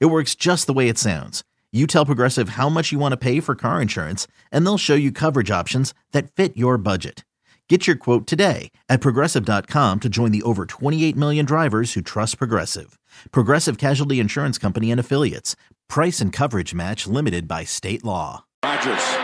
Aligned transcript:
It 0.00 0.06
works 0.06 0.34
just 0.34 0.66
the 0.66 0.72
way 0.72 0.88
it 0.88 0.98
sounds. 0.98 1.42
You 1.72 1.86
tell 1.86 2.04
Progressive 2.04 2.50
how 2.50 2.68
much 2.68 2.92
you 2.92 2.98
want 2.98 3.12
to 3.12 3.16
pay 3.16 3.40
for 3.40 3.54
car 3.54 3.80
insurance, 3.80 4.26
and 4.50 4.66
they'll 4.66 4.78
show 4.78 4.94
you 4.94 5.10
coverage 5.10 5.50
options 5.50 5.94
that 6.12 6.30
fit 6.32 6.56
your 6.56 6.76
budget. 6.76 7.24
Get 7.68 7.86
your 7.86 7.96
quote 7.96 8.26
today 8.26 8.70
at 8.90 9.00
progressive.com 9.00 10.00
to 10.00 10.08
join 10.10 10.30
the 10.30 10.42
over 10.42 10.66
28 10.66 11.16
million 11.16 11.46
drivers 11.46 11.94
who 11.94 12.02
trust 12.02 12.36
Progressive. 12.36 12.98
Progressive 13.30 13.78
Casualty 13.78 14.20
Insurance 14.20 14.58
Company 14.58 14.90
and 14.90 15.00
Affiliates. 15.00 15.56
Price 15.88 16.20
and 16.20 16.34
coverage 16.34 16.74
match 16.74 17.06
limited 17.06 17.48
by 17.48 17.64
state 17.64 18.04
law. 18.04 18.44
Rodgers 18.62 19.16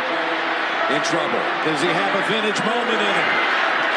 in 0.89 1.03
trouble. 1.05 1.45
Does 1.69 1.81
he 1.85 1.89
have 1.93 2.13
a 2.17 2.25
vintage 2.33 2.61
moment 2.65 2.97
in 2.97 3.13
him? 3.13 3.31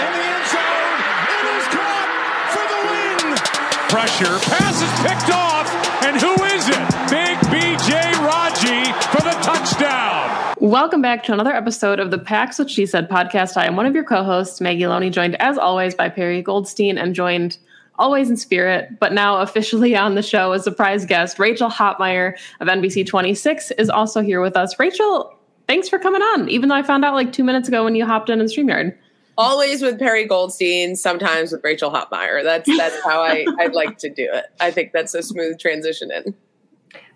In 0.03 0.09
the 0.11 0.23
end 0.27 0.45
zone, 0.51 0.99
it 1.31 1.45
is 1.55 1.65
caught 1.71 2.09
for 2.51 2.65
the 2.67 2.79
win. 2.83 3.39
Pressure, 3.87 4.35
pass 4.51 4.75
is 4.83 4.91
picked 4.99 5.31
off, 5.31 5.60
and 6.03 6.19
who 6.19 6.33
is 6.45 6.67
it? 6.67 6.89
Big 7.09 7.37
BJ 7.51 8.13
Raji 8.25 8.91
for 9.09 9.21
the 9.21 9.37
touchdown. 9.43 10.55
Welcome 10.59 11.01
back 11.01 11.23
to 11.23 11.33
another 11.33 11.53
episode 11.53 11.99
of 11.99 12.09
the 12.09 12.17
Packs 12.17 12.57
What 12.57 12.71
She 12.71 12.87
Said 12.87 13.07
podcast. 13.07 13.55
I 13.55 13.67
am 13.67 13.75
one 13.75 13.85
of 13.85 13.93
your 13.93 14.03
co-hosts, 14.03 14.59
Maggie 14.61 14.87
Loney, 14.87 15.11
joined 15.11 15.39
as 15.39 15.59
always 15.59 15.93
by 15.93 16.09
Perry 16.09 16.41
Goldstein, 16.41 16.97
and 16.97 17.13
joined 17.13 17.57
always 17.99 18.31
in 18.31 18.37
spirit, 18.37 18.99
but 18.99 19.13
now 19.13 19.41
officially 19.41 19.95
on 19.97 20.15
the 20.15 20.23
show, 20.23 20.53
a 20.53 20.59
surprise 20.59 21.05
guest, 21.05 21.37
Rachel 21.37 21.69
Hotmeyer 21.69 22.35
of 22.59 22.67
NBC 22.67 23.05
26 23.05 23.71
is 23.71 23.89
also 23.89 24.21
here 24.21 24.41
with 24.41 24.57
us. 24.57 24.79
Rachel, 24.79 25.37
thanks 25.67 25.87
for 25.87 25.99
coming 25.99 26.21
on, 26.21 26.49
even 26.49 26.69
though 26.69 26.75
I 26.75 26.83
found 26.83 27.05
out 27.05 27.13
like 27.13 27.31
two 27.31 27.43
minutes 27.43 27.67
ago 27.67 27.83
when 27.83 27.93
you 27.93 28.07
hopped 28.07 28.31
in 28.31 28.41
in 28.41 28.47
StreamYard. 28.47 28.97
Always 29.37 29.81
with 29.81 29.97
Perry 29.97 30.25
Goldstein, 30.25 30.95
sometimes 30.95 31.51
with 31.51 31.63
Rachel 31.63 31.91
Hotmeyer. 31.91 32.43
That's 32.43 32.77
that's 32.77 33.03
how 33.03 33.21
I, 33.21 33.45
I'd 33.59 33.73
like 33.73 33.97
to 33.99 34.09
do 34.09 34.27
it. 34.31 34.45
I 34.59 34.71
think 34.71 34.91
that's 34.91 35.13
a 35.13 35.23
smooth 35.23 35.59
transition 35.59 36.11
in. 36.11 36.35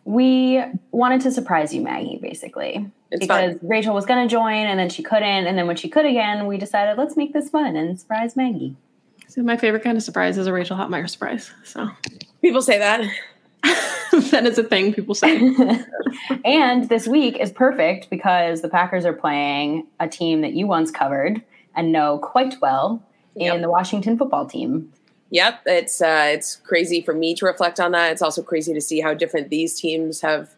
We 0.05 0.63
wanted 0.91 1.22
to 1.22 1.31
surprise 1.31 1.73
you, 1.73 1.81
Maggie, 1.81 2.19
basically. 2.22 2.91
It's 3.11 3.22
because 3.22 3.57
fun. 3.57 3.59
Rachel 3.67 3.94
was 3.94 4.05
going 4.05 4.27
to 4.27 4.31
join 4.31 4.66
and 4.66 4.80
then 4.80 4.89
she 4.89 5.02
couldn't. 5.02 5.47
And 5.47 5.57
then 5.57 5.67
when 5.67 5.75
she 5.75 5.89
could 5.89 6.05
again, 6.05 6.47
we 6.47 6.57
decided 6.57 6.97
let's 6.97 7.17
make 7.17 7.33
this 7.33 7.49
fun 7.49 7.75
and 7.75 7.99
surprise 7.99 8.35
Maggie. 8.35 8.75
So 9.27 9.41
my 9.41 9.57
favorite 9.57 9.83
kind 9.83 9.97
of 9.97 10.03
surprise 10.03 10.38
is 10.38 10.47
a 10.47 10.53
Rachel 10.53 10.77
Hotmeyer 10.77 11.09
surprise. 11.09 11.52
So 11.63 11.89
People 12.41 12.61
say 12.61 12.77
that. 12.77 13.02
that 14.31 14.45
is 14.45 14.59
a 14.59 14.63
thing 14.63 14.94
people 14.94 15.16
say. 15.16 15.35
and 16.45 16.88
this 16.89 17.07
week 17.07 17.38
is 17.39 17.52
perfect 17.52 18.09
because 18.11 18.61
the 18.61 18.69
Packers 18.69 19.03
are 19.03 19.13
playing 19.13 19.88
a 20.00 20.07
team 20.07 20.41
that 20.41 20.53
you 20.53 20.67
once 20.67 20.91
covered 20.91 21.41
and 21.76 21.92
know 21.92 22.18
quite 22.20 22.56
well 22.62 23.02
in 23.36 23.45
Yep. 23.54 23.62
the 23.62 23.70
Washington 23.70 24.18
football 24.18 24.45
team. 24.45 24.92
Yep, 25.31 25.62
it's 25.66 26.02
uh, 26.02 26.28
it's 26.30 26.56
crazy 26.58 27.02
for 27.02 27.14
me 27.14 27.34
to 27.36 27.45
reflect 27.45 27.80
on 27.80 27.92
that. 27.92 28.12
It's 28.12 28.22
also 28.22 28.42
crazy 28.44 28.73
to 28.73 28.81
see 28.81 29.02
how 29.02 29.14
different 29.14 29.50
these 29.50 29.73
teams 29.80 30.22
have 30.22 30.50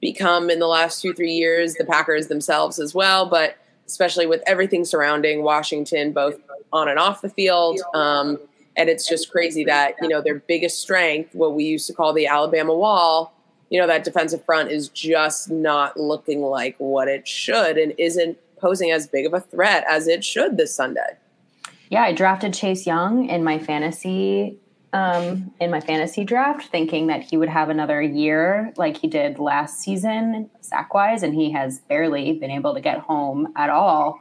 become 0.00 0.50
in 0.50 0.58
the 0.58 0.66
last 0.66 1.00
two 1.00 1.14
three 1.14 1.32
years. 1.32 1.74
The 1.74 1.84
Packers 1.84 2.26
themselves 2.26 2.78
as 2.78 2.94
well, 2.94 3.26
but 3.26 3.56
especially 3.86 4.26
with 4.26 4.42
everything 4.46 4.84
surrounding 4.84 5.42
Washington, 5.42 6.12
both 6.12 6.38
on 6.72 6.88
and 6.88 6.98
off 6.98 7.22
the 7.22 7.30
field. 7.30 7.80
Um, 7.94 8.38
and 8.76 8.88
it's 8.88 9.08
just 9.08 9.30
crazy 9.30 9.64
that 9.64 9.94
you 10.02 10.08
know 10.08 10.20
their 10.20 10.36
biggest 10.40 10.80
strength, 10.80 11.34
what 11.34 11.54
we 11.54 11.64
used 11.64 11.86
to 11.86 11.92
call 11.94 12.12
the 12.12 12.26
Alabama 12.26 12.74
wall, 12.74 13.32
you 13.70 13.80
know 13.80 13.86
that 13.86 14.04
defensive 14.04 14.44
front 14.44 14.70
is 14.70 14.88
just 14.88 15.48
not 15.50 15.96
looking 15.96 16.42
like 16.42 16.74
what 16.78 17.08
it 17.08 17.26
should, 17.26 17.78
and 17.78 17.94
isn't 17.98 18.36
posing 18.60 18.90
as 18.90 19.06
big 19.06 19.26
of 19.26 19.34
a 19.34 19.40
threat 19.40 19.84
as 19.88 20.08
it 20.08 20.24
should 20.24 20.56
this 20.56 20.74
Sunday. 20.74 21.16
Yeah, 21.90 22.02
I 22.02 22.12
drafted 22.12 22.52
Chase 22.52 22.86
Young 22.86 23.28
in 23.28 23.42
my 23.44 23.58
fantasy 23.58 24.58
um, 24.92 25.52
in 25.60 25.70
my 25.70 25.80
fantasy 25.80 26.24
draft, 26.24 26.70
thinking 26.70 27.08
that 27.08 27.22
he 27.22 27.36
would 27.36 27.48
have 27.48 27.68
another 27.68 28.00
year 28.00 28.72
like 28.76 28.96
he 28.96 29.06
did 29.06 29.38
last 29.38 29.80
season, 29.80 30.50
sack 30.60 30.94
wise, 30.94 31.22
and 31.22 31.34
he 31.34 31.52
has 31.52 31.80
barely 31.80 32.32
been 32.32 32.50
able 32.50 32.74
to 32.74 32.80
get 32.80 32.98
home 32.98 33.52
at 33.56 33.70
all. 33.70 34.20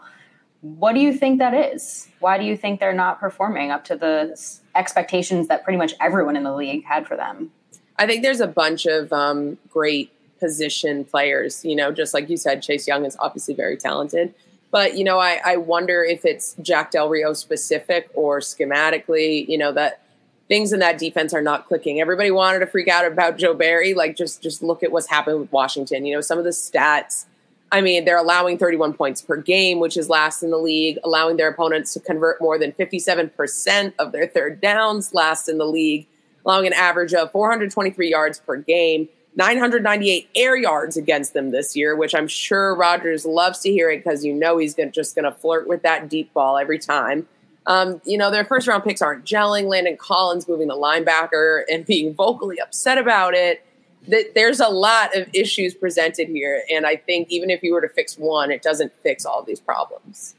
What 0.62 0.94
do 0.94 1.00
you 1.00 1.14
think 1.14 1.40
that 1.40 1.54
is? 1.54 2.09
Why 2.19 2.38
do 2.38 2.44
you 2.44 2.58
think 2.58 2.80
they're 2.80 2.94
not 2.94 3.19
performing 3.19 3.72
up 3.72 3.86
to 3.86 3.96
the 3.96 4.38
expectations 4.75 5.48
that 5.48 5.64
pretty 5.64 5.78
much 5.78 5.94
everyone 6.02 6.36
in 6.36 6.44
the 6.44 6.54
league 6.54 6.84
had 6.84 7.08
for 7.08 7.16
them? 7.16 7.52
I 7.98 8.06
think 8.06 8.24
there's 8.24 8.42
a 8.42 8.48
bunch 8.48 8.86
of 8.86 9.14
um, 9.14 9.58
great 9.69 10.12
position 10.40 11.06
players. 11.06 11.64
You 11.66 11.75
know, 11.75 11.92
just 11.92 12.14
like 12.14 12.30
you 12.30 12.38
said, 12.38 12.62
Chase 12.62 12.88
Young 12.88 13.06
is 13.06 13.18
obviously 13.20 13.53
very 13.53 13.78
talented. 13.78 14.34
But, 14.72 14.98
you 14.98 15.03
know, 15.03 15.20
I, 15.20 15.40
I 15.46 15.58
wonder 15.58 16.03
if 16.03 16.25
it's 16.25 16.56
Jack 16.62 16.92
Del 16.92 17.09
Rio 17.09 17.34
specific 17.34 18.09
or 18.14 18.40
schematically, 18.40 19.48
you 19.48 19.58
know, 19.58 19.72
that 19.72 20.02
things 20.48 20.74
in 20.74 20.80
that 20.80 20.98
defense 20.98 21.34
are 21.34 21.42
not 21.42 21.68
clicking. 21.68 22.02
Everybody 22.02 22.31
wanted 22.31 22.59
to 22.59 22.68
freak 22.68 22.88
out 22.88 23.06
about 23.06 23.38
Joe 23.38 23.53
Barry. 23.53 23.94
Like, 23.94 24.16
just 24.16 24.42
just 24.42 24.62
look 24.62 24.84
at 24.84 24.92
what's 24.92 25.08
happened 25.08 25.40
with 25.40 25.52
Washington. 25.52 26.06
You 26.06 26.16
know, 26.16 26.22
some 26.22 26.38
of 26.38 26.44
the 26.44 26.52
stats. 26.52 27.25
I 27.69 27.81
mean, 27.81 28.06
they're 28.06 28.18
allowing 28.18 28.58
31 28.58 28.94
points 28.94 29.22
per 29.22 29.36
game, 29.36 29.80
which 29.80 29.98
is 29.98 30.08
last 30.08 30.42
in 30.42 30.52
the 30.52 30.58
league, 30.58 31.00
allowing 31.04 31.36
their 31.36 31.50
opponents 31.50 31.94
to 31.94 32.00
convert 32.00 32.40
more 32.40 32.58
than 32.58 32.72
57% 32.72 33.94
of 34.00 34.14
their 34.14 34.25
third 34.25 34.62
downs, 34.62 35.14
last 35.14 35.50
in 35.50 35.58
the 35.58 35.66
league, 35.66 36.08
allowing 36.46 36.66
an 36.66 36.72
average 36.72 37.14
of 37.14 37.30
423 37.34 38.09
yards 38.09 38.40
per 38.40 38.56
game, 38.56 39.09
998 39.38 40.30
air 40.36 40.58
yards 40.58 40.98
against 40.98 41.34
them 41.34 41.52
this 41.52 41.75
year, 41.75 41.96
which 41.96 42.16
I'm 42.16 42.28
sure 42.28 42.75
Rodgers 42.75 43.25
loves 43.25 43.59
to 43.59 43.72
hear 43.72 43.90
it 43.90 44.03
because 44.03 44.25
you 44.25 44.34
know 44.34 44.58
he's 44.58 44.74
gonna, 44.74 44.92
just 44.92 45.16
going 45.16 45.25
to 45.25 45.31
flirt 45.31 45.68
with 45.68 45.84
that 45.84 46.09
deep 46.09 46.34
ball 46.34 46.58
every 46.58 46.80
time. 46.80 47.28
Um, 47.68 48.02
you 48.03 48.18
know, 48.18 48.31
their 48.31 48.46
first 48.46 48.68
round 48.68 48.84
picks 48.84 49.02
aren't 49.02 49.25
gelling. 49.25 49.66
Landon 49.66 49.98
Collins 49.98 50.48
moving 50.48 50.68
the 50.68 50.75
linebacker 50.75 51.62
and 51.70 51.86
being 51.86 52.14
vocally 52.14 52.59
upset 52.59 52.98
about 52.98 53.36
it. 53.36 53.64
Th- 54.09 54.28
There's 54.34 54.59
a 54.59 54.70
lot 54.70 55.16
of 55.16 55.28
issues 55.34 55.75
presented 55.75 56.30
here. 56.30 56.64
And 56.72 56.88
I 56.88 56.96
think 56.96 57.28
even 57.30 57.50
if 57.50 57.62
you 57.62 57.74
were 57.74 57.81
to 57.81 57.90
fix 57.90 58.18
one, 58.18 58.52
it 58.52 58.64
doesn't 58.64 58.94
fix 59.04 59.25
all 59.25 59.44
these 59.44 59.59
problems. 59.59 60.34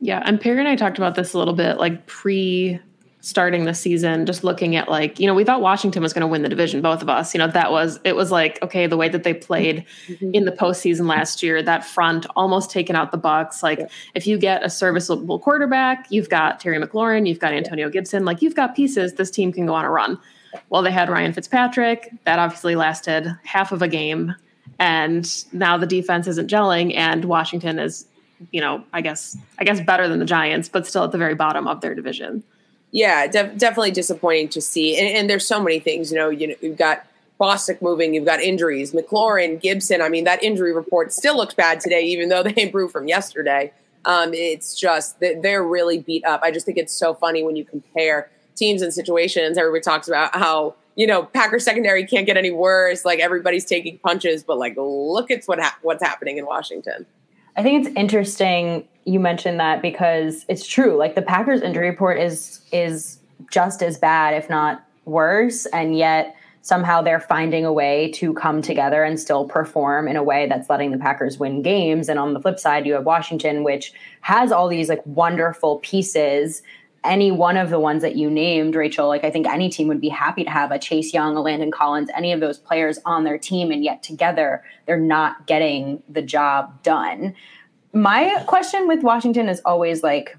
Yeah, 0.00 0.22
and 0.24 0.40
Perry 0.40 0.60
and 0.60 0.68
I 0.68 0.76
talked 0.76 0.98
about 0.98 1.14
this 1.14 1.34
a 1.34 1.38
little 1.38 1.54
bit, 1.54 1.78
like 1.78 2.06
pre 2.06 2.78
starting 3.20 3.64
the 3.64 3.74
season, 3.74 4.24
just 4.24 4.44
looking 4.44 4.76
at 4.76 4.88
like, 4.88 5.20
you 5.20 5.26
know, 5.26 5.34
we 5.34 5.44
thought 5.44 5.60
Washington 5.60 6.02
was 6.02 6.12
going 6.12 6.22
to 6.22 6.26
win 6.26 6.42
the 6.42 6.48
division, 6.48 6.80
both 6.80 7.02
of 7.02 7.08
us. 7.08 7.34
You 7.34 7.38
know, 7.38 7.48
that 7.48 7.70
was 7.70 8.00
it 8.04 8.16
was 8.16 8.30
like, 8.30 8.60
okay, 8.62 8.86
the 8.86 8.96
way 8.96 9.08
that 9.08 9.24
they 9.24 9.34
played 9.34 9.84
mm-hmm. 10.06 10.34
in 10.34 10.44
the 10.44 10.52
postseason 10.52 11.06
last 11.06 11.42
year, 11.42 11.62
that 11.62 11.84
front 11.84 12.26
almost 12.36 12.70
taken 12.70 12.96
out 12.96 13.12
the 13.12 13.18
Bucs. 13.18 13.62
Like, 13.62 13.90
if 14.14 14.26
you 14.26 14.38
get 14.38 14.64
a 14.64 14.70
serviceable 14.70 15.38
quarterback, 15.38 16.06
you've 16.10 16.28
got 16.28 16.60
Terry 16.60 16.78
McLaurin, 16.78 17.28
you've 17.28 17.40
got 17.40 17.52
Antonio 17.52 17.90
Gibson, 17.90 18.24
like 18.24 18.42
you've 18.42 18.56
got 18.56 18.74
pieces, 18.74 19.14
this 19.14 19.30
team 19.30 19.52
can 19.52 19.66
go 19.66 19.74
on 19.74 19.84
a 19.84 19.90
run. 19.90 20.18
Well, 20.68 20.82
they 20.82 20.90
had 20.90 21.08
Ryan 21.08 21.32
Fitzpatrick, 21.32 22.12
that 22.24 22.38
obviously 22.38 22.74
lasted 22.74 23.30
half 23.44 23.70
of 23.70 23.82
a 23.82 23.88
game. 23.88 24.34
And 24.78 25.30
now 25.52 25.76
the 25.76 25.86
defense 25.86 26.26
isn't 26.26 26.50
gelling, 26.50 26.96
and 26.96 27.26
Washington 27.26 27.78
is 27.78 28.06
you 28.52 28.60
know, 28.62 28.82
I 28.94 29.02
guess 29.02 29.36
I 29.58 29.64
guess 29.64 29.80
better 29.80 30.08
than 30.08 30.18
the 30.18 30.24
Giants, 30.24 30.68
but 30.68 30.86
still 30.86 31.04
at 31.04 31.12
the 31.12 31.18
very 31.18 31.34
bottom 31.34 31.68
of 31.68 31.82
their 31.82 31.94
division. 31.94 32.42
Yeah, 32.92 33.26
def- 33.26 33.56
definitely 33.56 33.92
disappointing 33.92 34.48
to 34.50 34.60
see. 34.60 34.98
And, 34.98 35.16
and 35.16 35.30
there's 35.30 35.46
so 35.46 35.62
many 35.62 35.78
things. 35.78 36.10
You 36.10 36.18
know, 36.18 36.28
you 36.28 36.48
know, 36.48 36.54
you've 36.60 36.76
got 36.76 37.06
Bostic 37.40 37.80
moving, 37.80 38.12
you've 38.12 38.26
got 38.26 38.40
injuries, 38.40 38.92
McLaurin, 38.92 39.60
Gibson. 39.60 40.02
I 40.02 40.08
mean, 40.08 40.24
that 40.24 40.42
injury 40.42 40.74
report 40.74 41.12
still 41.12 41.36
looks 41.36 41.54
bad 41.54 41.80
today, 41.80 42.02
even 42.02 42.28
though 42.28 42.42
they 42.44 42.54
improved 42.56 42.92
from 42.92 43.08
yesterday. 43.08 43.72
Um, 44.04 44.32
it's 44.34 44.74
just 44.74 45.20
that 45.20 45.42
they're 45.42 45.62
really 45.62 45.98
beat 45.98 46.24
up. 46.24 46.40
I 46.42 46.50
just 46.50 46.66
think 46.66 46.78
it's 46.78 46.92
so 46.92 47.14
funny 47.14 47.42
when 47.42 47.56
you 47.56 47.64
compare 47.64 48.30
teams 48.56 48.82
and 48.82 48.92
situations. 48.92 49.58
Everybody 49.58 49.82
talks 49.82 50.08
about 50.08 50.34
how 50.34 50.74
you 50.96 51.06
know 51.06 51.24
Packers 51.24 51.64
secondary 51.64 52.06
can't 52.06 52.26
get 52.26 52.36
any 52.36 52.50
worse. 52.50 53.04
Like 53.04 53.20
everybody's 53.20 53.64
taking 53.64 53.98
punches, 53.98 54.42
but 54.42 54.58
like 54.58 54.74
look 54.76 55.30
at 55.30 55.44
what 55.44 55.60
ha- 55.60 55.78
what's 55.82 56.02
happening 56.02 56.38
in 56.38 56.46
Washington. 56.46 57.06
I 57.60 57.62
think 57.62 57.86
it's 57.86 57.94
interesting 57.94 58.88
you 59.04 59.20
mentioned 59.20 59.60
that 59.60 59.82
because 59.82 60.46
it's 60.48 60.66
true. 60.66 60.96
Like 60.96 61.14
the 61.14 61.20
Packers 61.20 61.60
injury 61.60 61.90
report 61.90 62.18
is 62.18 62.62
is 62.72 63.18
just 63.50 63.82
as 63.82 63.98
bad, 63.98 64.32
if 64.32 64.48
not 64.48 64.82
worse, 65.04 65.66
and 65.66 65.94
yet 65.94 66.34
somehow 66.62 67.02
they're 67.02 67.20
finding 67.20 67.66
a 67.66 67.72
way 67.72 68.10
to 68.12 68.32
come 68.32 68.62
together 68.62 69.04
and 69.04 69.20
still 69.20 69.44
perform 69.44 70.08
in 70.08 70.16
a 70.16 70.22
way 70.22 70.46
that's 70.48 70.70
letting 70.70 70.90
the 70.90 70.96
Packers 70.96 71.38
win 71.38 71.60
games. 71.60 72.08
And 72.08 72.18
on 72.18 72.32
the 72.32 72.40
flip 72.40 72.58
side, 72.58 72.86
you 72.86 72.94
have 72.94 73.04
Washington, 73.04 73.62
which 73.62 73.92
has 74.22 74.52
all 74.52 74.66
these 74.66 74.88
like 74.88 75.04
wonderful 75.04 75.80
pieces 75.80 76.62
any 77.02 77.30
one 77.30 77.56
of 77.56 77.70
the 77.70 77.80
ones 77.80 78.02
that 78.02 78.16
you 78.16 78.30
named, 78.30 78.74
Rachel, 78.74 79.08
like 79.08 79.24
I 79.24 79.30
think 79.30 79.46
any 79.46 79.68
team 79.68 79.88
would 79.88 80.00
be 80.00 80.08
happy 80.08 80.44
to 80.44 80.50
have 80.50 80.70
a 80.70 80.78
Chase 80.78 81.14
Young, 81.14 81.36
a 81.36 81.40
Landon 81.40 81.70
Collins, 81.70 82.10
any 82.14 82.32
of 82.32 82.40
those 82.40 82.58
players 82.58 82.98
on 83.06 83.24
their 83.24 83.38
team, 83.38 83.70
and 83.70 83.82
yet 83.82 84.02
together 84.02 84.62
they're 84.86 84.98
not 84.98 85.46
getting 85.46 86.02
the 86.08 86.22
job 86.22 86.82
done. 86.82 87.34
My 87.92 88.44
question 88.46 88.86
with 88.86 89.02
Washington 89.02 89.48
is 89.48 89.60
always 89.64 90.02
like, 90.02 90.36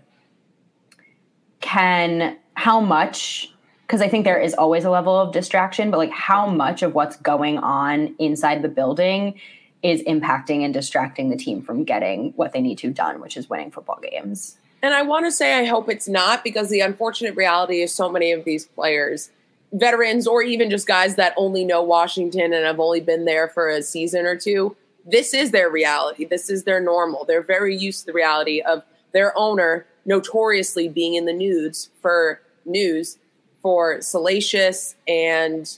can 1.60 2.38
how 2.56 2.80
much 2.80 3.52
because 3.92 4.02
I 4.02 4.08
think 4.08 4.24
there 4.24 4.40
is 4.40 4.54
always 4.54 4.86
a 4.86 4.90
level 4.90 5.19
of 5.19 5.34
distraction, 5.34 5.92
but 5.92 5.98
like 5.98 6.12
how 6.12 6.48
much 6.48 6.81
of 6.81 6.96
what's 6.96 7.18
going 7.18 7.58
on 7.58 8.16
inside 8.19 8.62
the 8.62 8.69
building 8.69 9.38
is 9.84 10.02
impacting 10.04 10.63
and 10.63 10.74
distracting 10.74 11.30
the 11.30 11.36
team 11.36 11.62
from 11.62 11.84
getting 11.84 12.31
what 12.38 12.54
they 12.54 12.62
need 12.62 12.78
to 12.78 12.92
done, 12.92 13.19
which 13.19 13.36
is 13.36 13.50
winning 13.50 13.69
football 13.69 14.00
games. 14.02 14.58
And 14.83 14.94
I 14.94 15.04
want 15.04 15.25
to 15.25 15.31
say 15.31 15.60
I 15.60 15.66
hope 15.66 15.89
it's 15.89 16.07
not 16.07 16.44
because 16.44 16.69
the 16.69 16.80
unfortunate 16.80 17.36
reality 17.36 17.81
is 17.81 17.94
so 17.94 18.10
many 18.10 18.31
of 18.31 18.45
these 18.45 18.66
players, 18.66 19.30
veterans 19.74 20.28
or 20.28 20.42
even 20.42 20.69
just 20.69 20.88
guys 20.88 21.16
that 21.16 21.33
only 21.38 21.63
know 21.63 21.83
Washington 21.83 22.54
and 22.54 22.66
have 22.66 22.80
only 22.80 23.00
been 23.00 23.25
there 23.25 23.48
for 23.48 23.69
a 23.69 23.81
season 23.81 24.25
or 24.25 24.36
two, 24.36 24.75
this 25.06 25.33
is 25.33 25.51
their 25.51 25.69
reality. 25.69 26.25
This 26.25 26.50
is 26.50 26.63
their 26.63 26.80
normal. 26.80 27.25
They're 27.25 27.42
very 27.42 27.75
used 27.75 28.01
to 28.01 28.06
the 28.07 28.13
reality 28.13 28.62
of 28.62 28.83
their 29.13 29.38
owner 29.38 29.86
notoriously 30.06 30.88
being 30.88 31.16
in 31.16 31.25
the 31.25 31.34
news 31.34 31.89
for 32.01 32.42
news 32.66 33.18
for 33.62 34.01
salacious 34.01 34.95
and 35.07 35.77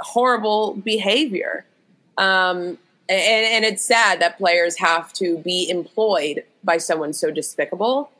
horrible 0.00 0.74
behavior. 0.74 1.66
Um, 2.16 2.78
and, 3.08 3.46
and 3.46 3.64
it's 3.64 3.84
sad 3.84 4.20
that 4.20 4.38
players 4.38 4.78
have 4.78 5.12
to 5.14 5.38
be 5.38 5.68
employed 5.68 6.44
by 6.62 6.78
someone 6.78 7.12
so 7.12 7.30
despicable 7.30 8.10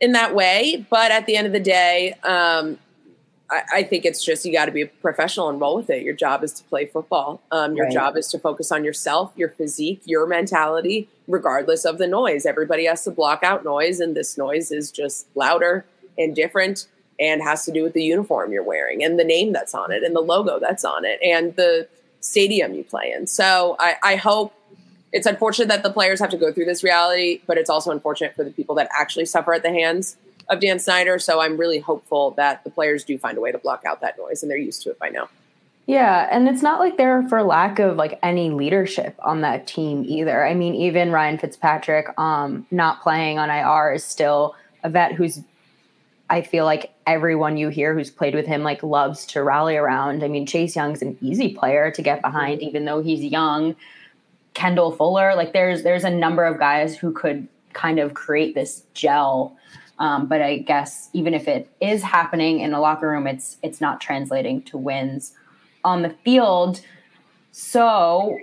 in 0.00 0.12
that 0.12 0.34
way. 0.34 0.86
But 0.88 1.10
at 1.10 1.26
the 1.26 1.36
end 1.36 1.46
of 1.46 1.52
the 1.52 1.60
day, 1.60 2.14
um, 2.24 2.78
I, 3.50 3.62
I, 3.74 3.82
think 3.82 4.04
it's 4.04 4.24
just 4.24 4.44
you 4.44 4.52
got 4.52 4.66
to 4.66 4.72
be 4.72 4.82
a 4.82 4.86
professional 4.86 5.50
and 5.50 5.60
roll 5.60 5.76
with 5.76 5.90
it. 5.90 6.02
Your 6.02 6.14
job 6.14 6.42
is 6.42 6.52
to 6.54 6.64
play 6.64 6.86
football. 6.86 7.42
Um, 7.50 7.76
your 7.76 7.86
right. 7.86 7.92
job 7.92 8.16
is 8.16 8.28
to 8.28 8.38
focus 8.38 8.72
on 8.72 8.84
yourself, 8.84 9.32
your 9.36 9.50
physique, 9.50 10.02
your 10.04 10.26
mentality, 10.26 11.08
regardless 11.28 11.84
of 11.84 11.98
the 11.98 12.06
noise. 12.06 12.46
Everybody 12.46 12.86
has 12.86 13.04
to 13.04 13.10
block 13.10 13.42
out 13.42 13.64
noise, 13.64 14.00
and 14.00 14.16
this 14.16 14.38
noise 14.38 14.70
is 14.70 14.90
just 14.90 15.26
louder 15.34 15.84
and 16.16 16.34
different 16.34 16.86
and 17.18 17.42
has 17.42 17.66
to 17.66 17.72
do 17.72 17.82
with 17.82 17.92
the 17.92 18.02
uniform 18.02 18.50
you're 18.50 18.62
wearing 18.62 19.04
and 19.04 19.18
the 19.18 19.24
name 19.24 19.52
that's 19.52 19.74
on 19.74 19.92
it 19.92 20.02
and 20.02 20.16
the 20.16 20.20
logo 20.20 20.58
that's 20.58 20.84
on 20.84 21.04
it 21.04 21.20
and 21.22 21.54
the 21.56 21.86
stadium 22.20 22.74
you 22.74 22.84
play 22.84 23.12
in. 23.16 23.26
So 23.26 23.76
I, 23.78 23.96
I 24.02 24.16
hope 24.16 24.54
it's 25.12 25.26
unfortunate 25.26 25.68
that 25.68 25.82
the 25.82 25.90
players 25.90 26.20
have 26.20 26.30
to 26.30 26.36
go 26.36 26.52
through 26.52 26.66
this 26.66 26.84
reality, 26.84 27.40
but 27.46 27.58
it's 27.58 27.70
also 27.70 27.90
unfortunate 27.90 28.34
for 28.36 28.44
the 28.44 28.50
people 28.50 28.74
that 28.76 28.88
actually 28.96 29.24
suffer 29.24 29.52
at 29.54 29.62
the 29.62 29.70
hands 29.70 30.16
of 30.48 30.60
Dan 30.60 30.78
Snyder. 30.78 31.18
So 31.18 31.40
I'm 31.40 31.56
really 31.56 31.78
hopeful 31.78 32.32
that 32.32 32.64
the 32.64 32.70
players 32.70 33.04
do 33.04 33.18
find 33.18 33.36
a 33.36 33.40
way 33.40 33.52
to 33.52 33.58
block 33.58 33.84
out 33.84 34.00
that 34.02 34.18
noise 34.18 34.42
and 34.42 34.50
they're 34.50 34.58
used 34.58 34.82
to 34.82 34.90
it 34.90 34.98
by 34.98 35.08
now. 35.08 35.28
Yeah, 35.86 36.28
and 36.30 36.48
it's 36.48 36.62
not 36.62 36.78
like 36.78 36.96
they're 36.96 37.26
for 37.28 37.42
lack 37.42 37.80
of 37.80 37.96
like 37.96 38.18
any 38.22 38.50
leadership 38.50 39.16
on 39.24 39.40
that 39.40 39.66
team 39.66 40.04
either. 40.06 40.46
I 40.46 40.54
mean, 40.54 40.74
even 40.76 41.10
Ryan 41.10 41.38
Fitzpatrick 41.38 42.16
um 42.18 42.66
not 42.70 43.02
playing 43.02 43.38
on 43.38 43.50
IR 43.50 43.94
is 43.94 44.04
still 44.04 44.54
a 44.84 44.90
vet 44.90 45.12
who's 45.12 45.40
I 46.30 46.42
feel 46.42 46.64
like 46.64 46.94
everyone 47.08 47.56
you 47.56 47.70
hear 47.70 47.92
who's 47.92 48.10
played 48.10 48.36
with 48.36 48.46
him 48.46 48.62
like 48.62 48.84
loves 48.84 49.26
to 49.26 49.42
rally 49.42 49.76
around. 49.76 50.22
I 50.22 50.28
mean, 50.28 50.46
Chase 50.46 50.76
Young's 50.76 51.02
an 51.02 51.18
easy 51.20 51.52
player 51.52 51.90
to 51.90 52.02
get 52.02 52.22
behind, 52.22 52.62
even 52.62 52.84
though 52.84 53.02
he's 53.02 53.24
young. 53.24 53.74
Kendall 54.54 54.92
Fuller, 54.92 55.34
like 55.34 55.52
there's 55.52 55.82
there's 55.82 56.04
a 56.04 56.10
number 56.10 56.44
of 56.44 56.58
guys 56.58 56.96
who 56.96 57.12
could 57.12 57.48
kind 57.72 57.98
of 57.98 58.14
create 58.14 58.54
this 58.54 58.84
gel. 58.94 59.56
Um, 59.98 60.26
but 60.28 60.40
I 60.40 60.58
guess 60.58 61.10
even 61.12 61.34
if 61.34 61.46
it 61.48 61.68
is 61.80 62.02
happening 62.02 62.60
in 62.60 62.70
the 62.70 62.78
locker 62.78 63.08
room, 63.08 63.26
it's 63.26 63.58
it's 63.62 63.80
not 63.80 64.00
translating 64.00 64.62
to 64.62 64.78
wins 64.78 65.34
on 65.84 66.02
the 66.02 66.10
field. 66.24 66.80
So 67.50 68.38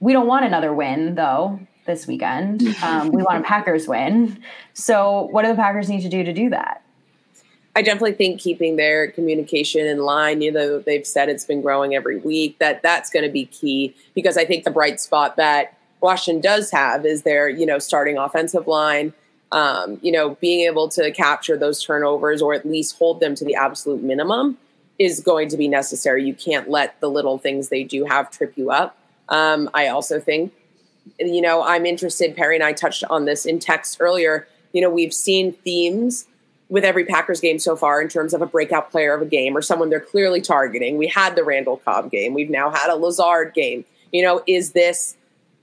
we 0.00 0.12
don't 0.12 0.26
want 0.26 0.44
another 0.44 0.74
win 0.74 1.14
though 1.14 1.60
this 1.86 2.06
weekend. 2.06 2.62
Um, 2.82 3.10
we 3.10 3.22
want 3.22 3.40
a 3.40 3.42
Packers 3.46 3.88
win. 3.88 4.42
So 4.74 5.28
what 5.30 5.42
do 5.42 5.48
the 5.48 5.54
Packers 5.54 5.88
need 5.88 6.02
to 6.02 6.08
do 6.08 6.24
to 6.24 6.32
do 6.32 6.50
that? 6.50 6.81
I 7.74 7.82
definitely 7.82 8.12
think 8.12 8.40
keeping 8.40 8.76
their 8.76 9.10
communication 9.10 9.86
in 9.86 9.98
line, 9.98 10.42
you 10.42 10.52
know, 10.52 10.78
they've 10.78 11.06
said 11.06 11.28
it's 11.28 11.44
been 11.44 11.62
growing 11.62 11.94
every 11.94 12.18
week, 12.18 12.58
that 12.58 12.82
that's 12.82 13.08
going 13.08 13.24
to 13.24 13.30
be 13.30 13.46
key 13.46 13.94
because 14.14 14.36
I 14.36 14.44
think 14.44 14.64
the 14.64 14.70
bright 14.70 15.00
spot 15.00 15.36
that 15.36 15.78
Washington 16.00 16.42
does 16.42 16.70
have 16.70 17.06
is 17.06 17.22
their, 17.22 17.48
you 17.48 17.64
know, 17.64 17.78
starting 17.78 18.18
offensive 18.18 18.66
line, 18.66 19.14
um, 19.52 19.98
you 20.02 20.12
know, 20.12 20.36
being 20.40 20.66
able 20.66 20.88
to 20.90 21.10
capture 21.12 21.56
those 21.56 21.82
turnovers 21.82 22.42
or 22.42 22.52
at 22.52 22.66
least 22.66 22.98
hold 22.98 23.20
them 23.20 23.34
to 23.36 23.44
the 23.44 23.54
absolute 23.54 24.02
minimum 24.02 24.58
is 24.98 25.20
going 25.20 25.48
to 25.48 25.56
be 25.56 25.66
necessary. 25.66 26.24
You 26.24 26.34
can't 26.34 26.68
let 26.68 27.00
the 27.00 27.08
little 27.08 27.38
things 27.38 27.68
they 27.68 27.84
do 27.84 28.04
have 28.04 28.30
trip 28.30 28.52
you 28.56 28.70
up. 28.70 28.98
Um, 29.30 29.70
I 29.72 29.88
also 29.88 30.20
think, 30.20 30.52
you 31.18 31.40
know, 31.40 31.62
I'm 31.64 31.86
interested, 31.86 32.36
Perry 32.36 32.56
and 32.56 32.64
I 32.64 32.74
touched 32.74 33.02
on 33.08 33.24
this 33.24 33.46
in 33.46 33.58
text 33.58 33.96
earlier. 33.98 34.46
You 34.72 34.82
know, 34.82 34.90
we've 34.90 35.14
seen 35.14 35.52
themes 35.52 36.26
with 36.72 36.86
every 36.86 37.04
Packers 37.04 37.38
game 37.38 37.58
so 37.58 37.76
far 37.76 38.00
in 38.00 38.08
terms 38.08 38.32
of 38.32 38.40
a 38.40 38.46
breakout 38.46 38.90
player 38.90 39.14
of 39.14 39.20
a 39.20 39.26
game 39.26 39.54
or 39.54 39.60
someone 39.60 39.90
they're 39.90 40.00
clearly 40.00 40.40
targeting. 40.40 40.96
We 40.96 41.06
had 41.06 41.36
the 41.36 41.44
Randall 41.44 41.76
Cobb 41.76 42.10
game. 42.10 42.32
We've 42.32 42.48
now 42.48 42.70
had 42.70 42.88
a 42.88 42.96
Lazard 42.96 43.52
game. 43.52 43.84
You 44.10 44.22
know, 44.22 44.42
is 44.46 44.72
this 44.72 45.14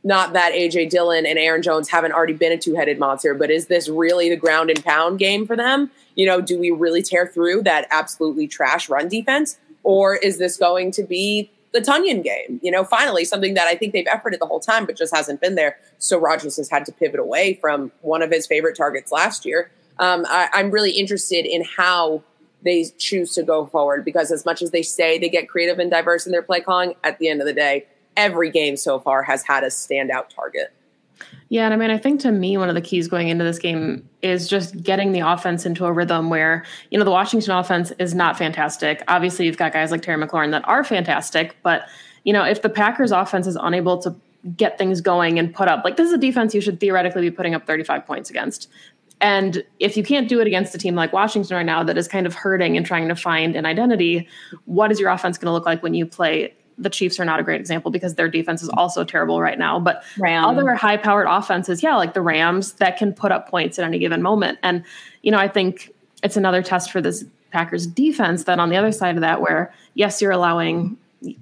not 0.04 0.34
that 0.34 0.54
AJ 0.54 0.92
Dillon 0.92 1.26
and 1.26 1.40
Aaron 1.40 1.64
Jones 1.64 1.90
haven't 1.90 2.12
already 2.12 2.34
been 2.34 2.52
a 2.52 2.60
two-headed 2.60 3.00
monster, 3.00 3.34
but 3.34 3.50
is 3.50 3.66
this 3.66 3.90
really 3.90 4.30
the 4.30 4.36
ground 4.36 4.70
and 4.70 4.86
pound 4.86 5.18
game 5.18 5.48
for 5.48 5.56
them? 5.56 5.90
You 6.14 6.28
know, 6.28 6.42
do 6.42 6.60
we 6.60 6.70
really 6.70 7.02
tear 7.02 7.26
through 7.26 7.64
that 7.64 7.88
absolutely 7.90 8.48
trash 8.48 8.88
run 8.88 9.10
defense? 9.10 9.58
Or 9.82 10.16
is 10.16 10.38
this 10.38 10.58
going 10.58 10.92
to 10.92 11.02
be 11.02 11.50
the 11.74 11.80
Tonyan 11.80 12.24
game? 12.24 12.60
You 12.62 12.70
know, 12.70 12.84
finally, 12.84 13.26
something 13.26 13.56
that 13.56 13.66
I 13.66 13.74
think 13.74 13.94
they've 13.94 14.06
efforted 14.06 14.38
the 14.38 14.46
whole 14.46 14.60
time, 14.60 14.86
but 14.86 14.96
just 14.96 15.16
hasn't 15.16 15.42
been 15.42 15.56
there. 15.56 15.78
So 15.98 16.20
Rodgers 16.20 16.58
has 16.58 16.70
had 16.70 16.86
to 16.86 16.92
pivot 16.92 17.20
away 17.20 17.56
from 17.56 17.92
one 18.02 18.22
of 18.22 18.30
his 18.30 18.46
favorite 18.46 18.78
targets 18.78 19.12
last 19.12 19.44
year 19.44 19.72
um, 20.00 20.26
I, 20.28 20.50
I'm 20.54 20.72
really 20.72 20.92
interested 20.92 21.46
in 21.46 21.64
how 21.64 22.24
they 22.64 22.86
choose 22.98 23.34
to 23.36 23.44
go 23.44 23.66
forward 23.66 24.04
because 24.04 24.32
as 24.32 24.46
much 24.46 24.62
as 24.62 24.72
they 24.72 24.82
say 24.82 25.18
they 25.18 25.30
get 25.30 25.48
creative 25.48 25.80
and 25.80 25.90
diverse 25.90 26.26
in 26.26 26.32
their 26.32 26.42
play 26.42 26.62
calling, 26.62 26.96
at 27.04 27.20
the 27.20 27.30
end 27.30 27.42
of 27.42 27.48
the 27.48 27.54
day, 27.54 27.86
every 28.18 28.50
game 28.50 28.76
so 28.76 29.00
far 29.00 29.24
has 29.24 29.44
had 29.44 29.64
a 29.64 29.68
standout 29.68 30.30
target. 30.30 30.74
Yeah, 31.50 31.66
and 31.66 31.74
I 31.74 31.78
mean, 31.78 31.90
I 31.90 31.98
think 31.98 32.22
to 32.22 32.32
me, 32.32 32.58
one 32.58 32.70
of 32.70 32.76
the 32.76 32.82
keys 32.82 33.08
going 33.08 33.28
into 33.28 33.44
this 33.44 33.60
game 33.60 34.08
is 34.22 34.48
just 34.48 34.82
getting 34.84 35.12
the 35.12 35.22
offense 35.22 35.66
into 35.66 35.86
a 35.86 35.92
rhythm 35.92 36.30
where, 36.30 36.66
you 36.92 36.98
know, 36.98 37.04
the 37.04 37.12
Washington 37.12 37.52
offense 37.52 37.92
is 38.00 38.14
not 38.14 38.38
fantastic. 38.38 39.04
Obviously, 39.08 39.46
you've 39.46 39.58
got 39.58 39.74
guys 39.74 39.92
like 39.92 40.02
Terry 40.02 40.24
McLaurin 40.24 40.52
that 40.52 40.68
are 40.68 40.84
fantastic, 40.84 41.58
but, 41.64 41.88
you 42.24 42.34
know, 42.34 42.44
if 42.44 42.62
the 42.62 42.70
Packers 42.70 43.12
offense 43.12 43.48
is 43.48 43.58
unable 43.60 43.98
to 44.00 44.16
get 44.56 44.78
things 44.78 45.02
going 45.02 45.40
and 45.40 45.54
put 45.54 45.68
up, 45.68 45.84
like, 45.84 45.98
this 45.98 46.08
is 46.08 46.14
a 46.14 46.18
defense 46.18 46.54
you 46.54 46.62
should 46.62 46.80
theoretically 46.80 47.22
be 47.22 47.32
putting 47.32 47.56
up 47.56 47.66
35 47.66 48.06
points 48.06 48.30
against. 48.30 48.70
And 49.22 49.64
if 49.80 49.98
you 49.98 50.04
can't 50.04 50.30
do 50.30 50.40
it 50.40 50.48
against 50.48 50.74
a 50.74 50.78
team 50.78 50.96
like 50.96 51.12
Washington 51.12 51.58
right 51.58 51.66
now 51.66 51.84
that 51.84 51.98
is 51.98 52.08
kind 52.08 52.26
of 52.26 52.34
hurting 52.34 52.78
and 52.78 52.86
trying 52.86 53.10
to 53.10 53.16
find 53.16 53.56
an 53.56 53.66
identity, 53.66 54.28
what 54.66 54.92
is 54.92 55.00
your 55.00 55.10
offense 55.10 55.38
going 55.38 55.48
to 55.48 55.52
look 55.52 55.66
like 55.66 55.84
when 55.84 55.94
you 55.94 56.06
play? 56.06 56.54
The 56.78 56.90
Chiefs 56.90 57.20
are 57.20 57.26
not 57.26 57.42
a 57.42 57.44
great 57.44 57.60
example 57.60 57.92
because 57.92 58.16
their 58.16 58.30
defense 58.30 58.64
is 58.64 58.70
also 58.70 59.04
terrible 59.04 59.42
right 59.42 59.60
now. 59.60 59.82
But 59.82 60.04
other 60.24 60.74
high 60.76 60.96
powered 60.96 61.28
offenses, 61.30 61.84
yeah, 61.84 61.98
like 61.98 62.14
the 62.14 62.22
Rams 62.22 62.74
that 62.74 62.96
can 62.96 63.12
put 63.12 63.34
up 63.34 63.50
points 63.50 63.78
at 63.78 63.84
any 63.84 64.00
given 64.00 64.22
moment. 64.22 64.60
And, 64.64 64.86
you 65.22 65.32
know, 65.32 65.38
I 65.38 65.50
think 65.50 65.94
it's 66.24 66.38
another 66.38 66.64
test 66.64 66.90
for 66.90 67.02
this 67.02 67.26
Packers 67.52 67.88
defense 67.88 68.46
that 68.46 68.60
on 68.60 68.70
the 68.70 68.78
other 68.78 68.94
side 68.94 69.16
of 69.16 69.22
that, 69.22 69.42
where 69.42 69.74
yes, 69.96 70.22
you're 70.22 70.32
allowing 70.32 70.98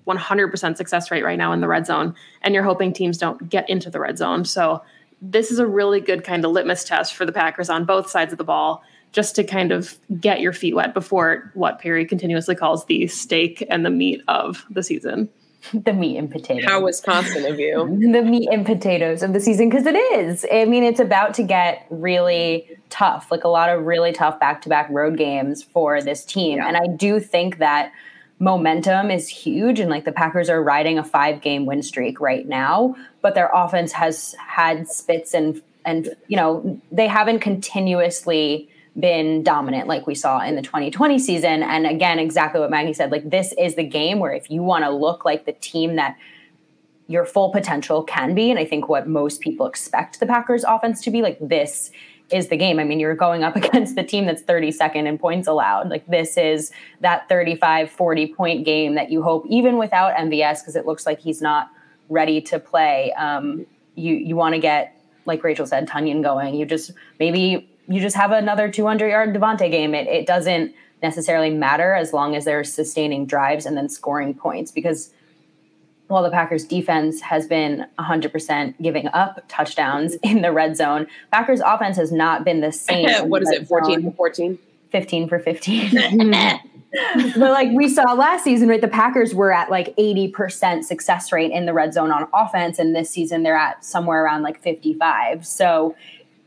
100% 0.08 0.78
success 0.78 1.12
rate 1.12 1.24
right 1.24 1.38
now 1.38 1.52
in 1.52 1.62
the 1.62 1.68
red 1.68 1.86
zone, 1.86 2.16
and 2.42 2.56
you're 2.56 2.64
hoping 2.64 2.92
teams 2.92 3.20
don't 3.20 3.48
get 3.48 3.70
into 3.70 3.92
the 3.92 4.00
red 4.00 4.18
zone. 4.18 4.44
So 4.44 4.82
this 5.22 5.52
is 5.52 5.60
a 5.60 5.68
really 5.68 6.00
good 6.00 6.24
kind 6.24 6.46
of 6.46 6.52
litmus 6.52 6.84
test 6.84 7.16
for 7.16 7.26
the 7.26 7.32
Packers 7.32 7.70
on 7.70 7.86
both 7.86 8.10
sides 8.10 8.32
of 8.32 8.38
the 8.38 8.44
ball, 8.44 8.84
just 9.12 9.36
to 9.36 9.44
kind 9.44 9.72
of 9.72 9.98
get 10.20 10.42
your 10.42 10.54
feet 10.54 10.76
wet 10.76 10.94
before 10.94 11.52
what 11.54 11.80
Perry 11.80 12.06
continuously 12.06 12.56
calls 12.56 12.86
the 12.86 13.08
steak 13.08 13.66
and 13.70 13.86
the 13.86 13.90
meat 13.90 14.22
of 14.28 14.66
the 14.70 14.84
season. 14.84 15.30
The 15.74 15.92
meat 15.92 16.18
and 16.18 16.32
potatoes. 16.32 16.70
How 16.70 16.82
Wisconsin 16.82 17.44
of 17.46 17.60
you. 17.60 17.88
the 18.14 18.22
meat 18.22 18.48
and 18.50 18.66
potatoes 18.66 19.22
of 19.22 19.34
the 19.34 19.42
season, 19.42 19.70
because 19.70 19.86
it 19.86 19.98
is. 19.98 20.46
I 20.50 20.64
mean, 20.64 20.84
it's 20.84 21.00
about 21.00 21.34
to 21.34 21.44
get 21.44 21.86
really 21.90 22.70
tough, 22.90 23.30
like 23.32 23.44
a 23.44 23.50
lot 23.50 23.70
of 23.70 23.84
really 23.86 24.14
tough 24.14 24.40
back 24.40 24.62
to 24.62 24.70
back 24.70 24.88
road 24.90 25.18
games 25.18 25.64
for 25.64 26.02
this 26.02 26.24
team. 26.24 26.60
Yeah. 26.60 26.68
And 26.68 26.78
I 26.78 26.88
do 26.96 27.20
think 27.20 27.58
that 27.58 27.92
momentum 28.40 29.10
is 29.10 29.28
huge 29.28 29.80
and 29.80 29.90
like 29.90 30.06
the 30.06 30.12
Packers 30.12 30.50
are 30.50 30.62
riding 30.62 31.00
a 31.00 31.04
5 31.04 31.42
game 31.42 31.66
win 31.66 31.82
streak 31.82 32.20
right 32.20 32.48
now 32.48 32.96
but 33.22 33.36
their 33.36 33.50
offense 33.54 33.92
has 33.92 34.36
had 34.40 34.88
spits 34.88 35.34
and 35.34 35.62
and 35.86 36.16
you 36.28 36.38
know 36.38 36.80
they 36.92 37.08
haven't 37.08 37.40
continuously 37.40 38.70
been 39.00 39.44
dominant 39.44 39.88
like 39.88 40.08
we 40.08 40.16
saw 40.16 40.40
in 40.42 40.56
the 40.56 40.62
2020 40.62 41.20
season. 41.20 41.64
And 41.64 41.88
again 41.88 42.20
exactly 42.20 42.60
what 42.60 42.70
Maggie 42.70 42.94
said 42.94 43.12
like 43.12 43.30
this 43.30 43.54
is 43.58 43.76
the 43.76 43.84
game 43.84 44.20
where 44.20 44.34
if 44.34 44.52
you 44.52 44.62
want 44.62 44.84
to 44.84 44.92
look 44.92 45.26
like 45.26 45.46
the 45.46 45.54
team 45.54 45.96
that 45.96 46.18
your 47.08 47.26
full 47.26 47.52
potential 47.52 48.04
can 48.04 48.36
be 48.36 48.50
and 48.50 48.60
I 48.60 48.66
think 48.66 48.90
what 48.90 49.08
most 49.08 49.40
people 49.42 49.66
expect 49.66 50.20
the 50.20 50.26
Packers 50.26 50.64
offense 50.64 51.02
to 51.02 51.12
be 51.12 51.22
like 51.22 51.38
this 51.42 51.92
is 52.30 52.48
the 52.50 52.58
game. 52.58 52.80
I 52.80 52.84
mean, 52.84 53.00
you're 53.00 53.16
going 53.16 53.44
up 53.44 53.56
against 53.62 53.96
the 53.96 54.04
team 54.04 54.26
that's 54.26 54.44
32nd 54.44 55.08
in 55.08 55.18
points 55.18 55.48
allowed. 55.48 55.90
Like 55.90 56.06
this 56.08 56.38
is 56.38 56.72
that 57.02 57.30
35, 57.30 57.90
40 57.90 58.34
point 58.34 58.66
game 58.66 58.96
that 58.96 59.12
you 59.12 59.24
hope, 59.24 59.46
even 59.50 59.78
without 59.78 60.16
MVS, 60.16 60.62
because 60.62 60.76
it 60.76 60.86
looks 60.86 61.06
like 61.06 61.20
he's 61.20 61.42
not 61.42 61.72
ready 62.10 62.42
to 62.42 62.60
play. 62.60 63.14
Um, 63.14 63.66
you 63.96 64.14
you 64.14 64.36
want 64.36 64.54
to 64.54 64.60
get, 64.60 64.96
like 65.26 65.44
Rachel 65.44 65.66
said, 65.66 65.88
Tonyan 65.88 66.22
going. 66.22 66.56
You 66.56 66.66
just 66.66 66.92
maybe 67.20 67.70
you 67.88 68.02
just 68.02 68.16
have 68.16 68.32
another 68.32 68.70
200 68.70 69.08
yard 69.08 69.36
Davante 69.36 69.72
game. 69.72 69.96
It 69.96 70.08
it 70.08 70.26
doesn't 70.26 70.74
necessarily 71.02 71.50
matter 71.50 71.94
as 71.94 72.14
long 72.14 72.36
as 72.36 72.46
they're 72.46 72.64
sustaining 72.64 73.26
drives 73.26 73.66
and 73.66 73.78
then 73.78 73.90
scoring 73.90 74.34
points 74.34 74.72
because 74.72 75.14
while 76.08 76.24
the 76.24 76.32
Packers 76.32 76.64
defense 76.66 77.22
has 77.22 77.48
been 77.48 77.86
100% 78.00 78.82
giving 78.82 79.08
up 79.10 79.44
touchdowns 79.48 80.16
mm-hmm. 80.16 80.38
in 80.38 80.42
the 80.42 80.52
red 80.52 80.78
zone, 80.78 81.08
Packers 81.32 81.62
offense 81.66 81.98
has 81.98 82.12
not 82.12 82.44
been 82.44 82.62
the 82.62 82.72
same. 82.72 83.10
what 83.30 83.42
is 83.42 83.50
it, 83.50 83.68
14 83.68 84.04
for 84.04 84.12
14? 84.12 84.58
15 84.92 85.30
for 85.30 85.40
15. 85.40 85.92
Mm-hmm. 86.88 87.40
but 87.40 87.52
like 87.52 87.70
we 87.74 87.90
saw 87.90 88.14
last 88.14 88.46
season, 88.46 88.70
right? 88.70 88.80
The 88.80 88.88
Packers 88.88 89.36
were 89.36 89.52
at 89.52 89.70
like 89.70 89.94
80% 89.98 90.86
success 90.86 91.34
rate 91.34 91.52
in 91.52 91.66
the 91.66 91.74
red 91.74 91.94
zone 91.94 92.12
on 92.12 92.28
offense. 92.34 92.80
And 92.80 92.96
this 92.96 93.10
season 93.10 93.44
they're 93.44 93.58
at 93.58 93.84
somewhere 93.84 94.24
around 94.24 94.44
like 94.44 94.62
55. 94.62 95.46
So 95.46 95.96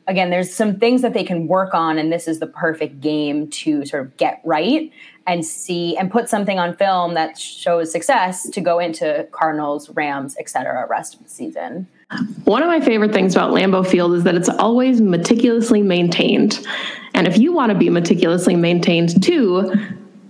again, 0.06 0.30
there's 0.30 0.52
some 0.52 0.78
things 0.78 1.02
that 1.02 1.12
they 1.12 1.24
can 1.24 1.46
work 1.46 1.74
on. 1.74 1.98
And 1.98 2.10
this 2.10 2.26
is 2.26 2.40
the 2.40 2.46
perfect 2.46 3.00
game 3.00 3.48
to 3.50 3.84
sort 3.84 4.06
of 4.06 4.16
get 4.16 4.40
right 4.42 4.90
and 5.30 5.46
see 5.46 5.96
and 5.96 6.10
put 6.10 6.28
something 6.28 6.58
on 6.58 6.74
film 6.76 7.14
that 7.14 7.38
shows 7.38 7.92
success 7.92 8.48
to 8.50 8.60
go 8.60 8.80
into 8.80 9.26
Cardinals, 9.30 9.88
Rams, 9.90 10.36
etc. 10.38 10.86
rest 10.88 11.14
of 11.14 11.22
the 11.22 11.30
season. 11.30 11.86
One 12.44 12.62
of 12.62 12.68
my 12.68 12.80
favorite 12.80 13.12
things 13.12 13.36
about 13.36 13.52
Lambeau 13.52 13.86
Field 13.86 14.14
is 14.14 14.24
that 14.24 14.34
it's 14.34 14.48
always 14.48 15.00
meticulously 15.00 15.82
maintained. 15.82 16.66
And 17.14 17.28
if 17.28 17.38
you 17.38 17.52
want 17.52 17.70
to 17.70 17.78
be 17.78 17.88
meticulously 17.88 18.56
maintained 18.56 19.22
too, 19.22 19.72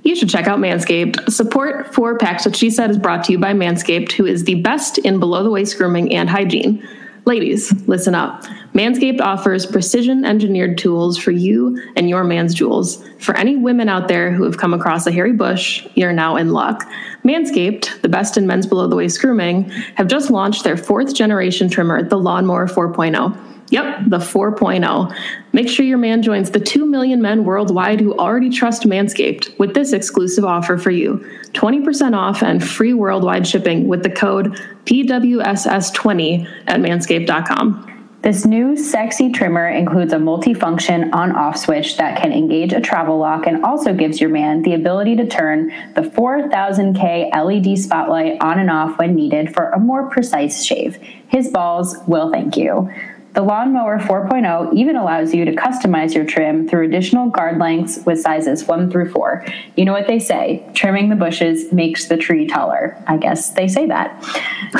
you 0.02 0.14
should 0.14 0.28
check 0.28 0.46
out 0.46 0.58
Manscaped. 0.58 1.30
Support 1.30 1.94
for 1.94 2.18
Packs 2.18 2.44
What 2.44 2.54
She 2.54 2.68
Said 2.68 2.90
is 2.90 2.98
brought 2.98 3.24
to 3.24 3.32
you 3.32 3.38
by 3.38 3.54
Manscaped, 3.54 4.12
who 4.12 4.26
is 4.26 4.44
the 4.44 4.56
best 4.56 4.98
in 4.98 5.18
below 5.18 5.42
the 5.42 5.50
waist 5.50 5.78
grooming 5.78 6.14
and 6.14 6.28
hygiene. 6.28 6.86
Ladies, 7.26 7.72
listen 7.86 8.14
up. 8.14 8.44
Manscaped 8.72 9.20
offers 9.20 9.66
precision 9.66 10.24
engineered 10.24 10.78
tools 10.78 11.18
for 11.18 11.30
you 11.30 11.80
and 11.96 12.08
your 12.08 12.24
man's 12.24 12.54
jewels. 12.54 13.04
For 13.18 13.36
any 13.36 13.56
women 13.56 13.88
out 13.88 14.08
there 14.08 14.32
who 14.32 14.44
have 14.44 14.58
come 14.58 14.72
across 14.72 15.06
a 15.06 15.12
hairy 15.12 15.32
bush, 15.32 15.86
you're 15.94 16.12
now 16.12 16.36
in 16.36 16.50
luck. 16.50 16.88
Manscaped, 17.24 18.00
the 18.02 18.08
best 18.08 18.36
in 18.36 18.46
men's 18.46 18.66
below 18.66 18.86
the 18.86 18.96
waist 18.96 19.20
grooming, 19.20 19.70
have 19.96 20.06
just 20.06 20.30
launched 20.30 20.64
their 20.64 20.76
fourth 20.76 21.14
generation 21.14 21.68
trimmer, 21.68 22.02
the 22.02 22.18
Lawnmower 22.18 22.66
4.0. 22.66 23.49
Yep, 23.70 24.08
the 24.08 24.18
4.0. 24.18 25.16
Make 25.52 25.68
sure 25.68 25.86
your 25.86 25.98
man 25.98 26.22
joins 26.22 26.50
the 26.50 26.60
2 26.60 26.84
million 26.86 27.22
men 27.22 27.44
worldwide 27.44 28.00
who 28.00 28.16
already 28.16 28.50
trust 28.50 28.82
Manscaped 28.82 29.56
with 29.58 29.74
this 29.74 29.92
exclusive 29.92 30.44
offer 30.44 30.76
for 30.76 30.90
you 30.90 31.24
20% 31.52 32.16
off 32.16 32.42
and 32.42 32.66
free 32.66 32.94
worldwide 32.94 33.46
shipping 33.46 33.86
with 33.86 34.02
the 34.02 34.10
code 34.10 34.60
PWSS20 34.86 36.48
at 36.66 36.80
manscaped.com. 36.80 37.86
This 38.22 38.44
new 38.44 38.76
sexy 38.76 39.32
trimmer 39.32 39.66
includes 39.66 40.12
a 40.12 40.16
multifunction 40.16 41.10
on 41.14 41.34
off 41.34 41.56
switch 41.56 41.96
that 41.96 42.20
can 42.20 42.32
engage 42.32 42.74
a 42.74 42.80
travel 42.80 43.18
lock 43.18 43.46
and 43.46 43.64
also 43.64 43.94
gives 43.94 44.20
your 44.20 44.28
man 44.28 44.60
the 44.60 44.74
ability 44.74 45.16
to 45.16 45.26
turn 45.26 45.68
the 45.94 46.02
4000K 46.02 47.34
LED 47.34 47.78
spotlight 47.78 48.36
on 48.42 48.58
and 48.58 48.70
off 48.70 48.98
when 48.98 49.14
needed 49.14 49.54
for 49.54 49.70
a 49.70 49.80
more 49.80 50.10
precise 50.10 50.62
shave. 50.62 50.96
His 51.28 51.48
balls 51.48 51.96
will 52.06 52.30
thank 52.30 52.58
you. 52.58 52.90
The 53.32 53.42
Lawnmower 53.42 53.98
4.0 54.00 54.74
even 54.74 54.96
allows 54.96 55.32
you 55.32 55.44
to 55.44 55.54
customize 55.54 56.14
your 56.14 56.24
trim 56.24 56.68
through 56.68 56.86
additional 56.86 57.30
guard 57.30 57.58
lengths 57.58 58.00
with 58.04 58.20
sizes 58.20 58.64
1 58.64 58.90
through 58.90 59.10
4. 59.10 59.46
You 59.76 59.84
know 59.84 59.92
what 59.92 60.08
they 60.08 60.18
say 60.18 60.68
trimming 60.74 61.08
the 61.08 61.16
bushes 61.16 61.72
makes 61.72 62.06
the 62.06 62.16
tree 62.16 62.46
taller. 62.46 63.02
I 63.06 63.18
guess 63.18 63.50
they 63.50 63.68
say 63.68 63.86
that. 63.86 64.20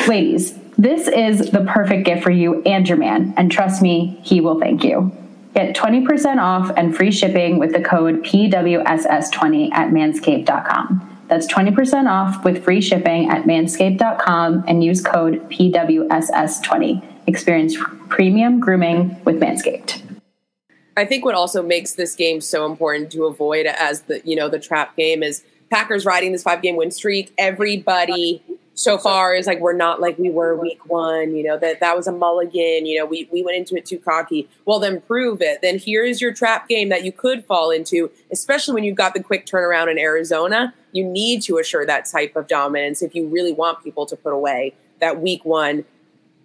Ladies, 0.09 0.59
this 0.77 1.07
is 1.09 1.51
the 1.51 1.65
perfect 1.65 2.07
gift 2.07 2.23
for 2.23 2.31
you 2.31 2.63
and 2.63 2.89
your 2.89 2.99
man, 2.99 3.35
and 3.37 3.53
trust 3.53 3.83
me, 3.83 4.19
he 4.23 4.41
will 4.41 4.59
thank 4.59 4.83
you. 4.83 5.13
Get 5.55 5.77
20% 5.77 6.39
off 6.39 6.73
and 6.77 6.97
free 6.97 7.11
shipping 7.11 7.59
with 7.59 7.73
the 7.73 7.83
code 7.83 8.23
PWSS20 8.23 9.73
at 9.73 9.91
manscaped.com. 9.91 11.25
That's 11.29 11.47
20% 11.47 12.11
off 12.11 12.45
with 12.45 12.65
free 12.65 12.81
shipping 12.81 13.31
at 13.31 13.45
manscaped.com 13.45 14.65
and 14.67 14.83
use 14.83 15.03
code 15.03 15.49
PWSS20. 15.49 17.10
Experience 17.27 17.77
premium 18.09 18.61
grooming 18.61 19.17
with 19.25 19.41
Manscaped. 19.41 20.03
I 20.97 21.05
think 21.05 21.25
what 21.25 21.35
also 21.35 21.63
makes 21.63 21.95
this 21.95 22.15
game 22.15 22.41
so 22.41 22.67
important 22.67 23.13
to 23.13 23.25
avoid 23.25 23.67
as 23.67 24.03
the 24.03 24.21
you 24.25 24.37
know 24.37 24.49
the 24.49 24.59
trap 24.59 24.97
game 24.97 25.23
is 25.23 25.45
Packers 25.71 26.05
riding 26.05 26.33
this 26.33 26.43
five 26.43 26.63
game 26.63 26.77
win 26.77 26.91
streak. 26.91 27.33
Everybody 27.39 28.43
so 28.75 28.97
far 28.97 29.35
is 29.35 29.47
like 29.47 29.61
we're 29.61 29.75
not 29.75 30.01
like 30.01 30.19
we 30.19 30.31
were 30.31 30.57
week 30.57 30.87
one, 30.87 31.37
you 31.37 31.45
know, 31.45 31.59
that 31.59 31.81
that 31.81 31.97
was 31.97 32.07
a 32.07 32.13
mulligan, 32.13 32.87
you 32.87 32.99
know, 32.99 33.05
we, 33.05 33.29
we 33.31 33.43
went 33.43 33.59
into 33.59 33.77
it 33.77 33.85
too 33.85 33.99
cocky. 33.99 34.49
Well, 34.65 34.79
then 34.79 35.03
prove 35.03 35.43
it. 35.43 35.61
Then 35.61 35.79
here 35.79 36.05
is 36.05 36.21
your 36.21 36.33
trap 36.33 36.67
game 36.67 36.89
that 36.89 37.05
you 37.05 37.13
could 37.13 37.45
fall 37.45 37.71
into, 37.71 38.11
especially 38.33 38.75
when 38.75 38.85
you've 38.85 38.97
got 38.97 39.13
the 39.13 39.23
quick 39.23 39.45
turnaround 39.45 39.91
in 39.91 39.99
Arizona. 39.99 40.73
You 40.93 41.05
need 41.05 41.43
to 41.43 41.59
assure 41.59 41.85
that 41.85 42.07
type 42.07 42.37
of 42.37 42.49
dominance 42.49 43.03
if 43.03 43.15
you 43.15 43.29
really 43.29 43.53
want 43.53 43.85
people 43.85 44.07
to 44.07 44.17
put 44.17 44.33
away 44.33 44.75
that 45.01 45.21
week 45.21 45.45
one. 45.45 45.85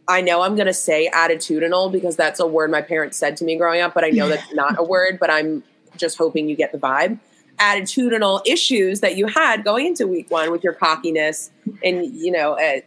I 0.08 0.22
know 0.22 0.42
I'm 0.42 0.56
going 0.56 0.68
to 0.68 0.74
say 0.74 1.10
attitudinal 1.14 1.92
because 1.92 2.16
that's 2.16 2.40
a 2.40 2.46
word 2.46 2.70
my 2.70 2.82
parents 2.82 3.18
said 3.18 3.38
to 3.38 3.46
me 3.46 3.56
growing 3.56 3.82
up, 3.82 3.94
but 3.94 4.04
I 4.04 4.10
know 4.10 4.30
that's 4.30 4.54
not 4.54 4.78
a 4.78 4.84
word, 4.96 5.18
but 5.20 5.32
I'm 5.32 5.64
just 5.98 6.18
hoping 6.18 6.48
you 6.48 6.56
get 6.56 6.72
the 6.72 6.78
vibe. 6.78 7.20
Attitudinal 7.58 8.42
issues 8.46 9.00
that 9.00 9.16
you 9.16 9.28
had 9.28 9.64
going 9.64 9.88
into 9.88 10.08
week 10.08 10.30
one 10.30 10.52
with 10.52 10.64
your 10.64 10.74
cockiness 10.74 11.52
and 11.84 12.06
you 12.06 12.32
know 12.32 12.60
uh, 12.60 12.82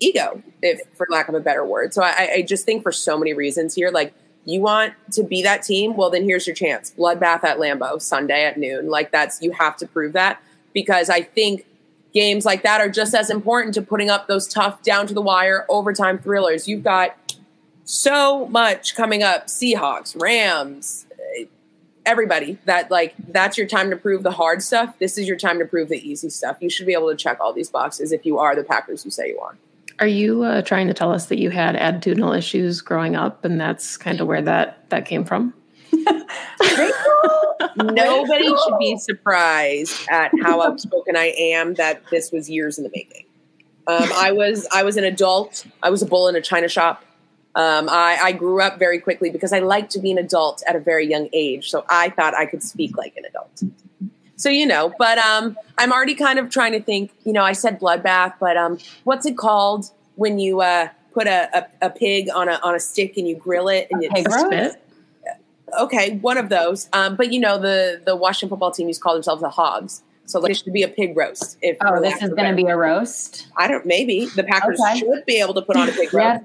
ego 0.00 0.42
if 0.60 0.80
for 0.94 1.06
lack 1.08 1.28
of 1.28 1.34
a 1.34 1.40
better 1.40 1.64
word. 1.64 1.94
So 1.94 2.02
I, 2.02 2.30
I 2.34 2.42
just 2.42 2.64
think 2.64 2.82
for 2.82 2.92
so 2.92 3.16
many 3.16 3.32
reasons 3.32 3.74
here 3.74 3.90
like 3.90 4.12
you 4.44 4.60
want 4.60 4.94
to 5.12 5.22
be 5.22 5.42
that 5.42 5.62
team 5.62 5.96
well 5.96 6.10
then 6.10 6.24
here's 6.24 6.48
your 6.48 6.56
chance. 6.56 6.92
Bloodbath 6.98 7.44
at 7.44 7.58
lambeau 7.58 8.02
sunday 8.02 8.44
at 8.44 8.58
noon. 8.58 8.88
Like 8.90 9.12
that's 9.12 9.40
you 9.40 9.52
have 9.52 9.76
to 9.76 9.86
prove 9.86 10.14
that 10.14 10.42
because 10.74 11.08
i 11.10 11.22
think 11.22 11.64
games 12.14 12.44
like 12.44 12.62
that 12.62 12.80
are 12.80 12.88
just 12.88 13.14
as 13.14 13.30
important 13.30 13.74
to 13.74 13.82
putting 13.82 14.10
up 14.10 14.26
those 14.28 14.46
tough 14.48 14.82
down 14.82 15.06
to 15.06 15.14
the 15.14 15.22
wire 15.22 15.66
overtime 15.68 16.18
thrillers 16.18 16.66
you've 16.66 16.84
got 16.84 17.36
so 17.84 18.46
much 18.46 18.94
coming 18.94 19.22
up 19.22 19.46
seahawks 19.46 20.20
rams 20.20 21.06
everybody 22.08 22.56
that 22.64 22.90
like 22.90 23.14
that's 23.28 23.58
your 23.58 23.66
time 23.66 23.90
to 23.90 23.96
prove 23.96 24.22
the 24.22 24.30
hard 24.30 24.62
stuff. 24.62 24.98
This 24.98 25.18
is 25.18 25.28
your 25.28 25.36
time 25.36 25.58
to 25.58 25.66
prove 25.66 25.90
the 25.90 26.08
easy 26.08 26.30
stuff. 26.30 26.56
You 26.60 26.70
should 26.70 26.86
be 26.86 26.94
able 26.94 27.10
to 27.10 27.16
check 27.16 27.38
all 27.38 27.52
these 27.52 27.68
boxes 27.68 28.12
if 28.12 28.24
you 28.24 28.38
are 28.38 28.56
the 28.56 28.64
Packers 28.64 29.04
you 29.04 29.10
say 29.10 29.28
you 29.28 29.38
are. 29.38 29.56
Are 30.00 30.06
you 30.06 30.42
uh, 30.42 30.62
trying 30.62 30.86
to 30.86 30.94
tell 30.94 31.12
us 31.12 31.26
that 31.26 31.38
you 31.38 31.50
had 31.50 31.74
attitudinal 31.74 32.36
issues 32.36 32.80
growing 32.80 33.14
up, 33.14 33.44
and 33.44 33.60
that's 33.60 33.96
kind 33.96 34.20
of 34.20 34.26
where 34.26 34.40
that 34.42 34.88
that 34.88 35.04
came 35.04 35.24
from? 35.24 35.52
Nobody 37.76 38.48
should 38.48 38.78
be 38.78 38.96
surprised 38.98 40.08
at 40.10 40.30
how 40.42 40.62
outspoken 40.62 41.16
I 41.16 41.32
am. 41.36 41.74
That 41.74 42.02
this 42.10 42.30
was 42.32 42.48
years 42.50 42.78
in 42.78 42.84
the 42.84 42.90
making. 42.94 43.24
Um, 43.86 44.08
I 44.14 44.32
was 44.32 44.66
I 44.72 44.82
was 44.82 44.96
an 44.96 45.04
adult. 45.04 45.64
I 45.82 45.90
was 45.90 46.02
a 46.02 46.06
bull 46.06 46.28
in 46.28 46.36
a 46.36 46.40
china 46.40 46.68
shop. 46.68 47.04
Um, 47.54 47.88
I, 47.88 48.18
I, 48.22 48.32
grew 48.32 48.62
up 48.62 48.78
very 48.78 49.00
quickly 49.00 49.30
because 49.30 49.52
I 49.52 49.58
liked 49.58 49.90
to 49.92 49.98
be 49.98 50.12
an 50.12 50.18
adult 50.18 50.62
at 50.68 50.76
a 50.76 50.78
very 50.78 51.08
young 51.08 51.28
age. 51.32 51.70
So 51.70 51.84
I 51.88 52.10
thought 52.10 52.34
I 52.34 52.46
could 52.46 52.62
speak 52.62 52.96
like 52.96 53.16
an 53.16 53.24
adult. 53.24 53.62
So, 54.36 54.48
you 54.48 54.64
know, 54.64 54.94
but 54.96 55.18
um, 55.18 55.56
I'm 55.76 55.92
already 55.92 56.14
kind 56.14 56.38
of 56.38 56.50
trying 56.50 56.70
to 56.72 56.80
think, 56.80 57.10
you 57.24 57.32
know, 57.32 57.42
I 57.42 57.54
said 57.54 57.80
bloodbath, 57.80 58.34
but 58.38 58.56
um, 58.56 58.78
what's 59.02 59.26
it 59.26 59.36
called 59.36 59.90
when 60.14 60.38
you 60.38 60.60
uh, 60.60 60.90
put 61.12 61.26
a, 61.26 61.58
a, 61.58 61.86
a, 61.86 61.90
pig 61.90 62.28
on 62.32 62.48
a, 62.48 62.60
on 62.62 62.76
a 62.76 62.80
stick 62.80 63.16
and 63.16 63.26
you 63.26 63.34
grill 63.34 63.68
it 63.68 63.88
and 63.90 64.04
it's 64.04 64.40
spit? 64.40 64.80
Okay, 65.80 66.16
one 66.18 66.38
of 66.38 66.48
those. 66.48 66.88
Um, 66.92 67.16
but, 67.16 67.32
you 67.32 67.40
know, 67.40 67.58
the, 67.58 68.00
the 68.04 68.16
Washington 68.16 68.50
football 68.50 68.70
team 68.70 68.86
used 68.88 69.00
to 69.00 69.02
call 69.02 69.14
themselves 69.14 69.42
the 69.42 69.50
Hogs. 69.50 70.02
So 70.26 70.40
like, 70.40 70.50
it 70.50 70.56
should 70.58 70.72
be 70.72 70.82
a 70.82 70.88
pig 70.88 71.16
roast. 71.16 71.56
If 71.62 71.78
oh, 71.80 72.00
this 72.02 72.22
is 72.22 72.30
going 72.34 72.50
to 72.50 72.54
be 72.54 72.68
a 72.68 72.76
roast. 72.76 73.48
I 73.56 73.66
don't. 73.66 73.86
Maybe 73.86 74.26
the 74.26 74.44
Packers 74.44 74.78
okay. 74.78 74.98
should 74.98 75.24
be 75.26 75.40
able 75.40 75.54
to 75.54 75.62
put 75.62 75.76
on 75.76 75.88
a 75.88 75.92
pig 75.92 76.12
roast. 76.14 76.44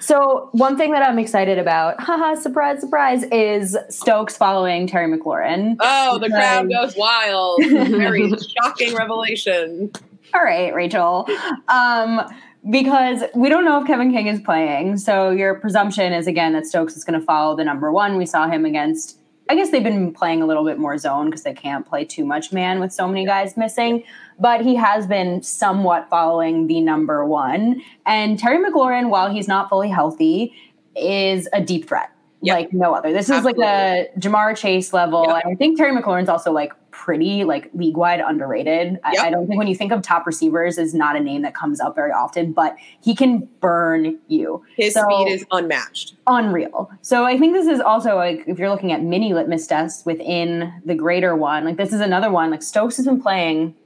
So 0.00 0.48
one 0.52 0.78
thing 0.78 0.92
that 0.92 1.02
I'm 1.02 1.18
excited 1.18 1.58
about, 1.58 2.00
haha, 2.00 2.34
surprise, 2.34 2.80
surprise, 2.80 3.24
is 3.24 3.76
Stokes 3.90 4.36
following 4.36 4.86
Terry 4.86 5.14
McLaurin. 5.14 5.76
Oh, 5.80 6.18
the 6.18 6.28
crowd 6.28 6.70
goes 6.70 6.96
wild. 6.96 7.62
Very 7.68 8.32
shocking 8.62 8.94
revelation. 8.94 9.90
All 10.34 10.42
right, 10.42 10.74
Rachel. 10.74 11.26
Um, 11.68 12.22
because 12.70 13.22
we 13.34 13.48
don't 13.48 13.64
know 13.64 13.80
if 13.80 13.86
Kevin 13.86 14.12
King 14.12 14.26
is 14.26 14.40
playing. 14.40 14.98
So 14.98 15.30
your 15.30 15.54
presumption 15.54 16.12
is 16.12 16.26
again 16.26 16.52
that 16.54 16.66
Stokes 16.66 16.96
is 16.96 17.04
going 17.04 17.18
to 17.18 17.24
follow 17.24 17.56
the 17.56 17.64
number 17.64 17.92
one. 17.92 18.16
We 18.16 18.26
saw 18.26 18.48
him 18.48 18.64
against 18.64 19.18
I 19.50 19.54
guess 19.54 19.70
they've 19.70 19.82
been 19.82 20.12
playing 20.12 20.42
a 20.42 20.46
little 20.46 20.64
bit 20.64 20.78
more 20.78 20.98
zone 20.98 21.26
because 21.26 21.42
they 21.42 21.54
can't 21.54 21.86
play 21.86 22.04
too 22.04 22.24
much 22.24 22.52
man 22.52 22.80
with 22.80 22.92
so 22.92 23.08
many 23.08 23.24
guys 23.24 23.56
missing. 23.56 24.04
But 24.38 24.60
he 24.60 24.74
has 24.74 25.06
been 25.06 25.42
somewhat 25.42 26.08
following 26.10 26.66
the 26.66 26.80
number 26.80 27.24
one. 27.24 27.82
And 28.04 28.38
Terry 28.38 28.58
McLaurin, 28.58 29.08
while 29.08 29.30
he's 29.30 29.48
not 29.48 29.70
fully 29.70 29.88
healthy, 29.88 30.54
is 30.94 31.48
a 31.52 31.62
deep 31.62 31.88
threat. 31.88 32.10
yep. 32.42 32.56
like 32.56 32.72
no 32.74 32.92
other. 32.94 33.12
This 33.12 33.30
Absolutely. 33.30 33.64
is 33.64 33.68
like 33.68 34.10
a 34.16 34.20
Ja'Marr 34.20 34.56
Chase 34.56 34.92
level. 34.92 35.24
Yep. 35.26 35.42
And 35.44 35.52
I 35.52 35.56
think 35.56 35.78
Terry 35.78 35.96
McLaurin's 35.96 36.28
also 36.28 36.52
like 36.52 36.74
pretty 36.98 37.44
like 37.44 37.70
league 37.74 37.96
wide 37.96 38.18
underrated. 38.20 38.92
Yep. 38.92 39.00
I, 39.04 39.28
I, 39.28 39.30
don't 39.30 39.46
think 39.46 39.56
when 39.56 39.68
you 39.68 39.74
think 39.76 39.92
of 39.92 40.02
top 40.02 40.26
receivers 40.26 40.78
is 40.78 40.94
not 40.94 41.14
a 41.14 41.20
name 41.20 41.42
that 41.42 41.54
comes 41.54 41.80
up 41.80 41.94
very 41.94 42.10
often, 42.10 42.52
but 42.52 42.76
he 43.00 43.14
can 43.14 43.48
burn 43.60 44.18
you. 44.26 44.64
His 44.76 44.94
so, 44.94 45.04
speed 45.04 45.32
is 45.32 45.46
unmatched. 45.52 46.16
Unreal. 46.26 46.90
So 47.02 47.24
I 47.24 47.38
think 47.38 47.54
this 47.54 47.68
is 47.68 47.78
also 47.78 48.16
like 48.16 48.42
if 48.48 48.58
you're 48.58 48.68
looking 48.68 48.90
at 48.90 49.00
mini 49.00 49.32
litmus 49.32 49.68
tests 49.68 50.04
within 50.04 50.72
the 50.84 50.96
greater 50.96 51.36
one, 51.36 51.64
like 51.64 51.76
this 51.76 51.92
is 51.92 52.00
another 52.00 52.32
one. 52.32 52.50
Like 52.50 52.62
Stokes 52.62 52.96
has 52.96 53.06
been 53.06 53.22
playing 53.22 53.76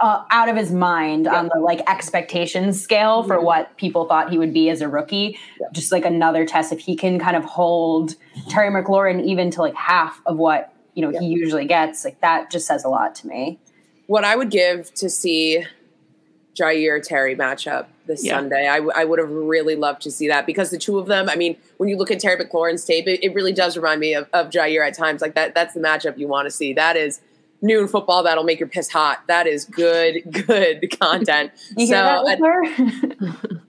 uh, 0.00 0.24
out 0.30 0.48
of 0.48 0.56
his 0.56 0.72
mind 0.72 1.26
yeah. 1.26 1.38
on 1.38 1.50
the 1.54 1.60
like 1.60 1.88
expectations 1.88 2.82
scale 2.82 3.22
for 3.22 3.36
mm-hmm. 3.36 3.44
what 3.44 3.76
people 3.76 4.06
thought 4.06 4.28
he 4.28 4.38
would 4.38 4.52
be 4.52 4.70
as 4.70 4.80
a 4.80 4.88
rookie. 4.88 5.38
Yeah. 5.60 5.68
Just 5.72 5.92
like 5.92 6.04
another 6.04 6.44
test 6.44 6.72
if 6.72 6.80
he 6.80 6.96
can 6.96 7.20
kind 7.20 7.36
of 7.36 7.44
hold 7.44 8.16
Terry 8.48 8.70
McLaurin 8.70 9.24
even 9.24 9.52
to 9.52 9.60
like 9.60 9.74
half 9.76 10.20
of 10.26 10.36
what 10.36 10.74
you 10.94 11.02
know 11.02 11.10
yeah. 11.10 11.20
he 11.20 11.26
usually 11.26 11.64
gets 11.64 12.04
like 12.04 12.20
that 12.20 12.50
just 12.50 12.66
says 12.66 12.84
a 12.84 12.88
lot 12.88 13.14
to 13.16 13.26
me. 13.26 13.58
What 14.06 14.24
i 14.24 14.36
would 14.36 14.50
give 14.50 14.92
to 14.94 15.08
see 15.08 15.64
jaire 16.54 17.02
terry 17.02 17.34
matchup 17.34 17.86
this 18.06 18.24
yeah. 18.24 18.36
sunday 18.36 18.68
I, 18.68 18.76
w- 18.76 18.92
I 18.94 19.04
would 19.04 19.18
have 19.18 19.30
really 19.30 19.74
loved 19.74 20.02
to 20.02 20.10
see 20.10 20.28
that 20.28 20.44
because 20.44 20.70
the 20.70 20.76
two 20.76 20.98
of 20.98 21.06
them 21.06 21.30
i 21.30 21.36
mean 21.36 21.56
when 21.78 21.88
you 21.88 21.96
look 21.96 22.10
at 22.10 22.20
terry 22.20 22.44
mclaurin's 22.44 22.84
tape 22.84 23.06
it, 23.06 23.24
it 23.24 23.32
really 23.32 23.52
does 23.54 23.76
remind 23.76 24.00
me 24.00 24.12
of, 24.14 24.28
of 24.34 24.50
jaire 24.50 24.86
at 24.86 24.94
times 24.94 25.22
like 25.22 25.34
that 25.34 25.54
that's 25.54 25.74
the 25.74 25.80
matchup 25.80 26.18
you 26.18 26.28
want 26.28 26.46
to 26.46 26.50
see. 26.50 26.72
That 26.72 26.96
is 26.96 27.20
noon 27.60 27.88
football 27.88 28.22
that'll 28.22 28.44
make 28.44 28.58
your 28.58 28.68
piss 28.68 28.90
hot. 28.90 29.22
That 29.28 29.46
is 29.46 29.64
good 29.64 30.22
good 30.46 30.98
content. 31.00 31.52
You 31.76 31.86
so 31.86 31.94
hear 31.94 32.38
that, 32.38 33.60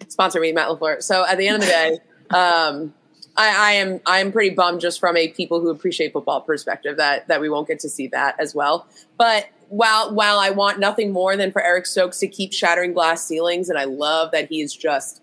at, 0.00 0.08
sponsor 0.08 0.40
me 0.40 0.52
matt 0.52 0.68
lafleur. 0.68 1.02
So 1.02 1.26
at 1.26 1.38
the 1.38 1.48
end 1.48 1.56
of 1.56 1.60
the 1.62 1.66
day 1.66 1.98
um 2.30 2.94
I, 3.36 3.70
I, 3.70 3.72
am 3.72 4.00
I 4.06 4.20
am 4.20 4.32
pretty 4.32 4.54
bummed 4.54 4.80
just 4.80 4.98
from 4.98 5.16
a 5.16 5.28
people 5.28 5.60
who 5.60 5.70
appreciate 5.70 6.12
football 6.12 6.40
perspective 6.40 6.96
that 6.96 7.28
that 7.28 7.40
we 7.40 7.48
won't 7.48 7.68
get 7.68 7.80
to 7.80 7.88
see 7.88 8.06
that 8.08 8.34
as 8.38 8.54
well. 8.54 8.86
But 9.18 9.48
while 9.68 10.14
while 10.14 10.38
I 10.38 10.50
want 10.50 10.78
nothing 10.78 11.12
more 11.12 11.36
than 11.36 11.52
for 11.52 11.62
Eric 11.62 11.86
Stokes 11.86 12.18
to 12.20 12.28
keep 12.28 12.52
shattering 12.52 12.92
glass 12.92 13.24
ceilings, 13.24 13.68
and 13.68 13.78
I 13.78 13.84
love 13.84 14.30
that 14.32 14.48
he 14.48 14.56
he's 14.60 14.74
just 14.74 15.22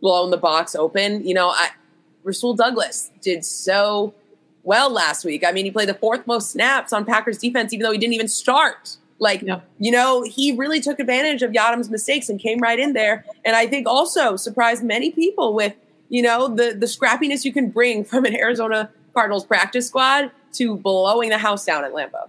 blown 0.00 0.30
the 0.30 0.36
box 0.36 0.74
open. 0.74 1.26
You 1.26 1.34
know, 1.34 1.48
I, 1.48 1.70
Rasul 2.22 2.54
Douglas 2.54 3.10
did 3.20 3.44
so 3.44 4.14
well 4.62 4.90
last 4.90 5.24
week. 5.24 5.44
I 5.46 5.52
mean, 5.52 5.64
he 5.64 5.70
played 5.70 5.88
the 5.88 5.94
fourth 5.94 6.26
most 6.26 6.50
snaps 6.50 6.92
on 6.92 7.04
Packers 7.04 7.38
defense, 7.38 7.72
even 7.72 7.84
though 7.84 7.92
he 7.92 7.98
didn't 7.98 8.14
even 8.14 8.28
start. 8.28 8.96
Like, 9.18 9.42
yeah. 9.42 9.60
you 9.78 9.92
know, 9.92 10.22
he 10.22 10.52
really 10.52 10.80
took 10.80 10.98
advantage 10.98 11.42
of 11.42 11.52
Yiadom's 11.52 11.88
mistakes 11.88 12.28
and 12.28 12.38
came 12.40 12.58
right 12.58 12.78
in 12.78 12.92
there. 12.92 13.24
And 13.44 13.54
I 13.54 13.66
think 13.66 13.86
also 13.86 14.36
surprised 14.36 14.82
many 14.82 15.12
people 15.12 15.54
with 15.54 15.74
you 16.08 16.22
know, 16.22 16.48
the 16.48 16.74
the 16.78 16.86
scrappiness 16.86 17.44
you 17.44 17.52
can 17.52 17.70
bring 17.70 18.04
from 18.04 18.24
an 18.24 18.34
Arizona 18.34 18.90
Cardinals 19.14 19.44
practice 19.44 19.86
squad 19.86 20.30
to 20.54 20.76
blowing 20.76 21.30
the 21.30 21.38
house 21.38 21.64
down 21.64 21.84
at 21.84 21.92
Lambeau. 21.92 22.28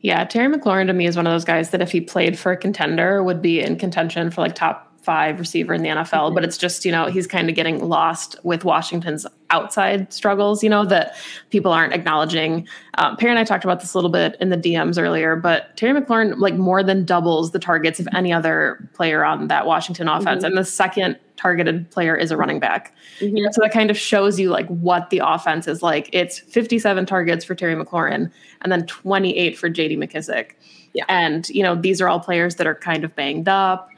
Yeah, 0.00 0.24
Terry 0.24 0.52
McLaurin 0.52 0.86
to 0.86 0.92
me 0.92 1.06
is 1.06 1.16
one 1.16 1.26
of 1.26 1.32
those 1.32 1.44
guys 1.44 1.70
that 1.70 1.80
if 1.80 1.92
he 1.92 2.00
played 2.00 2.38
for 2.38 2.52
a 2.52 2.56
contender 2.56 3.22
would 3.22 3.42
be 3.42 3.60
in 3.60 3.76
contention 3.76 4.30
for 4.30 4.40
like 4.40 4.54
top 4.54 4.91
five 5.02 5.40
receiver 5.40 5.74
in 5.74 5.82
the 5.82 5.88
NFL, 5.88 6.06
mm-hmm. 6.06 6.34
but 6.34 6.44
it's 6.44 6.56
just, 6.56 6.84
you 6.84 6.92
know, 6.92 7.06
he's 7.06 7.26
kind 7.26 7.48
of 7.48 7.56
getting 7.56 7.86
lost 7.88 8.36
with 8.44 8.64
Washington's 8.64 9.26
outside 9.50 10.12
struggles, 10.12 10.62
you 10.62 10.70
know, 10.70 10.84
that 10.84 11.16
people 11.50 11.72
aren't 11.72 11.92
acknowledging. 11.92 12.66
Um, 12.98 13.16
Perry 13.16 13.30
and 13.30 13.38
I 13.38 13.44
talked 13.44 13.64
about 13.64 13.80
this 13.80 13.94
a 13.94 13.98
little 13.98 14.10
bit 14.10 14.36
in 14.40 14.50
the 14.50 14.56
DMs 14.56 15.02
earlier, 15.02 15.34
but 15.34 15.76
Terry 15.76 16.00
McLaurin 16.00 16.38
like 16.38 16.54
more 16.54 16.82
than 16.82 17.04
doubles 17.04 17.50
the 17.50 17.58
targets 17.58 17.98
of 17.98 18.08
any 18.14 18.32
other 18.32 18.88
player 18.94 19.24
on 19.24 19.48
that 19.48 19.66
Washington 19.66 20.08
offense. 20.08 20.44
Mm-hmm. 20.44 20.56
And 20.56 20.56
the 20.56 20.64
second 20.64 21.18
targeted 21.36 21.90
player 21.90 22.16
is 22.16 22.30
a 22.30 22.36
running 22.36 22.60
back. 22.60 22.94
Mm-hmm. 23.18 23.36
You 23.36 23.44
know, 23.44 23.50
so 23.50 23.60
that 23.62 23.72
kind 23.72 23.90
of 23.90 23.98
shows 23.98 24.38
you 24.38 24.50
like 24.50 24.68
what 24.68 25.10
the 25.10 25.20
offense 25.24 25.66
is 25.66 25.82
like. 25.82 26.08
It's 26.12 26.38
57 26.38 27.06
targets 27.06 27.44
for 27.44 27.56
Terry 27.56 27.74
McLaurin 27.74 28.30
and 28.60 28.70
then 28.70 28.86
28 28.86 29.58
for 29.58 29.68
JD 29.68 29.98
McKissic. 29.98 30.52
Yeah. 30.94 31.04
And, 31.08 31.48
you 31.48 31.62
know, 31.62 31.74
these 31.74 32.00
are 32.00 32.08
all 32.08 32.20
players 32.20 32.56
that 32.56 32.66
are 32.66 32.74
kind 32.74 33.02
of 33.02 33.16
banged 33.16 33.48
up 33.48 33.88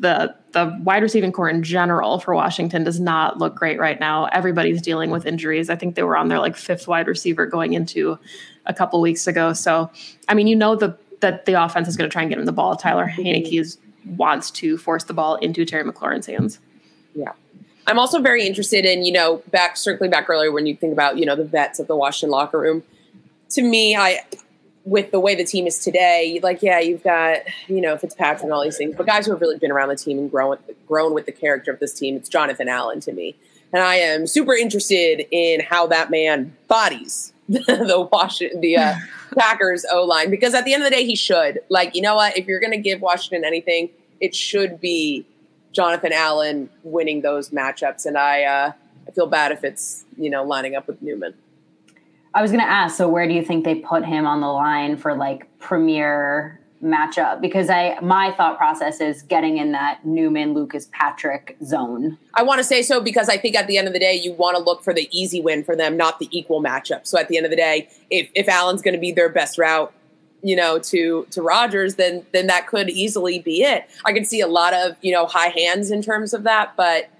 the 0.00 0.34
the 0.52 0.76
wide 0.82 1.02
receiving 1.02 1.32
corps 1.32 1.48
in 1.48 1.62
general 1.62 2.18
for 2.18 2.34
Washington 2.34 2.84
does 2.84 2.98
not 2.98 3.38
look 3.38 3.54
great 3.54 3.78
right 3.78 4.00
now. 4.00 4.26
Everybody's 4.26 4.82
dealing 4.82 5.10
with 5.10 5.26
injuries. 5.26 5.70
I 5.70 5.76
think 5.76 5.94
they 5.94 6.02
were 6.02 6.16
on 6.16 6.28
their 6.28 6.38
like 6.38 6.56
fifth 6.56 6.88
wide 6.88 7.06
receiver 7.06 7.46
going 7.46 7.72
into 7.72 8.18
a 8.66 8.74
couple 8.74 9.00
weeks 9.00 9.26
ago. 9.26 9.52
So, 9.52 9.90
I 10.28 10.34
mean, 10.34 10.46
you 10.46 10.56
know 10.56 10.74
the 10.76 10.96
that 11.20 11.44
the 11.44 11.62
offense 11.62 11.86
is 11.86 11.96
going 11.96 12.08
to 12.08 12.12
try 12.12 12.22
and 12.22 12.30
get 12.30 12.38
him 12.38 12.46
the 12.46 12.52
ball. 12.52 12.76
Tyler 12.76 13.12
is, 13.18 13.78
wants 14.16 14.50
to 14.52 14.78
force 14.78 15.04
the 15.04 15.12
ball 15.12 15.36
into 15.36 15.64
Terry 15.64 15.84
McLaurin's 15.84 16.26
hands. 16.26 16.58
Yeah. 17.14 17.32
I'm 17.86 17.98
also 17.98 18.20
very 18.20 18.46
interested 18.46 18.84
in, 18.84 19.04
you 19.04 19.12
know, 19.12 19.42
back 19.50 19.76
circling 19.76 20.10
back 20.10 20.30
earlier 20.30 20.52
when 20.52 20.66
you 20.66 20.76
think 20.76 20.92
about, 20.92 21.18
you 21.18 21.26
know, 21.26 21.36
the 21.36 21.44
vets 21.44 21.78
of 21.78 21.88
the 21.88 21.96
Washington 21.96 22.30
locker 22.30 22.58
room. 22.58 22.82
To 23.50 23.62
me, 23.62 23.96
I 23.96 24.20
with 24.90 25.12
the 25.12 25.20
way 25.20 25.36
the 25.36 25.44
team 25.44 25.68
is 25.68 25.78
today, 25.78 26.40
like 26.42 26.62
yeah, 26.62 26.80
you've 26.80 27.04
got 27.04 27.38
you 27.68 27.80
know 27.80 27.96
Fitzpatrick 27.96 28.42
and 28.42 28.52
all 28.52 28.62
these 28.62 28.76
things, 28.76 28.96
but 28.96 29.06
guys 29.06 29.24
who 29.24 29.32
have 29.32 29.40
really 29.40 29.56
been 29.56 29.70
around 29.70 29.88
the 29.88 29.96
team 29.96 30.18
and 30.18 30.28
grown 30.28 30.58
grown 30.86 31.14
with 31.14 31.26
the 31.26 31.32
character 31.32 31.70
of 31.70 31.78
this 31.78 31.94
team, 31.94 32.16
it's 32.16 32.28
Jonathan 32.28 32.68
Allen 32.68 32.98
to 33.00 33.12
me, 33.12 33.36
and 33.72 33.84
I 33.84 33.94
am 33.94 34.26
super 34.26 34.52
interested 34.52 35.26
in 35.30 35.60
how 35.60 35.86
that 35.86 36.10
man 36.10 36.56
bodies 36.66 37.32
the 37.48 38.08
Washington 38.12 38.60
the 38.60 38.76
uh, 38.76 38.94
Packers 39.38 39.86
O 39.92 40.04
line 40.04 40.28
because 40.28 40.54
at 40.54 40.64
the 40.64 40.74
end 40.74 40.82
of 40.82 40.90
the 40.90 40.96
day, 40.96 41.06
he 41.06 41.14
should. 41.14 41.60
Like 41.68 41.94
you 41.94 42.02
know 42.02 42.16
what? 42.16 42.36
If 42.36 42.46
you're 42.48 42.60
going 42.60 42.72
to 42.72 42.78
give 42.78 43.00
Washington 43.00 43.44
anything, 43.44 43.90
it 44.20 44.34
should 44.34 44.80
be 44.80 45.24
Jonathan 45.70 46.12
Allen 46.12 46.68
winning 46.82 47.22
those 47.22 47.50
matchups, 47.50 48.06
and 48.06 48.18
I 48.18 48.42
uh, 48.42 48.72
I 49.06 49.10
feel 49.12 49.28
bad 49.28 49.52
if 49.52 49.62
it's 49.62 50.04
you 50.18 50.30
know 50.30 50.42
lining 50.42 50.74
up 50.74 50.88
with 50.88 51.00
Newman. 51.00 51.34
I 52.34 52.42
was 52.42 52.50
going 52.50 52.62
to 52.62 52.70
ask, 52.70 52.96
so 52.96 53.08
where 53.08 53.26
do 53.26 53.34
you 53.34 53.44
think 53.44 53.64
they 53.64 53.76
put 53.76 54.04
him 54.04 54.26
on 54.26 54.40
the 54.40 54.46
line 54.46 54.96
for 54.96 55.14
like 55.14 55.48
premier 55.58 56.60
matchup? 56.82 57.40
Because 57.40 57.68
I 57.68 57.98
my 58.00 58.32
thought 58.32 58.56
process 58.56 59.00
is 59.00 59.22
getting 59.22 59.58
in 59.58 59.72
that 59.72 60.04
Newman 60.04 60.54
Lucas 60.54 60.88
Patrick 60.92 61.56
zone. 61.64 62.18
I 62.34 62.42
want 62.42 62.58
to 62.58 62.64
say 62.64 62.82
so 62.82 63.00
because 63.00 63.28
I 63.28 63.36
think 63.36 63.56
at 63.56 63.66
the 63.66 63.78
end 63.78 63.88
of 63.88 63.92
the 63.92 63.98
day, 63.98 64.14
you 64.14 64.32
want 64.32 64.56
to 64.56 64.62
look 64.62 64.84
for 64.84 64.94
the 64.94 65.08
easy 65.10 65.40
win 65.40 65.64
for 65.64 65.74
them, 65.74 65.96
not 65.96 66.18
the 66.18 66.28
equal 66.30 66.62
matchup. 66.62 67.06
So 67.06 67.18
at 67.18 67.28
the 67.28 67.36
end 67.36 67.46
of 67.46 67.50
the 67.50 67.56
day, 67.56 67.88
if 68.10 68.30
if 68.34 68.48
Allen's 68.48 68.82
going 68.82 68.94
to 68.94 69.00
be 69.00 69.10
their 69.10 69.28
best 69.28 69.58
route, 69.58 69.92
you 70.42 70.54
know, 70.54 70.78
to 70.78 71.26
to 71.30 71.42
Rodgers, 71.42 71.96
then 71.96 72.24
then 72.32 72.46
that 72.46 72.68
could 72.68 72.88
easily 72.88 73.40
be 73.40 73.62
it. 73.62 73.88
I 74.04 74.12
can 74.12 74.24
see 74.24 74.40
a 74.40 74.48
lot 74.48 74.72
of 74.72 74.96
you 75.02 75.12
know 75.12 75.26
high 75.26 75.48
hands 75.48 75.90
in 75.90 76.00
terms 76.00 76.32
of 76.32 76.44
that, 76.44 76.76
but 76.76 77.10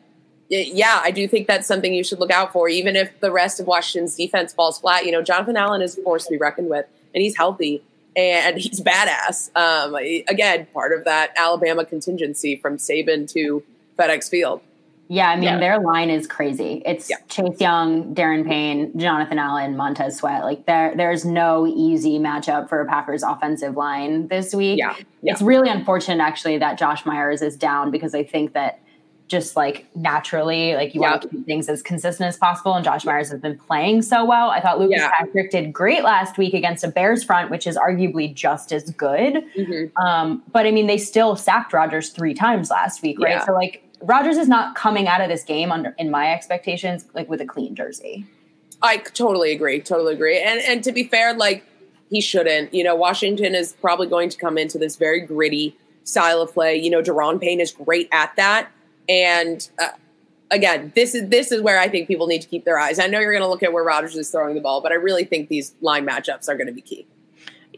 yeah, 0.50 1.00
I 1.02 1.12
do 1.12 1.28
think 1.28 1.46
that's 1.46 1.66
something 1.66 1.94
you 1.94 2.02
should 2.02 2.18
look 2.18 2.32
out 2.32 2.52
for, 2.52 2.68
even 2.68 2.96
if 2.96 3.18
the 3.20 3.30
rest 3.30 3.60
of 3.60 3.66
Washington's 3.66 4.16
defense 4.16 4.52
falls 4.52 4.80
flat. 4.80 5.06
You 5.06 5.12
know, 5.12 5.22
Jonathan 5.22 5.56
Allen 5.56 5.80
is 5.80 5.96
a 5.96 6.02
force 6.02 6.24
to 6.24 6.30
be 6.30 6.38
reckoned 6.38 6.68
with, 6.68 6.86
and 7.14 7.22
he's 7.22 7.36
healthy 7.36 7.82
and 8.16 8.58
he's 8.58 8.80
badass. 8.80 9.54
Um, 9.56 9.94
again, 9.94 10.66
part 10.72 10.92
of 10.92 11.04
that 11.04 11.32
Alabama 11.36 11.84
contingency 11.84 12.56
from 12.56 12.76
Saban 12.76 13.30
to 13.32 13.62
FedEx 13.98 14.28
Field. 14.28 14.60
Yeah, 15.08 15.28
I 15.28 15.34
mean 15.34 15.44
yeah. 15.44 15.58
their 15.58 15.80
line 15.80 16.08
is 16.08 16.28
crazy. 16.28 16.82
It's 16.86 17.10
yeah. 17.10 17.16
Chase 17.28 17.60
Young, 17.60 18.14
Daron 18.14 18.46
Payne, 18.46 18.96
Jonathan 18.96 19.40
Allen, 19.40 19.76
Montez 19.76 20.18
Sweat. 20.18 20.44
Like 20.44 20.66
there, 20.66 20.94
there's 20.96 21.24
no 21.24 21.66
easy 21.66 22.20
matchup 22.20 22.68
for 22.68 22.80
a 22.80 22.86
Packers 22.86 23.24
offensive 23.24 23.76
line 23.76 24.28
this 24.28 24.54
week. 24.54 24.78
Yeah. 24.78 24.94
yeah. 25.20 25.32
It's 25.32 25.42
really 25.42 25.68
unfortunate 25.68 26.22
actually 26.22 26.58
that 26.58 26.78
Josh 26.78 27.04
Myers 27.04 27.42
is 27.42 27.56
down 27.56 27.90
because 27.90 28.14
I 28.14 28.22
think 28.22 28.52
that 28.52 28.80
just 29.30 29.54
like 29.54 29.86
naturally, 29.94 30.74
like 30.74 30.92
you 30.92 31.00
yep. 31.00 31.10
want 31.10 31.22
to 31.22 31.28
keep 31.28 31.46
things 31.46 31.68
as 31.68 31.82
consistent 31.82 32.26
as 32.26 32.36
possible. 32.36 32.74
And 32.74 32.84
Josh 32.84 33.04
Myers 33.04 33.30
has 33.30 33.40
been 33.40 33.56
playing 33.56 34.02
so 34.02 34.24
well. 34.24 34.50
I 34.50 34.60
thought 34.60 34.80
Lucas 34.80 34.98
yeah. 34.98 35.10
Patrick 35.12 35.52
did 35.52 35.72
great 35.72 36.02
last 36.02 36.36
week 36.36 36.52
against 36.52 36.82
a 36.82 36.88
Bears 36.88 37.22
front, 37.22 37.48
which 37.48 37.64
is 37.66 37.76
arguably 37.76 38.34
just 38.34 38.72
as 38.72 38.90
good. 38.90 39.44
Mm-hmm. 39.56 40.04
Um, 40.04 40.42
but 40.50 40.66
I 40.66 40.72
mean, 40.72 40.88
they 40.88 40.98
still 40.98 41.36
sacked 41.36 41.72
Rodgers 41.72 42.10
three 42.10 42.34
times 42.34 42.70
last 42.70 43.02
week, 43.02 43.20
right? 43.20 43.36
Yeah. 43.36 43.46
So 43.46 43.52
like 43.52 43.84
Rodgers 44.02 44.36
is 44.36 44.48
not 44.48 44.74
coming 44.74 45.06
out 45.06 45.20
of 45.20 45.28
this 45.28 45.44
game 45.44 45.70
under 45.70 45.94
in 45.96 46.10
my 46.10 46.32
expectations, 46.32 47.06
like 47.14 47.28
with 47.28 47.40
a 47.40 47.46
clean 47.46 47.76
jersey. 47.76 48.26
I 48.82 48.96
totally 48.96 49.52
agree. 49.52 49.80
Totally 49.80 50.14
agree. 50.14 50.40
And 50.40 50.60
and 50.62 50.82
to 50.82 50.90
be 50.90 51.04
fair, 51.04 51.34
like 51.34 51.64
he 52.10 52.20
shouldn't. 52.20 52.74
You 52.74 52.82
know, 52.82 52.96
Washington 52.96 53.54
is 53.54 53.74
probably 53.74 54.08
going 54.08 54.28
to 54.30 54.36
come 54.36 54.58
into 54.58 54.76
this 54.76 54.96
very 54.96 55.20
gritty 55.20 55.76
style 56.02 56.42
of 56.42 56.52
play. 56.52 56.74
You 56.76 56.90
know, 56.90 57.00
Daron 57.00 57.40
Payne 57.40 57.60
is 57.60 57.70
great 57.70 58.08
at 58.10 58.34
that 58.34 58.70
and 59.08 59.68
uh, 59.78 59.88
again, 60.50 60.92
this 60.94 61.14
is 61.14 61.28
this 61.28 61.52
is 61.52 61.60
where 61.60 61.78
I 61.78 61.88
think 61.88 62.08
people 62.08 62.26
need 62.26 62.42
to 62.42 62.48
keep 62.48 62.64
their 62.64 62.78
eyes. 62.78 62.98
I 62.98 63.06
know 63.06 63.20
you're 63.20 63.32
going 63.32 63.42
to 63.42 63.48
look 63.48 63.62
at 63.62 63.72
where 63.72 63.84
Rodgers 63.84 64.16
is 64.16 64.30
throwing 64.30 64.54
the 64.54 64.60
ball, 64.60 64.80
but 64.80 64.92
I 64.92 64.96
really 64.96 65.24
think 65.24 65.48
these 65.48 65.74
line 65.80 66.06
matchups 66.06 66.48
are 66.48 66.56
going 66.56 66.66
to 66.66 66.72
be 66.72 66.82
key. 66.82 67.06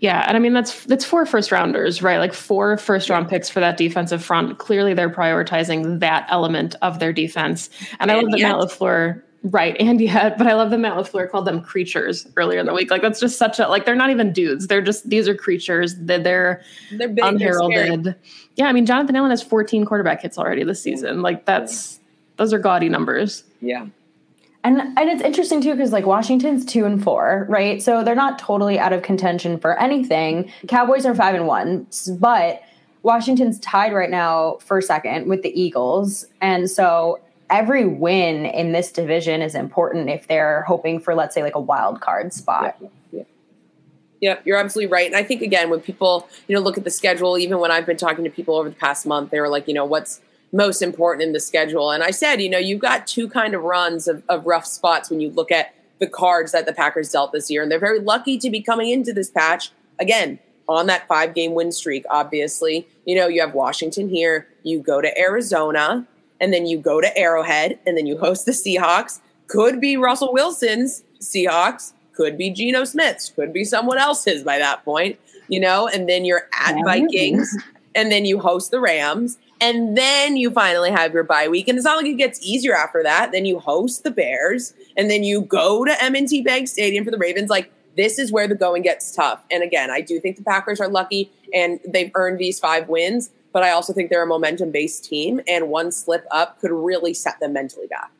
Yeah, 0.03 0.25
and 0.27 0.37
I 0.37 0.41
mean 0.41 0.53
that's 0.53 0.85
that's 0.87 1.05
four 1.05 1.25
first 1.27 1.53
rounders, 1.53 2.03
right? 2.03 2.19
Like 2.19 2.33
four 2.33 2.77
first 2.77 3.09
round 3.09 3.29
picks 3.29 3.49
for 3.49 3.61
that 3.61 3.77
defensive 3.77 4.25
front. 4.25 4.59
Clearly, 4.59 4.95
they're 4.95 5.09
prioritizing 5.09 6.01
that 6.01 6.27
element 6.29 6.75
of 6.83 6.99
their 6.99 7.13
defense. 7.13 7.71
And, 8.01 8.11
and 8.11 8.11
I 8.11 8.15
love 8.17 8.33
that 8.33 8.41
Matt 8.41 8.57
Lafleur, 8.57 9.23
right? 9.45 9.77
And 9.79 10.01
yet, 10.01 10.39
but 10.39 10.49
I 10.49 10.55
love 10.55 10.71
that 10.71 10.79
Matt 10.79 10.95
Lafleur 10.95 11.31
called 11.31 11.45
them 11.45 11.61
creatures 11.61 12.27
earlier 12.37 12.59
in 12.59 12.67
the 12.67 12.75
week. 12.75 12.91
Like 12.91 13.01
that's 13.01 13.21
just 13.21 13.39
such 13.39 13.61
a 13.61 13.69
like 13.69 13.85
they're 13.85 13.95
not 13.95 14.11
even 14.11 14.33
dudes. 14.33 14.67
They're 14.67 14.83
just 14.83 15.09
these 15.09 15.29
are 15.29 15.37
creatures. 15.37 15.95
They're 15.95 16.19
they're, 16.19 16.63
they're 16.91 17.09
big, 17.09 17.25
unheralded. 17.25 18.05
They're 18.05 18.17
yeah, 18.57 18.67
I 18.67 18.73
mean, 18.73 18.87
Jonathan 18.87 19.17
Allen 19.17 19.31
has 19.31 19.43
14 19.43 19.85
quarterback 19.85 20.23
hits 20.23 20.39
already 20.39 20.65
this 20.65 20.83
season. 20.83 21.23
Like 21.23 21.45
that's 21.45 22.01
those 22.37 22.53
are 22.53 22.59
gaudy 22.59 22.89
numbers. 22.89 23.45
Yeah. 23.61 23.87
And 24.65 24.81
and 24.81 25.11
it's 25.11 25.23
interesting 25.23 25.61
too 25.61 25.73
because 25.73 25.93
like 25.93 26.07
Washington's 26.07 26.65
two 26.65 26.85
and 26.85 27.03
four, 27.03 27.47
right? 27.49 27.83
So 27.83 28.05
they're 28.05 28.15
not 28.15 28.39
totally 28.39 28.79
out 28.79 28.93
of 28.93 29.03
contention 29.03 29.59
for 29.59 29.79
anything. 29.81 30.51
Cowboys 30.69 31.05
are 31.05 31.15
five 31.15 31.35
and 31.35 31.47
one, 31.47 31.87
but 32.19 32.63
Washington's 33.03 33.59
tied 33.59 33.93
right 33.93 34.11
now 34.11 34.59
for 34.61 34.81
second 34.81 35.29
with 35.29 35.43
the 35.43 35.61
Eagles, 35.61 36.27
and 36.41 36.71
so 36.71 37.19
every 37.51 37.85
win 37.85 38.47
in 38.47 38.71
this 38.73 38.93
division 38.93 39.43
is 39.43 39.57
important 39.57 40.09
if 40.09 40.29
they're 40.29 40.63
hoping 40.63 41.01
for 41.01 41.15
let's 41.15 41.35
say 41.35 41.43
like 41.43 41.57
a 41.57 41.61
wild 41.61 42.01
card 42.01 42.33
spot. 42.33 42.77
Yeah. 42.81 42.89
Yeah. 44.23 44.39
You're 44.45 44.57
absolutely 44.57 44.91
right. 44.91 45.07
And 45.07 45.17
I 45.17 45.25
think 45.25 45.43
again, 45.43 45.69
when 45.69 45.81
people, 45.81 46.29
you 46.47 46.55
know, 46.55 46.63
look 46.63 46.79
at 46.79 46.85
the 46.85 46.91
schedule, 46.91 47.37
even 47.37 47.59
when 47.59 47.73
I've 47.73 47.85
been 47.85 47.97
talking 47.97 48.23
to 48.25 48.31
people 48.31 48.55
over 48.57 48.71
the 48.71 48.77
past 48.77 49.05
month, 49.05 49.31
they 49.31 49.41
were 49.41 49.49
like, 49.49 49.67
you 49.67 49.75
know, 49.75 49.85
what's 49.85 50.21
most 50.53 50.81
important 50.81 51.25
in 51.25 51.33
the 51.33 51.41
schedule. 51.41 51.91
And 51.91 52.05
I 52.05 52.13
said, 52.13 52.41
you 52.41 52.49
know, 52.49 52.59
you've 52.59 52.81
got 52.81 53.07
two 53.09 53.29
kind 53.29 53.53
of 53.53 53.63
runs 53.63 54.07
of, 54.07 54.23
of 54.29 54.47
rough 54.47 54.65
spots 54.65 55.11
when 55.11 55.21
you 55.21 55.31
look 55.31 55.51
at 55.51 55.75
the 55.99 56.07
cards 56.07 56.53
that 56.53 56.67
the 56.67 56.73
Packers 56.73 57.11
dealt 57.11 57.33
this 57.33 57.51
year. 57.51 57.63
And 57.63 57.71
they're 57.71 57.81
very 57.81 57.99
lucky 57.99 58.39
to 58.39 58.49
be 58.49 58.63
coming 58.63 58.91
into 58.91 59.13
this 59.13 59.29
patch 59.29 59.73
again 59.99 60.39
on 60.69 60.87
that 60.87 61.09
five 61.09 61.35
game 61.35 61.55
win 61.55 61.73
streak, 61.73 62.05
obviously. 62.09 62.87
You 63.05 63.17
know, 63.17 63.27
you 63.27 63.41
have 63.41 63.55
Washington 63.55 64.09
here, 64.09 64.47
you 64.63 64.81
go 64.81 65.01
to 65.01 65.19
Arizona, 65.19 66.07
and 66.41 66.53
then 66.53 66.67
you 66.67 66.79
go 66.79 67.01
to 67.01 67.19
Arrowhead, 67.19 67.81
and 67.87 67.97
then 67.97 68.07
you 68.07 68.19
host 68.19 68.47
the 68.47 68.53
Seahawks. 68.53 69.21
Could 69.49 69.81
be 69.81 69.97
Russell 69.97 70.33
Wilson's 70.33 71.03
Seahawks, 71.21 71.93
could 72.15 72.37
be 72.37 72.51
Geno 72.51 72.85
Smith's, 72.85 73.31
could 73.31 73.53
be 73.53 73.65
someone 73.65 73.99
else's 73.99 74.43
by 74.43 74.59
that 74.59 74.85
point, 74.85 75.19
you 75.49 75.61
know, 75.61 75.89
and 75.89 76.09
then 76.09 76.25
you're 76.25 76.49
at 76.59 76.77
Vikings, 76.85 77.57
and 77.95 78.11
then 78.11 78.25
you 78.25 78.39
host 78.39 78.71
the 78.71 78.81
Rams, 78.81 79.39
and 79.61 79.97
then 79.97 80.37
you 80.37 80.51
finally 80.51 80.91
have 80.91 81.13
your 81.13 81.25
bye 81.25 81.49
week. 81.49 81.69
And 81.69 81.79
it's 81.79 81.85
not 81.85 81.97
like 81.97 82.07
it 82.07 82.15
gets 82.15 82.45
easier 82.45 82.75
after 82.75 83.03
that. 83.03 83.33
Then 83.33 83.45
you 83.45 83.59
host 83.59 84.05
the 84.05 84.11
Bears, 84.11 84.75
and 84.97 85.11
then 85.11 85.23
you 85.23 85.43
go 85.43 85.85
to 85.85 86.05
M&T 86.05 86.43
Bank 86.43 86.69
Stadium 86.69 87.05
for 87.05 87.11
the 87.11 87.19
Ravens. 87.19 87.51
Like 87.51 87.71
this 87.97 88.19
is 88.19 88.33
where 88.33 88.49
the 88.49 88.55
going 88.55 88.83
gets 88.83 89.15
tough. 89.15 89.45
And 89.51 89.63
again, 89.63 89.91
I 89.91 90.01
do 90.01 90.19
think 90.19 90.37
the 90.37 90.43
Packers 90.43 90.81
are 90.81 90.89
lucky 90.89 91.31
and 91.53 91.79
they've 91.87 92.11
earned 92.15 92.39
these 92.39 92.59
five 92.59 92.89
wins. 92.89 93.31
But 93.53 93.63
I 93.63 93.71
also 93.71 93.93
think 93.93 94.09
they're 94.09 94.23
a 94.23 94.27
momentum 94.27 94.71
based 94.71 95.05
team, 95.05 95.43
and 95.47 95.69
one 95.69 95.93
slip 95.93 96.27
up 96.31 96.59
could 96.61 96.71
really 96.71 97.13
set 97.13 97.39
them 97.39 97.53
mentally 97.53 97.87
back. 97.87 98.11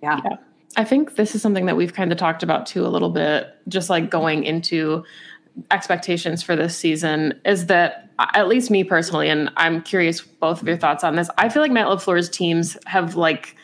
Yeah. 0.00 0.20
yeah. 0.24 0.36
I 0.76 0.84
think 0.84 1.16
this 1.16 1.34
is 1.34 1.42
something 1.42 1.66
that 1.66 1.76
we've 1.76 1.94
kind 1.94 2.12
of 2.12 2.18
talked 2.18 2.42
about 2.42 2.66
too 2.66 2.86
a 2.86 2.88
little 2.88 3.10
bit, 3.10 3.48
just 3.68 3.90
like 3.90 4.10
going 4.10 4.44
into 4.44 5.04
expectations 5.70 6.42
for 6.42 6.54
this 6.54 6.76
season 6.76 7.40
is 7.44 7.66
that 7.66 8.10
at 8.34 8.48
least 8.48 8.70
me 8.70 8.84
personally, 8.84 9.28
and 9.28 9.50
I'm 9.56 9.82
curious 9.82 10.20
both 10.20 10.60
of 10.60 10.68
your 10.68 10.76
thoughts 10.76 11.04
on 11.04 11.16
this. 11.16 11.30
I 11.38 11.48
feel 11.48 11.62
like 11.62 11.72
Matt 11.72 11.86
LaFleur's 11.86 12.28
teams 12.28 12.76
have 12.86 13.16
like 13.16 13.56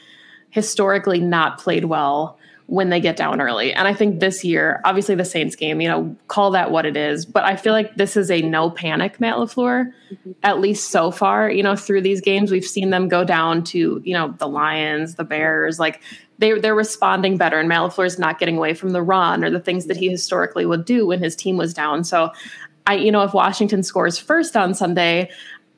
historically 0.50 1.20
not 1.20 1.58
played 1.58 1.84
well 1.86 2.38
when 2.66 2.88
they 2.88 2.98
get 3.00 3.16
down 3.16 3.40
early. 3.40 3.74
And 3.74 3.86
I 3.86 3.92
think 3.92 4.20
this 4.20 4.42
year, 4.42 4.80
obviously 4.84 5.14
the 5.14 5.24
Saints 5.24 5.54
game, 5.54 5.80
you 5.82 5.88
know, 5.88 6.16
call 6.28 6.50
that 6.52 6.70
what 6.70 6.86
it 6.86 6.96
is. 6.96 7.26
But 7.26 7.44
I 7.44 7.56
feel 7.56 7.74
like 7.74 7.94
this 7.96 8.16
is 8.16 8.30
a 8.30 8.40
no 8.40 8.70
panic 8.70 9.20
Matt 9.20 9.36
LaFleur, 9.36 9.92
mm-hmm. 10.12 10.32
at 10.42 10.60
least 10.60 10.90
so 10.90 11.10
far, 11.10 11.50
you 11.50 11.62
know, 11.62 11.76
through 11.76 12.00
these 12.00 12.22
games. 12.22 12.50
We've 12.50 12.64
seen 12.64 12.90
them 12.90 13.08
go 13.08 13.22
down 13.22 13.64
to, 13.64 14.00
you 14.02 14.14
know, 14.14 14.34
the 14.38 14.48
Lions, 14.48 15.16
the 15.16 15.24
Bears, 15.24 15.78
like 15.78 16.00
they 16.38 16.58
they're 16.58 16.74
responding 16.74 17.36
better, 17.36 17.58
and 17.60 17.68
Matt 17.68 17.82
LaFleur 17.82 18.06
is 18.06 18.18
not 18.18 18.38
getting 18.38 18.56
away 18.56 18.74
from 18.74 18.90
the 18.90 19.02
run 19.02 19.44
or 19.44 19.50
the 19.50 19.60
things 19.60 19.86
that 19.86 19.96
he 19.96 20.08
historically 20.08 20.66
would 20.66 20.84
do 20.84 21.06
when 21.06 21.22
his 21.22 21.36
team 21.36 21.56
was 21.56 21.72
down. 21.72 22.02
So, 22.04 22.32
I 22.86 22.94
you 22.94 23.12
know 23.12 23.22
if 23.22 23.34
Washington 23.34 23.82
scores 23.82 24.18
first 24.18 24.56
on 24.56 24.74
Sunday, 24.74 25.30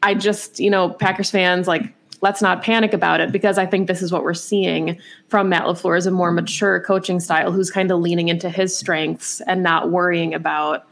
I 0.02 0.14
just 0.14 0.58
you 0.58 0.70
know 0.70 0.90
Packers 0.90 1.30
fans 1.30 1.68
like 1.68 1.92
let's 2.22 2.42
not 2.42 2.62
panic 2.62 2.92
about 2.92 3.20
it 3.20 3.32
because 3.32 3.58
I 3.58 3.66
think 3.66 3.88
this 3.88 4.02
is 4.02 4.12
what 4.12 4.22
we're 4.22 4.34
seeing 4.34 4.98
from 5.28 5.48
Matt 5.48 5.64
LaFleur 5.64 5.98
is 5.98 6.06
a 6.06 6.10
more 6.10 6.32
mature 6.32 6.80
coaching 6.80 7.20
style 7.20 7.52
who's 7.52 7.70
kind 7.70 7.90
of 7.90 8.00
leaning 8.00 8.28
into 8.28 8.48
his 8.48 8.76
strengths 8.76 9.40
and 9.42 9.62
not 9.62 9.90
worrying 9.90 10.34
about 10.34 10.86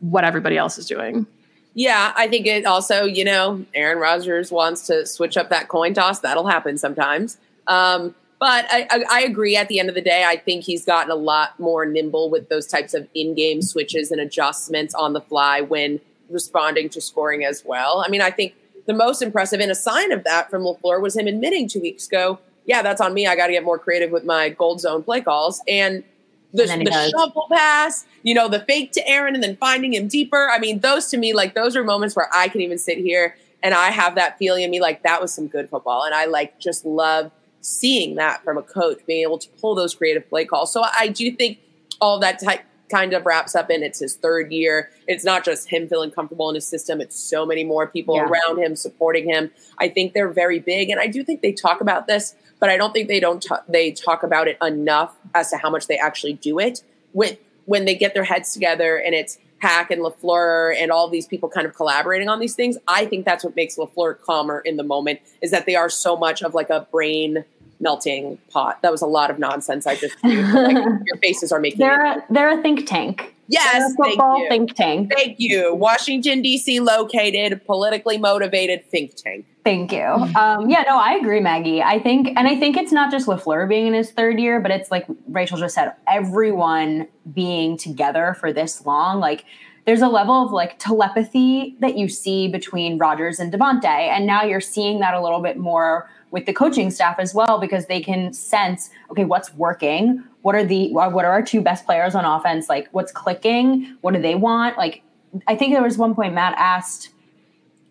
what 0.00 0.24
everybody 0.24 0.56
else 0.56 0.78
is 0.78 0.86
doing. 0.86 1.26
Yeah, 1.74 2.12
I 2.16 2.28
think 2.28 2.46
it 2.46 2.66
also, 2.66 3.04
you 3.04 3.24
know, 3.24 3.64
Aaron 3.74 3.98
Rodgers 3.98 4.52
wants 4.52 4.86
to 4.88 5.06
switch 5.06 5.36
up 5.36 5.48
that 5.50 5.68
coin 5.68 5.94
toss. 5.94 6.20
That'll 6.20 6.46
happen 6.46 6.76
sometimes. 6.76 7.38
Um, 7.66 8.14
but 8.38 8.66
I, 8.68 8.86
I, 8.90 9.04
I, 9.08 9.20
agree. 9.22 9.56
At 9.56 9.68
the 9.68 9.78
end 9.78 9.88
of 9.88 9.94
the 9.94 10.02
day, 10.02 10.24
I 10.24 10.36
think 10.36 10.64
he's 10.64 10.84
gotten 10.84 11.12
a 11.12 11.16
lot 11.16 11.58
more 11.60 11.86
nimble 11.86 12.28
with 12.28 12.48
those 12.48 12.66
types 12.66 12.92
of 12.92 13.08
in-game 13.14 13.62
switches 13.62 14.10
and 14.10 14.20
adjustments 14.20 14.94
on 14.94 15.12
the 15.12 15.20
fly 15.20 15.60
when 15.60 16.00
responding 16.28 16.88
to 16.90 17.00
scoring 17.00 17.44
as 17.44 17.64
well. 17.64 18.02
I 18.04 18.10
mean, 18.10 18.20
I 18.20 18.32
think 18.32 18.54
the 18.86 18.94
most 18.94 19.22
impressive 19.22 19.60
and 19.60 19.70
a 19.70 19.74
sign 19.74 20.12
of 20.12 20.24
that 20.24 20.50
from 20.50 20.62
LaFleur 20.62 21.00
was 21.00 21.16
him 21.16 21.26
admitting 21.26 21.68
two 21.68 21.80
weeks 21.80 22.06
ago, 22.06 22.38
"Yeah, 22.66 22.82
that's 22.82 23.00
on 23.00 23.14
me. 23.14 23.26
I 23.26 23.36
got 23.36 23.46
to 23.46 23.52
get 23.52 23.64
more 23.64 23.78
creative 23.78 24.10
with 24.10 24.24
my 24.24 24.48
gold 24.50 24.80
zone 24.80 25.02
play 25.02 25.20
calls." 25.20 25.62
And 25.68 26.04
the, 26.52 26.70
and 26.70 26.86
the 26.86 27.10
shuffle 27.10 27.46
pass, 27.50 28.04
you 28.22 28.34
know, 28.34 28.48
the 28.48 28.60
fake 28.60 28.92
to 28.92 29.08
Aaron 29.08 29.34
and 29.34 29.42
then 29.42 29.56
finding 29.56 29.94
him 29.94 30.08
deeper. 30.08 30.50
I 30.50 30.58
mean, 30.58 30.80
those 30.80 31.06
to 31.08 31.16
me, 31.16 31.32
like 31.32 31.54
those 31.54 31.76
are 31.76 31.84
moments 31.84 32.14
where 32.14 32.28
I 32.34 32.48
can 32.48 32.60
even 32.60 32.78
sit 32.78 32.98
here 32.98 33.36
and 33.62 33.74
I 33.74 33.90
have 33.90 34.16
that 34.16 34.38
feeling 34.38 34.64
in 34.64 34.70
me, 34.70 34.80
like 34.80 35.02
that 35.04 35.20
was 35.20 35.32
some 35.32 35.46
good 35.46 35.70
football, 35.70 36.04
and 36.04 36.14
I 36.14 36.26
like 36.26 36.58
just 36.58 36.84
love 36.84 37.30
seeing 37.60 38.16
that 38.16 38.42
from 38.42 38.58
a 38.58 38.62
coach, 38.62 38.98
being 39.06 39.22
able 39.22 39.38
to 39.38 39.48
pull 39.60 39.74
those 39.74 39.94
creative 39.94 40.28
play 40.28 40.44
calls. 40.44 40.72
So 40.72 40.82
I 40.82 41.08
do 41.08 41.30
think 41.30 41.58
all 42.00 42.18
that 42.18 42.40
type 42.42 42.62
kind 42.92 43.12
of 43.14 43.24
wraps 43.24 43.54
up 43.54 43.70
in 43.70 43.82
it's 43.82 44.00
his 44.00 44.16
third 44.16 44.52
year. 44.52 44.90
It's 45.08 45.24
not 45.24 45.44
just 45.44 45.68
him 45.68 45.88
feeling 45.88 46.10
comfortable 46.10 46.48
in 46.48 46.54
his 46.54 46.66
system, 46.66 47.00
it's 47.00 47.18
so 47.18 47.46
many 47.46 47.64
more 47.64 47.86
people 47.86 48.16
yeah. 48.16 48.24
around 48.24 48.58
him 48.58 48.76
supporting 48.76 49.28
him. 49.28 49.50
I 49.78 49.88
think 49.88 50.12
they're 50.12 50.30
very 50.30 50.58
big 50.58 50.90
and 50.90 51.00
I 51.00 51.06
do 51.06 51.24
think 51.24 51.40
they 51.42 51.52
talk 51.52 51.80
about 51.80 52.06
this, 52.06 52.34
but 52.60 52.68
I 52.68 52.76
don't 52.76 52.92
think 52.92 53.08
they 53.08 53.20
don't 53.20 53.42
t- 53.42 53.64
they 53.68 53.90
talk 53.92 54.22
about 54.22 54.46
it 54.48 54.58
enough 54.62 55.16
as 55.34 55.50
to 55.50 55.56
how 55.56 55.70
much 55.70 55.86
they 55.86 55.96
actually 55.96 56.34
do 56.34 56.58
it. 56.58 56.82
With 57.14 57.38
when 57.64 57.84
they 57.84 57.94
get 57.94 58.14
their 58.14 58.24
heads 58.24 58.52
together 58.52 58.96
and 58.96 59.14
it's 59.14 59.38
Hackett 59.62 60.00
LaFleur 60.00 60.74
and 60.76 60.90
all 60.90 61.08
these 61.08 61.26
people 61.26 61.48
kind 61.48 61.66
of 61.66 61.74
collaborating 61.74 62.28
on 62.28 62.40
these 62.40 62.56
things. 62.56 62.76
I 62.88 63.06
think 63.06 63.24
that's 63.24 63.44
what 63.44 63.54
makes 63.54 63.76
LaFleur 63.76 64.20
calmer 64.20 64.58
in 64.58 64.76
the 64.76 64.82
moment 64.82 65.20
is 65.40 65.52
that 65.52 65.66
they 65.66 65.76
are 65.76 65.88
so 65.88 66.16
much 66.16 66.42
of 66.42 66.52
like 66.52 66.68
a 66.68 66.86
brain 66.90 67.44
melting 67.82 68.38
pot. 68.48 68.80
That 68.80 68.92
was 68.92 69.02
a 69.02 69.06
lot 69.06 69.30
of 69.30 69.38
nonsense 69.38 69.86
I 69.86 69.96
just 69.96 70.16
like, 70.24 70.32
your 71.06 71.16
faces 71.22 71.52
are 71.52 71.60
making. 71.60 71.80
They're 71.80 72.04
a, 72.04 72.24
they're 72.30 72.58
a 72.58 72.62
think 72.62 72.86
tank. 72.86 73.34
Yes, 73.48 73.94
football 73.96 74.46
think 74.48 74.74
tank. 74.74 75.12
Thank 75.14 75.38
you. 75.38 75.74
Washington 75.74 76.40
D.C. 76.40 76.80
located, 76.80 77.66
politically 77.66 78.16
motivated 78.16 78.86
think 78.86 79.14
tank. 79.16 79.44
Thank 79.64 79.92
you. 79.92 80.02
Um, 80.02 80.70
yeah, 80.70 80.84
no, 80.86 80.98
I 80.98 81.18
agree, 81.20 81.40
Maggie. 81.40 81.82
I 81.82 81.98
think, 81.98 82.28
and 82.28 82.48
I 82.48 82.58
think 82.58 82.76
it's 82.76 82.92
not 82.92 83.10
just 83.10 83.26
Lafleur 83.26 83.68
being 83.68 83.88
in 83.88 83.94
his 83.94 84.10
third 84.10 84.40
year, 84.40 84.58
but 84.58 84.70
it's 84.70 84.90
like 84.90 85.06
Rachel 85.28 85.58
just 85.58 85.74
said, 85.74 85.92
everyone 86.08 87.08
being 87.32 87.76
together 87.76 88.34
for 88.40 88.52
this 88.52 88.86
long. 88.86 89.20
Like, 89.20 89.44
there's 89.84 90.02
a 90.02 90.08
level 90.08 90.46
of 90.46 90.52
like 90.52 90.78
telepathy 90.78 91.76
that 91.80 91.96
you 91.98 92.08
see 92.08 92.48
between 92.48 92.98
Rodgers 92.98 93.38
and 93.38 93.52
Davante, 93.52 93.84
and 93.84 94.26
now 94.26 94.44
you're 94.44 94.60
seeing 94.60 95.00
that 95.00 95.14
a 95.14 95.22
little 95.22 95.40
bit 95.40 95.58
more 95.58 96.08
with 96.32 96.46
the 96.46 96.52
coaching 96.52 96.90
staff 96.90 97.20
as 97.20 97.32
well 97.32 97.58
because 97.60 97.86
they 97.86 98.00
can 98.00 98.32
sense, 98.32 98.90
okay, 99.10 99.24
what's 99.24 99.54
working? 99.54 100.24
What 100.40 100.56
are 100.56 100.64
the 100.64 100.92
uh, 100.96 101.10
what 101.10 101.24
are 101.24 101.30
our 101.30 101.42
two 101.42 101.60
best 101.60 101.86
players 101.86 102.16
on 102.16 102.24
offense? 102.24 102.68
Like, 102.68 102.88
what's 102.90 103.12
clicking? 103.12 103.96
What 104.00 104.14
do 104.14 104.20
they 104.20 104.34
want? 104.34 104.76
Like, 104.76 105.02
I 105.46 105.54
think 105.54 105.72
there 105.72 105.82
was 105.82 105.96
one 105.96 106.14
point 106.16 106.34
Matt 106.34 106.54
asked 106.58 107.10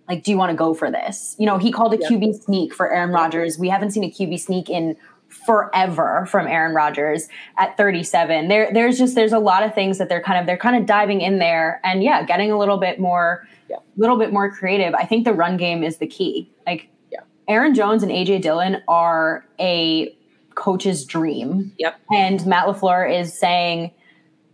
like, 0.10 0.23
do 0.23 0.32
you 0.32 0.38
want 0.38 0.49
to 0.49 0.58
go 0.58 0.73
for 0.73 0.91
this? 0.91 1.38
You 1.39 1.45
know, 1.45 1.58
he 1.58 1.71
called 1.71 1.93
a 1.93 1.97
yeah. 1.97 2.10
QB 2.10 2.43
sneak 2.43 2.73
for 2.73 2.91
Aaron 2.91 3.12
Rodgers. 3.12 3.58
We 3.58 3.69
haven't 3.69 3.91
seen 3.91 4.04
a 4.04 4.10
QB 4.10 4.41
sneak 4.41 4.69
in 4.69 4.97
forever 5.30 6.25
from 6.30 6.47
Aaron 6.47 6.75
Rodgers 6.75 7.30
at 7.58 7.77
37. 7.77 8.49
There, 8.49 8.69
there's 8.73 8.97
just 8.97 9.15
there's 9.15 9.32
a 9.32 9.39
lot 9.39 9.63
of 9.63 9.73
things 9.73 9.99
that 9.99 10.10
they're 10.10 10.21
kind 10.21 10.38
of 10.38 10.45
they're 10.45 10.58
kind 10.58 10.75
of 10.75 10.86
diving 10.86 11.21
in 11.21 11.39
there 11.39 11.80
and 11.86 12.04
yeah, 12.04 12.23
getting 12.25 12.51
a 12.51 12.58
little 12.58 12.77
bit 12.77 12.99
more, 12.99 13.47
yeah. 13.69 13.77
little 13.95 14.17
bit 14.17 14.34
more 14.34 14.51
creative. 14.51 14.93
I 14.93 15.06
think 15.06 15.23
the 15.23 15.34
run 15.34 15.56
game 15.58 15.84
is 15.84 15.97
the 15.97 16.08
key. 16.08 16.51
Like. 16.65 16.89
Aaron 17.52 17.74
Jones 17.74 18.02
and 18.02 18.12
AJ 18.12 18.44
Dillon 18.44 18.82
are 18.88 19.46
a 19.60 20.16
coach's 20.56 21.04
dream. 21.04 21.74
Yep. 21.80 22.00
And 22.10 22.46
Matt 22.46 22.66
Lafleur 22.66 23.14
is 23.14 23.38
saying, 23.38 23.92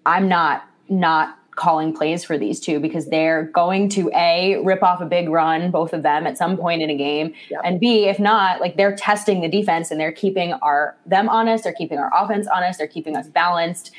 I'm 0.07 0.27
not 0.27 0.67
not 0.89 1.37
calling 1.55 1.93
plays 1.93 2.23
for 2.23 2.37
these 2.37 2.59
two 2.59 2.79
because 2.79 3.07
they're 3.07 3.45
going 3.45 3.89
to 3.89 4.09
a 4.15 4.59
rip 4.63 4.81
off 4.83 5.01
a 5.01 5.05
big 5.05 5.27
run 5.27 5.71
both 5.71 5.91
of 5.91 6.03
them 6.03 6.27
at 6.27 6.37
some 6.37 6.55
point 6.55 6.83
in 6.83 6.89
a 6.91 6.95
game 6.95 7.33
yep. 7.49 7.59
and 7.63 7.79
b 7.79 8.05
if 8.05 8.19
not 8.19 8.61
like 8.61 8.77
they're 8.77 8.95
testing 8.95 9.41
the 9.41 9.49
defense 9.49 9.89
and 9.89 9.99
they're 9.99 10.11
keeping 10.11 10.53
our 10.53 10.95
them 11.07 11.27
honest 11.27 11.63
they're 11.63 11.73
keeping 11.73 11.97
our 11.97 12.11
offense 12.15 12.47
honest 12.53 12.77
they're 12.77 12.87
keeping 12.87 13.17
us 13.17 13.27
balanced 13.27 13.89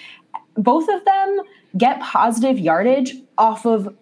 both 0.56 0.88
of 0.88 1.04
them 1.04 1.40
get 1.76 2.00
positive 2.00 2.60
yardage 2.60 3.16
off 3.36 3.66
of 3.66 3.92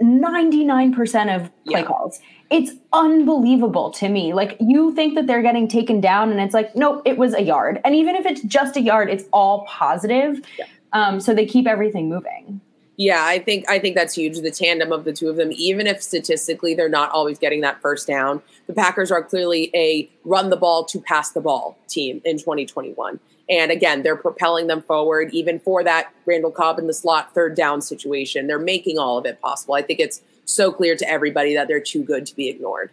99% 0.00 1.36
of 1.36 1.50
play 1.64 1.82
calls. 1.82 2.20
It's 2.50 2.72
unbelievable 2.92 3.90
to 3.92 4.08
me. 4.08 4.32
Like 4.32 4.56
you 4.60 4.94
think 4.94 5.14
that 5.14 5.26
they're 5.26 5.42
getting 5.42 5.68
taken 5.68 6.00
down 6.00 6.30
and 6.30 6.40
it's 6.40 6.54
like 6.54 6.74
nope 6.74 7.02
it 7.04 7.18
was 7.18 7.34
a 7.34 7.42
yard. 7.42 7.80
And 7.84 7.94
even 7.94 8.16
if 8.16 8.26
it's 8.26 8.42
just 8.42 8.76
a 8.76 8.80
yard 8.80 9.10
it's 9.10 9.24
all 9.32 9.64
positive. 9.66 10.40
Um, 10.92 11.20
so 11.20 11.34
they 11.34 11.46
keep 11.46 11.66
everything 11.68 12.08
moving. 12.08 12.60
Yeah, 12.96 13.24
I 13.24 13.38
think 13.38 13.64
I 13.70 13.78
think 13.78 13.96
that's 13.96 14.14
huge. 14.14 14.38
The 14.40 14.50
tandem 14.50 14.92
of 14.92 15.04
the 15.04 15.12
two 15.14 15.30
of 15.30 15.36
them, 15.36 15.50
even 15.52 15.86
if 15.86 16.02
statistically 16.02 16.74
they're 16.74 16.88
not 16.88 17.10
always 17.12 17.38
getting 17.38 17.62
that 17.62 17.80
first 17.80 18.06
down, 18.06 18.42
the 18.66 18.74
Packers 18.74 19.10
are 19.10 19.22
clearly 19.22 19.70
a 19.74 20.10
run 20.24 20.50
the 20.50 20.56
ball 20.56 20.84
to 20.84 21.00
pass 21.00 21.30
the 21.30 21.40
ball 21.40 21.78
team 21.88 22.20
in 22.26 22.36
2021. 22.36 23.18
And 23.50 23.72
again, 23.72 24.02
they're 24.02 24.16
propelling 24.16 24.68
them 24.68 24.80
forward, 24.80 25.34
even 25.34 25.58
for 25.58 25.82
that 25.82 26.14
Randall 26.24 26.52
Cobb 26.52 26.78
in 26.78 26.86
the 26.86 26.94
slot 26.94 27.34
third 27.34 27.56
down 27.56 27.82
situation. 27.82 28.46
They're 28.46 28.60
making 28.60 28.98
all 28.98 29.18
of 29.18 29.26
it 29.26 29.40
possible. 29.40 29.74
I 29.74 29.82
think 29.82 29.98
it's 29.98 30.22
so 30.44 30.72
clear 30.72 30.96
to 30.96 31.08
everybody 31.08 31.54
that 31.54 31.66
they're 31.66 31.80
too 31.80 32.04
good 32.04 32.26
to 32.26 32.36
be 32.36 32.48
ignored. 32.48 32.90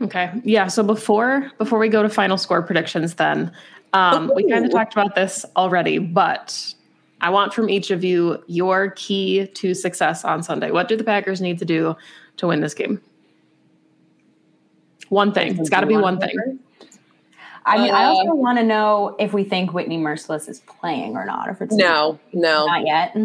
Okay. 0.00 0.32
Yeah. 0.42 0.66
So 0.66 0.82
before 0.82 1.50
before 1.58 1.78
we 1.78 1.88
go 1.88 2.02
to 2.02 2.08
final 2.08 2.36
score 2.36 2.60
predictions, 2.60 3.14
then 3.14 3.52
um, 3.92 4.32
we 4.34 4.50
kind 4.50 4.64
of 4.64 4.72
talked 4.72 4.94
about 4.94 5.14
this 5.14 5.44
already, 5.56 5.98
but 5.98 6.74
I 7.20 7.30
want 7.30 7.54
from 7.54 7.70
each 7.70 7.90
of 7.92 8.02
you 8.02 8.42
your 8.48 8.90
key 8.90 9.46
to 9.46 9.74
success 9.74 10.24
on 10.24 10.42
Sunday. 10.42 10.72
What 10.72 10.88
do 10.88 10.96
the 10.96 11.04
Packers 11.04 11.40
need 11.40 11.58
to 11.60 11.64
do 11.64 11.94
to 12.38 12.48
win 12.48 12.60
this 12.60 12.74
game? 12.74 13.00
One 15.08 15.32
thing. 15.32 15.58
It's 15.58 15.70
got 15.70 15.80
to 15.80 15.86
be 15.86 15.96
one 15.96 16.18
thing. 16.18 16.58
I 17.64 17.78
mean, 17.78 17.90
uh, 17.90 17.96
I 17.96 18.04
also 18.04 18.34
want 18.34 18.58
to 18.58 18.64
know 18.64 19.16
if 19.18 19.32
we 19.32 19.44
think 19.44 19.72
Whitney 19.72 19.98
Mercilus 19.98 20.48
is 20.48 20.60
playing 20.60 21.16
or 21.16 21.24
not. 21.24 21.48
If 21.48 21.60
it's 21.60 21.74
no, 21.74 22.18
no, 22.32 22.66
not 22.66 22.86
yet. 22.86 23.16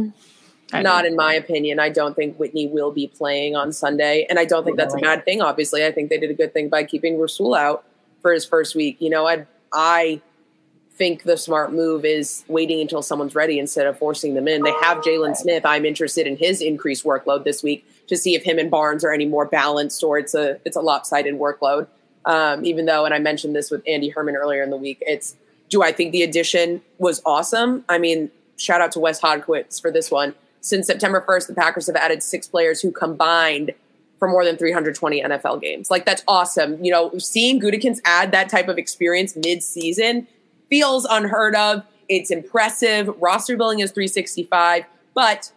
Not 0.73 1.05
in 1.05 1.15
my 1.15 1.33
opinion. 1.33 1.79
I 1.79 1.89
don't 1.89 2.13
think 2.13 2.37
Whitney 2.37 2.67
will 2.67 2.91
be 2.91 3.07
playing 3.07 3.55
on 3.55 3.71
Sunday, 3.71 4.27
and 4.29 4.37
I 4.37 4.45
don't 4.45 4.65
think 4.65 4.77
that's 4.77 4.93
a 4.93 4.97
bad 4.97 5.23
thing. 5.23 5.41
Obviously, 5.41 5.85
I 5.85 5.91
think 5.91 6.09
they 6.09 6.17
did 6.17 6.29
a 6.29 6.33
good 6.33 6.53
thing 6.53 6.67
by 6.67 6.83
keeping 6.83 7.19
Rasul 7.19 7.55
out 7.55 7.85
for 8.21 8.33
his 8.33 8.45
first 8.45 8.75
week. 8.75 8.97
You 8.99 9.09
know, 9.09 9.25
I 9.25 9.45
I 9.71 10.21
think 10.97 11.23
the 11.23 11.37
smart 11.37 11.71
move 11.71 12.03
is 12.03 12.43
waiting 12.47 12.81
until 12.81 13.01
someone's 13.01 13.35
ready 13.35 13.59
instead 13.59 13.85
of 13.85 13.97
forcing 13.97 14.33
them 14.33 14.47
in. 14.47 14.63
They 14.63 14.73
have 14.81 14.97
Jaylon 14.97 15.37
Smith. 15.37 15.65
I'm 15.65 15.85
interested 15.85 16.25
in 16.25 16.35
his 16.37 16.59
increased 16.61 17.05
workload 17.05 17.43
this 17.43 17.61
week 17.61 17.87
to 18.07 18.17
see 18.17 18.35
if 18.35 18.43
him 18.43 18.57
and 18.57 18.71
Barnes 18.71 19.03
are 19.03 19.13
any 19.13 19.25
more 19.25 19.45
balanced 19.45 20.03
or 20.03 20.17
it's 20.17 20.33
a 20.33 20.59
it's 20.65 20.75
a 20.75 20.81
lopsided 20.81 21.35
workload. 21.35 21.87
Um, 22.27 22.65
even 22.65 22.85
though, 22.85 23.05
and 23.05 23.13
I 23.13 23.19
mentioned 23.19 23.55
this 23.55 23.71
with 23.71 23.81
Andy 23.87 24.09
Herman 24.09 24.35
earlier 24.35 24.61
in 24.61 24.69
the 24.69 24.77
week, 24.77 24.97
it's 25.01 25.35
do 25.69 25.81
I 25.81 25.91
think 25.91 26.11
the 26.11 26.23
addition 26.23 26.81
was 26.97 27.21
awesome? 27.25 27.83
I 27.89 27.97
mean, 27.97 28.29
shout 28.57 28.81
out 28.81 28.91
to 28.93 28.99
Wes 28.99 29.19
Hodkiewicz 29.19 29.81
for 29.81 29.91
this 29.91 30.11
one. 30.11 30.35
Since 30.61 30.87
September 30.87 31.23
1st, 31.27 31.47
the 31.47 31.53
Packers 31.55 31.87
have 31.87 31.95
added 31.95 32.21
six 32.21 32.47
players 32.47 32.81
who 32.81 32.91
combined 32.91 33.71
for 34.19 34.27
more 34.27 34.43
than 34.43 34.57
320 34.57 35.23
NFL 35.23 35.61
games. 35.61 35.89
Like 35.89 36.05
that's 36.05 36.23
awesome. 36.27 36.83
You 36.83 36.91
know, 36.91 37.17
seeing 37.17 37.61
Gutekunst 37.61 38.01
add 38.03 38.31
that 38.33 38.49
type 38.49 38.67
of 38.67 38.77
experience 38.77 39.35
mid-season 39.35 40.27
feels 40.69 41.05
unheard 41.05 41.55
of. 41.55 41.83
It's 42.09 42.31
impressive. 42.31 43.09
Roster 43.19 43.55
building 43.55 43.79
is 43.79 43.91
365, 43.91 44.85
but 45.13 45.51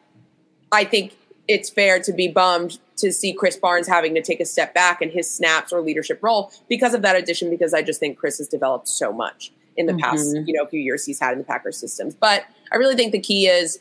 I 0.71 0.85
think 0.85 1.17
it's 1.49 1.71
fair 1.71 2.01
to 2.01 2.13
be 2.13 2.29
bummed 2.29 2.79
to 3.01 3.13
see 3.13 3.37
Krys 3.37 3.61
Barnes 3.61 3.87
having 3.87 4.15
to 4.15 4.23
take 4.23 4.41
a 4.41 4.47
step 4.47 4.75
back 4.75 5.03
in 5.03 5.11
his 5.11 5.31
snaps 5.31 5.73
or 5.73 5.81
leadership 5.81 6.23
role 6.23 6.53
because 6.69 6.95
of 6.95 7.03
that 7.03 7.17
addition. 7.17 7.51
Because 7.51 7.75
I 7.75 7.83
just 7.83 8.01
think 8.01 8.19
Krys 8.19 8.39
has 8.39 8.49
developed 8.49 8.89
so 8.89 9.13
much 9.13 9.53
in 9.77 9.87
the 9.87 9.93
mm-hmm. 9.93 10.03
past, 10.03 10.37
you 10.47 10.55
know, 10.55 10.67
few 10.67 10.81
years 10.81 11.05
he's 11.07 11.19
had 11.19 11.33
in 11.33 11.39
the 11.39 11.45
Packers 11.45 11.77
systems. 11.77 12.15
But 12.15 12.45
I 12.73 12.77
really 12.77 12.97
think 12.97 13.13
the 13.13 13.21
key 13.21 13.47
is 13.47 13.81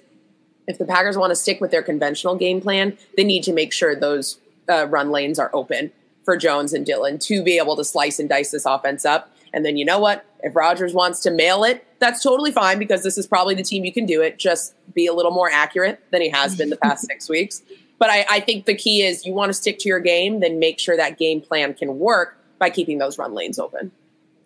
if 0.68 0.78
the 0.78 0.86
Packers 0.86 1.18
want 1.18 1.32
to 1.32 1.36
stick 1.36 1.60
with 1.60 1.72
their 1.72 1.82
conventional 1.82 2.36
game 2.36 2.62
plan, 2.62 2.98
they 3.18 3.24
need 3.24 3.44
to 3.44 3.54
make 3.54 3.74
sure 3.74 3.96
those 3.96 4.40
uh, 4.70 4.88
run 4.88 5.10
lanes 5.12 5.40
are 5.40 5.50
open 5.54 5.92
for 6.24 6.38
Jones 6.38 6.74
and 6.74 6.86
Dillon 6.86 7.18
to 7.20 7.44
be 7.44 7.58
able 7.58 7.76
to 7.76 7.84
slice 7.84 8.20
and 8.20 8.30
dice 8.30 8.52
this 8.52 8.66
offense 8.66 9.04
up. 9.04 9.32
And 9.52 9.66
then 9.66 9.78
you 9.78 9.86
know 9.86 10.00
what? 10.00 10.26
If 10.44 10.56
Rodgers 10.56 10.94
wants 10.94 11.22
to 11.22 11.32
mail 11.32 11.64
it, 11.64 11.86
that's 12.00 12.22
totally 12.22 12.52
fine 12.52 12.78
because 12.78 13.02
this 13.02 13.18
is 13.18 13.26
probably 13.26 13.56
the 13.56 13.64
team 13.64 13.84
you 13.84 13.92
can 13.92 14.06
do 14.06 14.22
it. 14.22 14.38
Just 14.38 14.76
be 14.94 15.08
a 15.08 15.14
little 15.14 15.32
more 15.32 15.50
accurate 15.52 16.00
than 16.12 16.22
he 16.22 16.30
has 16.30 16.56
been 16.56 16.70
the 16.70 16.78
past 16.78 17.06
six 17.10 17.28
weeks. 17.28 17.64
But 18.00 18.10
I, 18.10 18.26
I 18.30 18.40
think 18.40 18.66
the 18.66 18.76
key 18.76 19.04
is 19.04 19.26
you 19.26 19.34
want 19.34 19.50
to 19.50 19.54
stick 19.54 19.78
to 19.80 19.90
your 19.90 20.00
game, 20.00 20.40
then 20.40 20.58
make 20.58 20.80
sure 20.80 20.98
that 20.98 21.20
game 21.20 21.42
plan 21.42 21.74
can 21.74 22.00
work 22.00 22.38
by 22.58 22.70
keeping 22.70 22.98
those 22.98 23.18
run 23.18 23.34
lanes 23.34 23.60
open. 23.60 23.92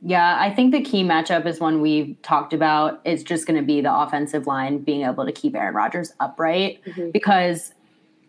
Yeah, 0.05 0.37
I 0.37 0.53
think 0.53 0.73
the 0.73 0.81
key 0.81 1.03
matchup 1.03 1.45
is 1.45 1.61
one 1.61 1.79
we've 1.79 2.21
talked 2.23 2.51
about. 2.51 2.99
It's 3.05 3.23
just 3.23 3.47
going 3.47 3.57
to 3.57 3.65
be 3.65 3.79
the 3.79 3.95
offensive 3.95 4.47
line 4.47 4.79
being 4.79 5.03
able 5.03 5.25
to 5.25 5.31
keep 5.31 5.55
Aaron 5.55 5.73
Rodgers 5.73 6.11
upright 6.19 6.83
mm-hmm. 6.83 7.11
because 7.11 7.73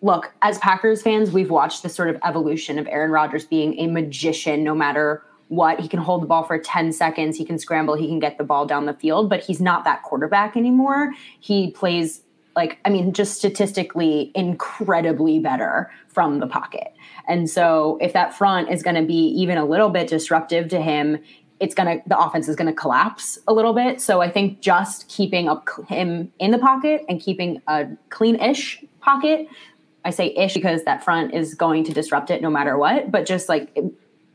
look, 0.00 0.32
as 0.42 0.58
Packers 0.58 1.02
fans, 1.02 1.32
we've 1.32 1.50
watched 1.50 1.82
this 1.82 1.94
sort 1.94 2.10
of 2.10 2.18
evolution 2.24 2.78
of 2.78 2.86
Aaron 2.86 3.10
Rodgers 3.10 3.44
being 3.44 3.76
a 3.80 3.88
magician 3.88 4.62
no 4.62 4.74
matter 4.74 5.22
what 5.48 5.80
he 5.80 5.88
can 5.88 5.98
hold 5.98 6.22
the 6.22 6.26
ball 6.26 6.42
for 6.42 6.58
10 6.58 6.92
seconds 6.92 7.36
he 7.36 7.44
can 7.44 7.58
scramble 7.58 7.94
he 7.94 8.08
can 8.08 8.18
get 8.18 8.38
the 8.38 8.44
ball 8.44 8.64
down 8.64 8.86
the 8.86 8.94
field 8.94 9.28
but 9.28 9.40
he's 9.40 9.60
not 9.60 9.84
that 9.84 10.02
quarterback 10.02 10.56
anymore 10.56 11.12
he 11.38 11.70
plays 11.70 12.22
like 12.56 12.78
i 12.84 12.90
mean 12.90 13.12
just 13.12 13.34
statistically 13.34 14.30
incredibly 14.34 15.38
better 15.38 15.90
from 16.08 16.40
the 16.40 16.46
pocket 16.46 16.92
and 17.28 17.48
so 17.48 17.98
if 18.00 18.12
that 18.12 18.34
front 18.34 18.70
is 18.70 18.82
going 18.82 18.96
to 18.96 19.02
be 19.02 19.28
even 19.28 19.58
a 19.58 19.64
little 19.64 19.90
bit 19.90 20.08
disruptive 20.08 20.68
to 20.68 20.80
him 20.80 21.18
it's 21.60 21.74
going 21.74 21.98
to 21.98 22.08
the 22.08 22.18
offense 22.18 22.48
is 22.48 22.56
going 22.56 22.66
to 22.66 22.74
collapse 22.74 23.38
a 23.48 23.52
little 23.52 23.72
bit 23.72 24.00
so 24.00 24.20
i 24.20 24.30
think 24.30 24.60
just 24.60 25.08
keeping 25.08 25.48
up 25.48 25.68
him 25.88 26.32
in 26.38 26.50
the 26.50 26.58
pocket 26.58 27.04
and 27.08 27.20
keeping 27.20 27.60
a 27.68 27.86
clean-ish 28.10 28.84
pocket 29.00 29.46
i 30.04 30.10
say 30.10 30.34
ish 30.36 30.54
because 30.54 30.84
that 30.84 31.04
front 31.04 31.34
is 31.34 31.54
going 31.54 31.84
to 31.84 31.92
disrupt 31.92 32.30
it 32.30 32.42
no 32.42 32.50
matter 32.50 32.76
what 32.78 33.10
but 33.10 33.26
just 33.26 33.48
like 33.48 33.76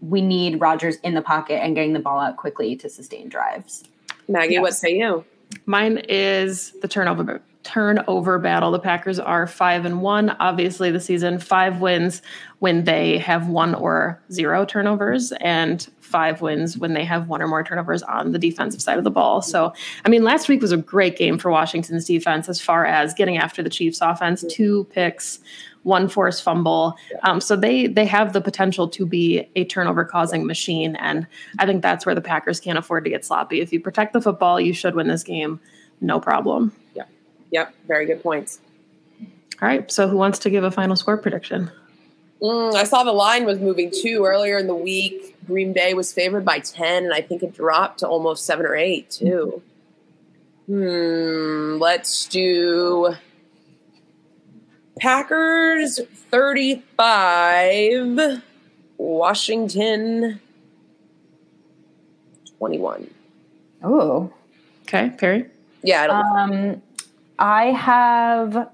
we 0.02 0.22
need 0.22 0.62
Rodgers 0.62 0.96
in 0.98 1.14
the 1.14 1.22
pocket 1.22 1.62
and 1.62 1.76
getting 1.76 1.94
the 1.94 2.00
ball 2.00 2.20
out 2.20 2.38
quickly 2.38 2.76
to 2.78 2.90
sustain 2.90 3.30
drives. 3.30 3.84
Maggie, 4.28 4.54
yes. 4.54 4.62
what 4.62 4.74
say 4.74 4.98
you? 4.98 5.26
Mine 5.66 6.02
is 6.08 6.74
the 6.82 6.88
turnover 6.88 7.42
turnover 7.70 8.40
battle. 8.40 8.72
The 8.72 8.80
Packers 8.80 9.20
are 9.20 9.46
five 9.46 9.86
and 9.86 10.02
one. 10.02 10.32
Obviously, 10.40 10.90
the 10.90 11.00
season 11.00 11.38
five 11.38 11.82
wins 11.82 12.24
when 12.58 12.86
they 12.86 13.20
have 13.20 13.48
one 13.48 13.76
or 13.76 14.20
zero 14.32 14.66
turnovers, 14.66 15.32
and 15.34 15.88
five 16.02 16.42
wins 16.42 16.80
when 16.80 16.94
they 16.94 17.06
have 17.06 17.30
one 17.30 17.44
or 17.44 17.48
more 17.48 17.64
turnovers 17.64 18.02
on 18.02 18.32
the 18.32 18.40
defensive 18.40 18.82
side 18.82 18.98
of 18.98 19.04
the 19.04 19.12
ball. 19.12 19.44
So, 19.44 19.72
I 20.04 20.10
mean, 20.10 20.24
last 20.24 20.50
week 20.50 20.64
was 20.64 20.72
a 20.72 20.78
great 20.78 21.16
game 21.16 21.38
for 21.38 21.52
Washington's 21.52 22.06
defense 22.06 22.50
as 22.50 22.60
far 22.60 22.88
as 22.88 23.14
getting 23.14 23.38
after 23.38 23.62
the 23.62 23.70
Chiefs' 23.70 24.02
offense. 24.02 24.44
Two 24.50 24.86
picks, 24.86 25.40
one 25.84 26.10
forced 26.10 26.42
fumble. 26.42 26.96
Um, 27.22 27.40
so 27.40 27.56
they 27.56 27.86
they 27.86 28.06
have 28.08 28.34
the 28.34 28.42
potential 28.42 28.88
to 28.90 29.06
be 29.06 29.48
a 29.56 29.64
turnover 29.66 30.04
causing 30.06 30.48
machine, 30.48 30.96
and 30.96 31.28
I 31.60 31.68
think 31.68 31.84
that's 31.84 32.04
where 32.04 32.16
the 32.16 32.22
Packers 32.22 32.60
can't 32.60 32.80
afford 32.80 33.04
to 33.04 33.12
get 33.12 33.24
sloppy. 33.24 33.62
If 33.62 33.72
you 33.72 33.80
protect 33.80 34.14
the 34.14 34.22
football, 34.22 34.60
you 34.60 34.74
should 34.74 34.96
win 34.96 35.08
this 35.08 35.24
game, 35.24 35.60
no 36.02 36.20
problem. 36.20 36.74
Yeah. 37.52 37.62
Yep. 37.62 37.76
Very 37.88 38.06
good 38.06 38.24
points. 38.24 38.60
All 39.62 39.68
right. 39.68 39.92
So 39.92 40.08
who 40.08 40.18
wants 40.18 40.40
to 40.40 40.50
give 40.50 40.64
a 40.64 40.72
final 40.72 40.96
score 40.96 41.18
prediction? 41.18 41.70
Mm, 42.42 42.74
I 42.74 42.86
saw 42.86 43.04
the 43.04 43.12
line 43.12 43.46
was 43.46 43.60
moving 43.60 43.92
too 43.92 44.24
earlier 44.26 44.58
in 44.58 44.66
the 44.68 44.76
week. 44.76 45.36
Green 45.46 45.74
Bay 45.74 45.94
was 45.94 46.14
favored 46.14 46.46
by 46.46 46.60
10, 46.60 47.04
and 47.06 47.14
I 47.14 47.22
think 47.22 47.44
it 47.44 47.54
dropped 47.54 48.00
to 48.00 48.08
almost 48.08 48.46
seven 48.46 48.66
or 48.66 48.76
eight, 48.76 49.12
too. 49.12 49.62
Hmm, 50.68 51.78
let's 51.80 52.26
do 52.28 53.14
Packers 55.00 56.00
35, 56.32 58.42
Washington 58.98 60.40
21. 62.58 63.10
Oh. 63.84 64.34
Okay, 64.84 65.12
Perry? 65.18 65.46
Yeah, 65.82 66.08
I 66.10 66.44
um, 66.44 66.82
I 67.40 67.68
have 67.72 68.70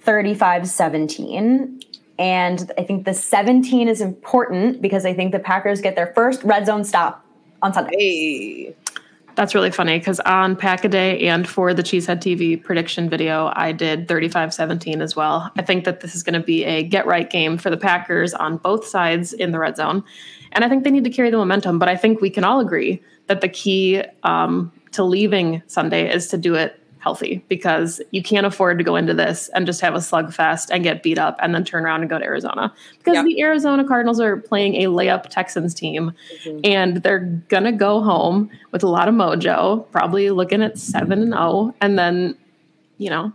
35 0.00 0.68
17. 0.68 1.80
And 2.18 2.70
I 2.76 2.82
think 2.82 3.06
the 3.06 3.14
17 3.14 3.88
is 3.88 4.02
important 4.02 4.82
because 4.82 5.06
I 5.06 5.14
think 5.14 5.32
the 5.32 5.38
Packers 5.38 5.80
get 5.80 5.96
their 5.96 6.12
first 6.14 6.42
red 6.42 6.66
zone 6.66 6.84
stop 6.84 7.24
on 7.62 7.72
Sunday. 7.72 7.96
Hey. 7.96 8.76
That's 9.36 9.54
really 9.54 9.70
funny 9.70 9.98
because 9.98 10.20
on 10.20 10.54
Pack 10.54 10.84
a 10.84 10.88
Day 10.88 11.28
and 11.28 11.48
for 11.48 11.72
the 11.72 11.82
Cheesehead 11.82 12.18
TV 12.18 12.62
prediction 12.62 13.08
video, 13.08 13.50
I 13.54 13.72
did 13.72 14.06
35 14.06 14.52
17 14.52 15.00
as 15.00 15.16
well. 15.16 15.50
I 15.56 15.62
think 15.62 15.84
that 15.84 16.00
this 16.00 16.14
is 16.14 16.22
going 16.22 16.34
to 16.34 16.44
be 16.44 16.64
a 16.64 16.82
get 16.82 17.06
right 17.06 17.30
game 17.30 17.56
for 17.56 17.70
the 17.70 17.76
Packers 17.78 18.34
on 18.34 18.58
both 18.58 18.86
sides 18.86 19.32
in 19.32 19.52
the 19.52 19.58
red 19.58 19.76
zone. 19.76 20.04
And 20.52 20.64
I 20.64 20.68
think 20.68 20.84
they 20.84 20.90
need 20.90 21.04
to 21.04 21.10
carry 21.10 21.30
the 21.30 21.38
momentum. 21.38 21.78
But 21.78 21.88
I 21.88 21.96
think 21.96 22.20
we 22.20 22.28
can 22.28 22.44
all 22.44 22.60
agree 22.60 23.00
that 23.28 23.40
the 23.40 23.48
key 23.48 24.02
um, 24.24 24.72
to 24.92 25.04
leaving 25.04 25.62
Sunday 25.68 26.12
is 26.12 26.26
to 26.28 26.36
do 26.36 26.54
it 26.56 26.79
healthy 27.00 27.44
because 27.48 28.00
you 28.10 28.22
can't 28.22 28.46
afford 28.46 28.78
to 28.78 28.84
go 28.84 28.94
into 28.96 29.14
this 29.14 29.48
and 29.54 29.66
just 29.66 29.80
have 29.80 29.94
a 29.94 29.98
slugfest 29.98 30.68
and 30.70 30.84
get 30.84 31.02
beat 31.02 31.18
up 31.18 31.36
and 31.40 31.54
then 31.54 31.64
turn 31.64 31.84
around 31.84 32.02
and 32.02 32.10
go 32.10 32.18
to 32.18 32.24
Arizona 32.24 32.72
because 32.98 33.14
yep. 33.14 33.24
the 33.24 33.40
Arizona 33.40 33.84
Cardinals 33.84 34.20
are 34.20 34.36
playing 34.36 34.76
a 34.76 34.86
layup 34.86 35.24
Texans 35.30 35.74
team 35.74 36.12
mm-hmm. 36.44 36.60
and 36.62 36.98
they're 36.98 37.20
gonna 37.48 37.72
go 37.72 38.00
home 38.00 38.50
with 38.70 38.82
a 38.82 38.88
lot 38.88 39.08
of 39.08 39.14
mojo, 39.14 39.90
probably 39.90 40.30
looking 40.30 40.62
at 40.62 40.78
seven 40.78 41.22
and 41.22 41.32
0 41.32 41.74
and 41.80 41.98
then 41.98 42.36
you 42.98 43.08
know, 43.08 43.32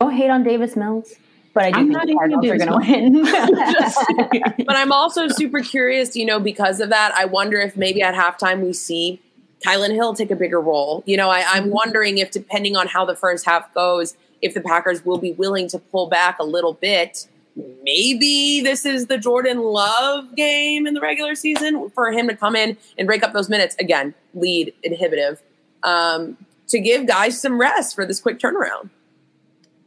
don't 0.00 0.14
hate 0.14 0.30
on 0.30 0.44
Davis 0.44 0.76
Mills. 0.76 1.14
But 1.52 1.64
I 1.64 1.70
do 1.70 1.78
I'm 1.78 1.92
think 1.92 2.06
the 2.06 2.14
Cardinals 2.14 2.46
are 2.46 2.58
going 2.58 2.68
to 2.68 2.92
win. 2.92 4.54
but 4.66 4.76
I'm 4.76 4.92
also 4.92 5.26
super 5.28 5.60
curious, 5.60 6.14
you 6.14 6.26
know, 6.26 6.38
because 6.38 6.80
of 6.80 6.90
that. 6.90 7.14
I 7.16 7.24
wonder 7.24 7.58
if 7.58 7.78
maybe 7.78 8.02
at 8.02 8.14
halftime 8.14 8.62
we 8.62 8.74
see 8.74 9.22
Kylin 9.64 9.92
Hill 9.92 10.14
take 10.14 10.30
a 10.30 10.36
bigger 10.36 10.60
role. 10.60 11.02
You 11.06 11.16
know, 11.16 11.30
I, 11.30 11.44
I'm 11.48 11.64
mm-hmm. 11.64 11.72
wondering 11.72 12.18
if, 12.18 12.30
depending 12.30 12.76
on 12.76 12.88
how 12.88 13.04
the 13.04 13.16
first 13.16 13.46
half 13.46 13.72
goes, 13.74 14.16
if 14.42 14.54
the 14.54 14.60
Packers 14.60 15.04
will 15.04 15.18
be 15.18 15.32
willing 15.32 15.68
to 15.68 15.78
pull 15.78 16.08
back 16.08 16.38
a 16.38 16.44
little 16.44 16.74
bit. 16.74 17.26
Maybe 17.82 18.60
this 18.60 18.84
is 18.84 19.06
the 19.06 19.16
Jordan 19.16 19.60
Love 19.60 20.36
game 20.36 20.86
in 20.86 20.92
the 20.92 21.00
regular 21.00 21.34
season 21.34 21.88
for 21.90 22.12
him 22.12 22.28
to 22.28 22.36
come 22.36 22.54
in 22.54 22.76
and 22.98 23.06
break 23.06 23.22
up 23.22 23.32
those 23.32 23.48
minutes. 23.48 23.74
Again, 23.78 24.14
lead 24.34 24.74
inhibitive. 24.82 25.40
um, 25.82 26.36
to 26.68 26.80
give 26.80 27.06
guys 27.06 27.40
some 27.40 27.58
rest 27.58 27.94
for 27.94 28.04
this 28.04 28.20
quick 28.20 28.38
turnaround. 28.38 28.90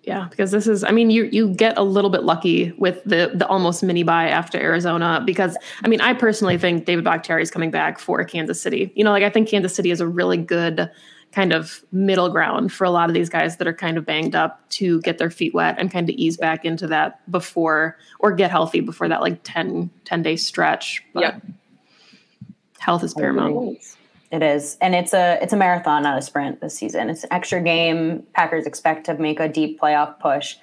Yeah, 0.09 0.25
because 0.27 0.49
this 0.49 0.65
is 0.65 0.83
I 0.83 0.89
mean 0.89 1.11
you 1.11 1.25
you 1.25 1.49
get 1.49 1.77
a 1.77 1.83
little 1.83 2.09
bit 2.09 2.23
lucky 2.23 2.73
with 2.79 3.03
the 3.03 3.29
the 3.31 3.45
almost 3.45 3.83
mini 3.83 4.01
bye 4.01 4.27
after 4.27 4.57
Arizona 4.57 5.21
because 5.23 5.55
I 5.83 5.87
mean 5.87 6.01
I 6.01 6.15
personally 6.15 6.57
think 6.57 6.85
David 6.85 7.03
Bakhtiari 7.03 7.43
is 7.43 7.51
coming 7.51 7.69
back 7.69 7.99
for 7.99 8.23
Kansas 8.23 8.59
City. 8.59 8.91
You 8.95 9.03
know, 9.03 9.11
like 9.11 9.21
I 9.21 9.29
think 9.29 9.47
Kansas 9.47 9.75
City 9.75 9.91
is 9.91 10.01
a 10.01 10.07
really 10.07 10.37
good 10.37 10.89
kind 11.31 11.53
of 11.53 11.83
middle 11.91 12.27
ground 12.29 12.73
for 12.73 12.85
a 12.85 12.89
lot 12.89 13.07
of 13.07 13.13
these 13.13 13.29
guys 13.29 13.57
that 13.57 13.67
are 13.67 13.73
kind 13.73 13.99
of 13.99 14.05
banged 14.07 14.33
up 14.33 14.67
to 14.69 14.99
get 15.01 15.19
their 15.19 15.29
feet 15.29 15.53
wet 15.53 15.75
and 15.77 15.91
kind 15.91 16.09
of 16.09 16.15
ease 16.15 16.37
back 16.37 16.65
into 16.65 16.87
that 16.87 17.19
before 17.29 17.95
or 18.17 18.31
get 18.31 18.49
healthy 18.49 18.79
before 18.79 19.07
that 19.07 19.21
like 19.21 19.39
10, 19.43 19.91
10 20.05 20.23
day 20.23 20.35
stretch. 20.35 21.03
But 21.13 21.21
Yep. 21.21 21.43
health 22.79 23.03
is 23.03 23.13
paramount. 23.13 23.77
It 24.31 24.43
is, 24.43 24.77
and 24.79 24.93
it's 24.93 25.13
a 25.13 25.39
it's 25.41 25.53
a 25.53 25.57
marathon, 25.57 26.03
not 26.03 26.17
a 26.17 26.21
sprint 26.21 26.61
this 26.61 26.75
season. 26.75 27.09
It's 27.09 27.23
an 27.23 27.33
extra 27.33 27.61
game. 27.61 28.23
Packers 28.33 28.67
expect 28.67 29.05
to 29.07 29.17
make 29.17 29.39
a 29.39 29.49
deep 29.49 29.79
playoff 29.79 30.19
push, 30.19 30.55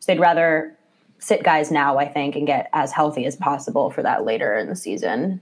so 0.00 0.12
they'd 0.12 0.20
rather 0.20 0.76
sit 1.20 1.42
guys 1.42 1.70
now, 1.70 1.96
I 1.96 2.06
think, 2.06 2.36
and 2.36 2.46
get 2.46 2.68
as 2.74 2.92
healthy 2.92 3.24
as 3.24 3.34
possible 3.34 3.90
for 3.90 4.02
that 4.02 4.24
later 4.24 4.58
in 4.58 4.68
the 4.68 4.76
season. 4.76 5.40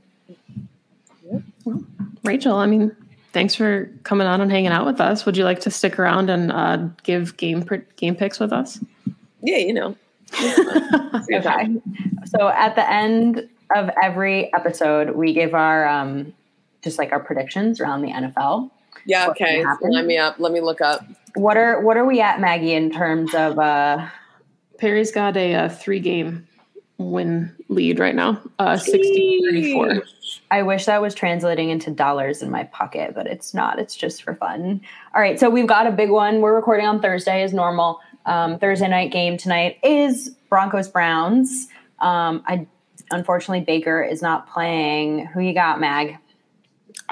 Rachel, 2.22 2.54
I 2.54 2.66
mean, 2.66 2.94
thanks 3.32 3.56
for 3.56 3.90
coming 4.04 4.28
on 4.28 4.40
and 4.40 4.50
hanging 4.50 4.70
out 4.70 4.86
with 4.86 5.00
us. 5.00 5.26
Would 5.26 5.36
you 5.36 5.42
like 5.42 5.58
to 5.60 5.70
stick 5.70 5.98
around 5.98 6.30
and 6.30 6.52
uh, 6.52 6.76
give 7.02 7.36
game 7.36 7.68
game 7.96 8.14
picks 8.14 8.38
with 8.38 8.52
us? 8.52 8.78
Yeah, 9.42 9.58
you 9.58 9.72
know. 9.72 9.96
Okay. 11.32 11.68
So 12.24 12.48
at 12.48 12.74
the 12.74 12.90
end 12.90 13.48
of 13.74 13.90
every 14.02 14.52
episode, 14.54 15.10
we 15.10 15.32
give 15.32 15.54
our 15.54 15.86
um, 15.86 16.32
just 16.82 16.98
like 16.98 17.12
our 17.12 17.20
predictions 17.20 17.80
around 17.80 18.02
the 18.02 18.08
NFL. 18.08 18.70
Yeah, 19.06 19.28
okay. 19.28 19.64
Let 19.82 20.06
me 20.06 20.18
up. 20.18 20.36
Let 20.38 20.52
me 20.52 20.60
look 20.60 20.80
up. 20.80 21.04
What 21.34 21.56
are 21.56 21.80
what 21.80 21.96
are 21.96 22.04
we 22.04 22.20
at, 22.20 22.40
Maggie, 22.40 22.74
in 22.74 22.90
terms 22.90 23.34
of 23.34 23.58
uh, 23.58 24.06
Perry's 24.78 25.10
got 25.10 25.36
a, 25.36 25.54
uh 25.54 25.68
three 25.68 26.00
game 26.00 26.46
win 26.98 27.54
lead 27.68 27.98
right 27.98 28.14
now, 28.14 28.40
uh, 28.58 28.76
60 28.76 29.40
34. 29.50 30.02
I 30.50 30.62
wish 30.62 30.84
that 30.86 31.00
was 31.00 31.14
translating 31.14 31.70
into 31.70 31.90
dollars 31.90 32.42
in 32.42 32.50
my 32.50 32.64
pocket, 32.64 33.14
but 33.14 33.26
it's 33.26 33.54
not. 33.54 33.78
It's 33.78 33.96
just 33.96 34.22
for 34.22 34.34
fun. 34.34 34.80
All 35.14 35.20
right, 35.20 35.40
so 35.40 35.50
we've 35.50 35.66
got 35.66 35.86
a 35.86 35.90
big 35.90 36.10
one. 36.10 36.40
We're 36.40 36.54
recording 36.54 36.86
on 36.86 37.00
Thursday 37.00 37.42
as 37.42 37.52
normal. 37.52 38.00
Um, 38.26 38.58
Thursday 38.58 38.88
night 38.88 39.10
game 39.10 39.36
tonight 39.36 39.78
is 39.82 40.36
Broncos 40.48 40.88
Browns. 40.88 41.68
Um, 42.00 42.42
I 42.46 42.66
unfortunately 43.10 43.64
Baker 43.64 44.02
is 44.02 44.22
not 44.22 44.48
playing. 44.48 45.26
Who 45.26 45.40
you 45.40 45.54
got, 45.54 45.80
Mag? 45.80 46.18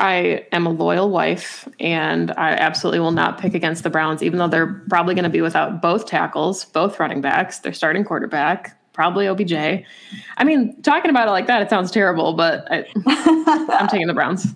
I 0.01 0.47
am 0.51 0.67
a 0.67 0.71
loyal 0.71 1.11
wife, 1.11 1.69
and 1.79 2.31
I 2.33 2.53
absolutely 2.53 3.01
will 3.01 3.13
not 3.13 3.39
pick 3.39 3.53
against 3.53 3.83
the 3.83 3.91
Browns, 3.91 4.23
even 4.23 4.39
though 4.39 4.49
they're 4.49 4.83
probably 4.89 5.15
going 5.15 5.25
to 5.25 5.31
be 5.31 5.43
without 5.43 5.83
both 5.83 6.07
tackles, 6.07 6.65
both 6.65 6.99
running 6.99 7.21
backs, 7.21 7.59
their 7.59 7.75
starting 7.75 8.03
quarterback, 8.03 8.81
probably 8.95 9.29
OBJ. 9.29 9.53
I 9.53 10.45
mean, 10.45 10.81
talking 10.81 11.11
about 11.11 11.29
it 11.29 11.33
like 11.33 11.47
that, 11.49 11.61
it 11.61 11.69
sounds 11.69 11.91
terrible, 11.91 12.33
but 12.33 12.67
I, 12.73 12.87
I'm 13.07 13.89
taking 13.89 14.07
the 14.07 14.15
Browns. 14.15 14.47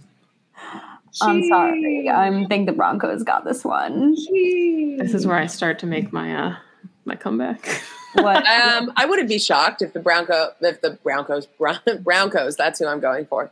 I'm 1.20 1.46
sorry. 1.46 2.08
I 2.08 2.46
think 2.46 2.66
the 2.66 2.72
Broncos 2.72 3.22
got 3.22 3.44
this 3.44 3.64
one. 3.64 4.14
This 4.14 5.12
is 5.12 5.26
where 5.26 5.36
I 5.36 5.46
start 5.46 5.78
to 5.80 5.86
make 5.86 6.10
my 6.10 6.34
uh, 6.34 6.56
my 7.04 7.16
comeback. 7.16 7.82
What? 8.14 8.44
Um, 8.64 8.92
I 8.96 9.06
wouldn't 9.06 9.28
be 9.28 9.38
shocked 9.38 9.82
if 9.82 9.92
the 9.92 10.00
Bronco, 10.00 10.52
if 10.60 10.80
the 10.80 10.92
Broncos, 11.02 11.46
Brown, 11.46 11.80
Broncos, 12.00 12.56
that's 12.56 12.78
who 12.78 12.86
I'm 12.86 13.00
going 13.00 13.26
for. 13.26 13.50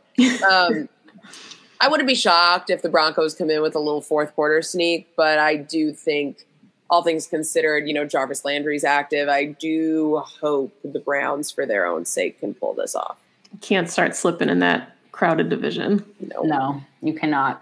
Um, 0.49 0.89
I 1.83 1.89
wouldn't 1.89 2.07
be 2.07 2.15
shocked 2.15 2.69
if 2.69 2.81
the 2.81 2.87
Broncos 2.87 3.33
come 3.33 3.49
in 3.49 3.61
with 3.61 3.75
a 3.75 3.79
little 3.79 3.99
fourth 3.99 4.33
quarter 4.35 4.61
sneak, 4.61 5.09
but 5.17 5.37
I 5.37 5.57
do 5.57 5.91
think, 5.91 6.45
all 6.89 7.03
things 7.03 7.27
considered, 7.27 7.87
you 7.87 7.93
know, 7.93 8.05
Jarvis 8.05 8.45
Landry's 8.45 8.85
active. 8.85 9.27
I 9.27 9.45
do 9.45 10.23
hope 10.39 10.71
the 10.83 10.99
Browns, 10.99 11.51
for 11.51 11.65
their 11.65 11.85
own 11.85 12.05
sake, 12.05 12.39
can 12.39 12.53
pull 12.53 12.73
this 12.73 12.95
off. 12.95 13.17
Can't 13.59 13.89
start 13.89 14.15
slipping 14.15 14.47
in 14.47 14.59
that 14.59 14.95
crowded 15.11 15.49
division. 15.49 16.05
No. 16.21 16.43
No, 16.43 16.83
you 17.01 17.13
cannot. 17.13 17.61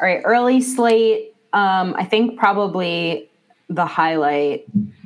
All 0.00 0.08
right, 0.08 0.20
early 0.24 0.60
slate. 0.60 1.34
Um, 1.52 1.94
I 1.96 2.04
think 2.04 2.38
probably 2.38 3.28
the 3.68 3.86
highlight 3.86 4.64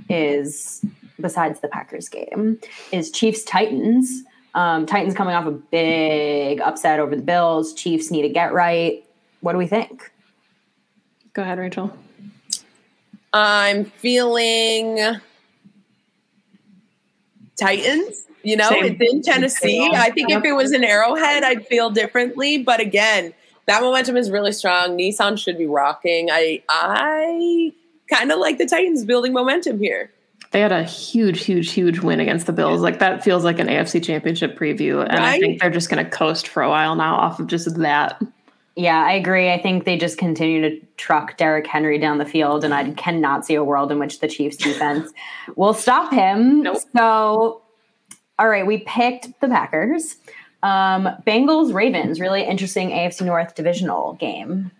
is 0.08 0.82
besides 1.20 1.60
the 1.60 1.68
Packers 1.68 2.08
game 2.08 2.58
is 2.92 3.10
Chiefs 3.10 3.44
Titans. 3.44 4.22
Um, 4.54 4.86
Titans 4.86 5.14
coming 5.14 5.34
off 5.34 5.46
a 5.46 5.50
big 5.50 6.60
upset 6.60 7.00
over 7.00 7.16
the 7.16 7.22
Bills. 7.22 7.74
Chiefs 7.74 8.10
need 8.10 8.22
to 8.22 8.28
get 8.28 8.52
right. 8.52 9.04
What 9.40 9.52
do 9.52 9.58
we 9.58 9.66
think? 9.66 10.10
Go 11.32 11.42
ahead, 11.42 11.58
Rachel. 11.58 11.96
I'm 13.32 13.84
feeling 13.84 15.18
Titans. 17.56 18.22
You 18.44 18.56
know, 18.56 18.68
Same. 18.68 18.84
it's 18.84 19.12
in 19.12 19.22
Tennessee. 19.22 19.90
I 19.92 20.10
think 20.10 20.30
if 20.30 20.44
it 20.44 20.52
was 20.52 20.72
an 20.72 20.84
Arrowhead, 20.84 21.42
I'd 21.42 21.66
feel 21.66 21.90
differently. 21.90 22.58
But 22.58 22.78
again, 22.78 23.32
that 23.66 23.82
momentum 23.82 24.16
is 24.16 24.30
really 24.30 24.52
strong. 24.52 24.98
Nissan 24.98 25.38
should 25.38 25.56
be 25.56 25.66
rocking. 25.66 26.28
I 26.30 26.62
I 26.68 27.72
kind 28.08 28.30
of 28.30 28.38
like 28.38 28.58
the 28.58 28.66
Titans 28.66 29.04
building 29.04 29.32
momentum 29.32 29.78
here. 29.78 30.10
They 30.54 30.60
had 30.60 30.70
a 30.70 30.84
huge, 30.84 31.44
huge, 31.44 31.72
huge 31.72 31.98
win 31.98 32.20
against 32.20 32.46
the 32.46 32.52
Bills. 32.52 32.80
Like 32.80 33.00
that 33.00 33.24
feels 33.24 33.42
like 33.42 33.58
an 33.58 33.66
AFC 33.66 34.00
championship 34.00 34.56
preview. 34.56 35.02
And 35.02 35.18
I 35.18 35.36
think 35.40 35.60
they're 35.60 35.68
just 35.68 35.90
going 35.90 36.04
to 36.04 36.08
coast 36.08 36.46
for 36.46 36.62
a 36.62 36.68
while 36.68 36.94
now 36.94 37.16
off 37.16 37.40
of 37.40 37.48
just 37.48 37.74
that. 37.78 38.22
Yeah, 38.76 39.04
I 39.04 39.14
agree. 39.14 39.50
I 39.50 39.60
think 39.60 39.84
they 39.84 39.98
just 39.98 40.16
continue 40.16 40.60
to 40.60 40.86
truck 40.96 41.36
Derrick 41.38 41.66
Henry 41.66 41.98
down 41.98 42.18
the 42.18 42.24
field, 42.24 42.62
and 42.62 42.72
I 42.72 42.88
cannot 42.92 43.44
see 43.44 43.56
a 43.56 43.64
world 43.64 43.90
in 43.90 43.98
which 43.98 44.20
the 44.20 44.28
Chiefs 44.28 44.56
defense 44.58 45.12
will 45.56 45.74
stop 45.74 46.12
him. 46.12 46.62
Nope. 46.62 46.78
So, 46.96 47.62
all 48.38 48.48
right, 48.48 48.64
we 48.64 48.78
picked 48.86 49.40
the 49.40 49.48
Packers. 49.48 50.18
Um, 50.62 51.08
Bengals 51.26 51.74
Ravens, 51.74 52.20
really 52.20 52.44
interesting 52.44 52.90
AFC 52.90 53.22
North 53.22 53.56
divisional 53.56 54.12
game. 54.20 54.70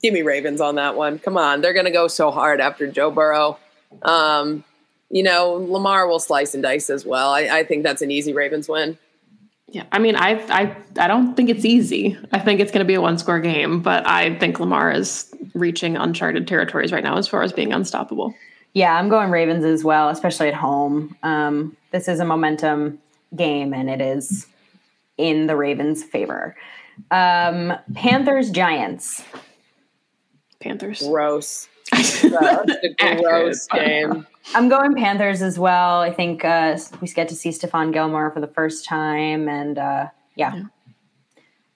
Give 0.00 0.14
me 0.14 0.22
Ravens 0.22 0.62
on 0.62 0.76
that 0.76 0.96
one. 0.96 1.18
Come 1.18 1.36
on, 1.36 1.60
they're 1.60 1.74
going 1.74 1.84
to 1.84 1.92
go 1.92 2.08
so 2.08 2.30
hard 2.30 2.58
after 2.58 2.90
Joe 2.90 3.10
Burrow. 3.10 3.58
Um, 4.02 4.64
you 5.10 5.22
know, 5.22 5.52
Lamar 5.52 6.06
will 6.08 6.18
slice 6.18 6.54
and 6.54 6.62
dice 6.62 6.88
as 6.88 7.04
well. 7.04 7.30
I, 7.30 7.40
I 7.40 7.64
think 7.64 7.82
that's 7.82 8.02
an 8.02 8.10
easy 8.10 8.32
Ravens 8.32 8.68
win. 8.68 8.98
Yeah, 9.68 9.84
I 9.90 9.98
mean, 9.98 10.16
I 10.16 10.32
I 10.50 10.76
I 10.98 11.08
don't 11.08 11.34
think 11.34 11.48
it's 11.48 11.64
easy. 11.64 12.18
I 12.30 12.38
think 12.38 12.60
it's 12.60 12.70
going 12.70 12.84
to 12.84 12.86
be 12.86 12.94
a 12.94 13.00
one 13.00 13.16
score 13.16 13.40
game, 13.40 13.80
but 13.80 14.06
I 14.06 14.38
think 14.38 14.60
Lamar 14.60 14.90
is 14.90 15.32
reaching 15.54 15.96
uncharted 15.96 16.46
territories 16.46 16.92
right 16.92 17.02
now 17.02 17.16
as 17.16 17.26
far 17.26 17.42
as 17.42 17.52
being 17.52 17.72
unstoppable. 17.72 18.34
Yeah, 18.74 18.94
I'm 18.94 19.08
going 19.08 19.30
Ravens 19.30 19.64
as 19.64 19.82
well, 19.84 20.08
especially 20.08 20.48
at 20.48 20.54
home. 20.54 21.16
Um, 21.22 21.76
this 21.90 22.08
is 22.08 22.20
a 22.20 22.24
momentum 22.24 22.98
game, 23.34 23.72
and 23.72 23.88
it 23.88 24.00
is 24.00 24.46
in 25.18 25.46
the 25.46 25.56
Ravens' 25.56 26.02
favor. 26.02 26.56
Um, 27.10 27.72
Panthers 27.94 28.50
Giants. 28.50 29.24
Panthers. 30.60 31.02
Gross. 31.02 31.68
That's 31.92 32.24
a 32.24 33.16
gross 33.22 33.66
game. 33.66 34.26
I'm 34.54 34.68
going 34.68 34.94
Panthers 34.94 35.42
as 35.42 35.58
well. 35.58 36.00
I 36.00 36.10
think 36.10 36.44
uh, 36.44 36.78
we 37.00 37.08
get 37.08 37.28
to 37.28 37.34
see 37.34 37.50
Stephon 37.50 37.92
Gilmore 37.92 38.30
for 38.30 38.40
the 38.40 38.48
first 38.48 38.84
time, 38.84 39.48
and 39.48 39.78
uh, 39.78 40.06
yeah, 40.34 40.62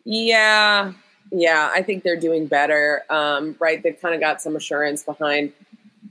Yeah, 0.05 0.93
yeah, 1.31 1.71
I 1.73 1.83
think 1.83 2.03
they're 2.03 2.19
doing 2.19 2.47
better. 2.47 3.05
Um, 3.11 3.57
right, 3.59 3.83
they've 3.83 4.01
kind 4.01 4.15
of 4.15 4.21
got 4.21 4.43
some 4.43 4.57
assurance 4.57 5.03
behind 5.03 5.53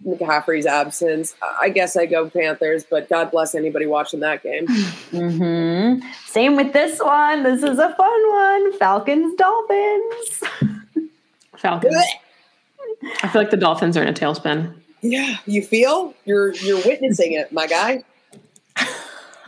McCaffrey's 0.06 0.65
absence. 0.65 1.36
I 1.60 1.70
guess 1.70 1.98
I 1.98 2.06
go 2.06 2.30
Panthers, 2.30 2.84
but 2.84 3.10
God 3.10 3.32
bless 3.32 3.56
anybody 3.56 3.86
watching 3.86 4.20
that 4.22 4.44
game. 4.44 4.68
hmm 5.12 6.00
same 6.26 6.56
with 6.56 6.74
this 6.74 7.00
one. 7.00 7.44
This 7.44 7.63
is 7.63 7.80
a 7.80 7.96
fun 7.96 8.30
one. 8.30 8.78
Falcons 8.78 9.36
Dolphins. 9.36 10.44
Falcons. 11.58 11.96
I 13.24 13.28
feel 13.28 13.41
like 13.41 13.52
the 13.52 13.58
Dolphins 13.58 13.96
are 13.98 14.02
in 14.04 14.10
a 14.10 14.13
tailspin. 14.13 14.74
yeah, 15.02 15.38
you 15.46 15.62
feel 15.62 16.13
you're 16.26 16.54
you're 16.56 16.82
witnessing 16.86 17.34
it, 17.34 17.52
my 17.52 17.67
guy. 17.67 18.04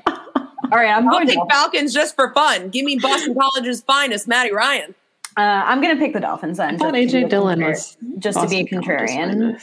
All 0.07 0.77
right, 0.77 0.89
I'm 0.89 1.05
I'll 1.07 1.11
going. 1.13 1.27
take 1.27 1.35
Dolphins. 1.37 1.53
Falcons 1.53 1.93
just 1.93 2.15
for 2.15 2.33
fun. 2.33 2.69
Give 2.69 2.83
me 2.85 2.97
Boston 3.01 3.35
College's 3.35 3.81
finest, 3.81 4.27
Matty 4.27 4.51
Ryan. 4.53 4.93
Uh, 5.37 5.41
I'm 5.65 5.81
going 5.81 5.95
to 5.95 6.01
pick 6.01 6.13
the 6.13 6.19
Dolphins 6.19 6.57
then. 6.57 6.75
I 6.75 6.77
thought 6.77 6.93
just 6.95 7.11
to 7.11 7.17
be 7.17 7.23
AJ 7.23 7.25
a 7.25 7.29
Dillon 7.29 7.61
was 7.63 7.95
just 8.17 8.39
to 8.41 8.47
be 8.47 8.59
a 8.61 8.65
contrarian. 8.65 9.59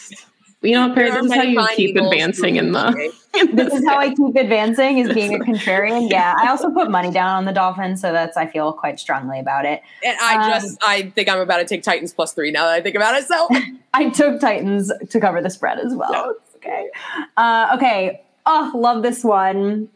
Finest. 0.65 0.71
You 0.71 0.73
know, 0.73 0.89
what, 0.89 0.95
Perry, 0.97 1.11
this 1.11 1.25
is 1.27 1.33
how 1.35 1.43
you 1.43 1.69
keep 1.77 1.97
advancing 1.97 2.57
in 2.57 2.73
the. 2.73 3.13
in 3.35 3.57
This 3.57 3.71
the 3.71 3.77
is 3.79 3.85
how 3.87 3.99
I 3.99 4.15
keep 4.15 4.37
advancing 4.37 4.99
is 4.99 5.13
being 5.13 5.35
a 5.35 5.39
contrarian. 5.45 6.09
Yeah, 6.11 6.35
I 6.39 6.49
also 6.49 6.71
put 6.71 6.91
money 6.91 7.11
down 7.11 7.31
on 7.37 7.45
the 7.45 7.53
Dolphins, 7.53 8.01
so 8.01 8.13
that's 8.13 8.37
I 8.37 8.47
feel 8.47 8.73
quite 8.73 9.01
strongly 9.01 9.41
about 9.41 9.65
it. 9.67 9.83
And 10.05 10.17
I 10.21 10.45
Um, 10.45 10.51
just 10.63 10.79
I 10.83 11.11
think 11.11 11.29
I'm 11.29 11.41
about 11.41 11.59
to 11.59 11.65
take 11.65 11.83
Titans 11.83 12.13
plus 12.15 12.33
three 12.33 12.51
now 12.51 12.65
that 12.67 12.75
I 12.75 12.81
think 12.81 12.95
about 12.97 13.15
it. 13.17 13.27
So 13.27 13.49
I 13.93 14.11
took 14.11 14.41
Titans 14.41 14.93
to 15.11 15.21
cover 15.21 15.41
the 15.43 15.51
spread 15.51 15.79
as 15.81 15.95
well. 15.95 16.37
Okay. 16.57 16.89
Uh, 17.37 17.73
okay. 17.75 18.23
Oh, 18.47 18.71
love 18.75 19.03
this 19.03 19.25
one. 19.25 19.89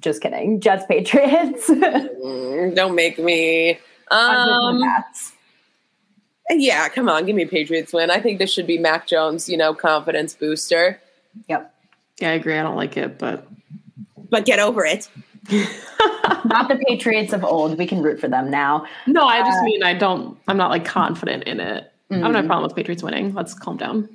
Just 0.00 0.22
kidding. 0.22 0.60
Jets 0.60 0.84
Patriots. 0.86 1.68
Mm, 1.68 2.74
don't 2.74 2.94
make 2.94 3.18
me. 3.18 3.74
taking 3.74 3.80
the 4.10 4.14
Um, 4.16 4.82
Pats. 4.82 5.32
Yeah, 6.50 6.88
come 6.88 7.08
on, 7.08 7.26
give 7.26 7.34
me 7.34 7.42
a 7.42 7.46
Patriots 7.48 7.92
win. 7.92 8.10
I 8.10 8.20
think 8.20 8.38
this 8.38 8.52
should 8.52 8.66
be 8.66 8.78
Mac 8.78 9.06
Jones, 9.06 9.48
you 9.48 9.56
know, 9.56 9.74
confidence 9.74 10.34
booster. 10.34 11.00
Yep. 11.48 11.74
Yeah, 12.20 12.30
I 12.30 12.32
agree. 12.34 12.56
I 12.56 12.62
don't 12.62 12.76
like 12.76 12.96
it, 12.96 13.18
but 13.18 13.46
But 14.30 14.44
get 14.44 14.58
over 14.58 14.84
it. 14.84 15.08
Not 15.50 16.68
the 16.68 16.80
Patriots 16.88 17.32
of 17.32 17.44
old. 17.44 17.76
We 17.78 17.86
can 17.86 18.02
root 18.02 18.20
for 18.20 18.28
them 18.28 18.50
now. 18.50 18.84
no, 19.06 19.26
I 19.26 19.40
just 19.40 19.62
mean 19.62 19.82
I 19.82 19.94
don't. 19.94 20.38
I'm 20.48 20.56
not 20.56 20.70
like 20.70 20.84
confident 20.84 21.44
in 21.44 21.60
it. 21.60 21.92
I 22.10 22.14
don't 22.14 22.22
Mm-hmm. 22.22 22.34
have 22.36 22.44
a 22.44 22.46
problem 22.48 22.62
with 22.68 22.76
Patriots 22.76 23.02
winning. 23.02 23.34
Let's 23.34 23.52
calm 23.54 23.76
down. 23.76 24.08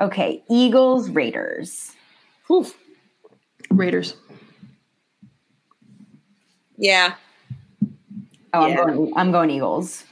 Okay, 0.00 0.42
Eagles, 0.48 1.10
Raiders. 1.10 1.92
Whew. 2.46 2.66
Raiders. 3.70 4.14
Yeah. 6.78 7.14
Oh, 8.54 8.66
Yeah. 8.66 8.80
I'm 8.80 8.86
going. 8.96 9.12
I'm 9.16 9.32
going 9.32 9.50
Eagles. 9.50 10.04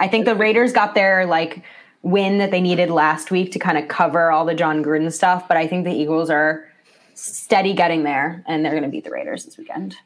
I 0.00 0.08
think 0.08 0.24
the 0.24 0.34
Raiders 0.34 0.72
got 0.72 0.94
their 0.94 1.26
like 1.26 1.62
win 2.02 2.38
that 2.38 2.50
they 2.50 2.60
needed 2.60 2.90
last 2.90 3.30
week 3.30 3.52
to 3.52 3.58
kind 3.58 3.78
of 3.78 3.86
cover 3.88 4.30
all 4.30 4.44
the 4.44 4.54
Jon 4.54 4.82
Gruden 4.82 5.12
stuff, 5.12 5.46
but 5.46 5.56
I 5.56 5.66
think 5.68 5.84
the 5.84 5.92
Eagles 5.92 6.30
are 6.30 6.66
steady 7.14 7.74
getting 7.74 8.02
there, 8.02 8.42
and 8.46 8.64
they're 8.64 8.72
going 8.72 8.84
to 8.84 8.88
beat 8.88 9.04
the 9.04 9.10
Raiders 9.10 9.44
this 9.44 9.58
weekend. 9.58 9.96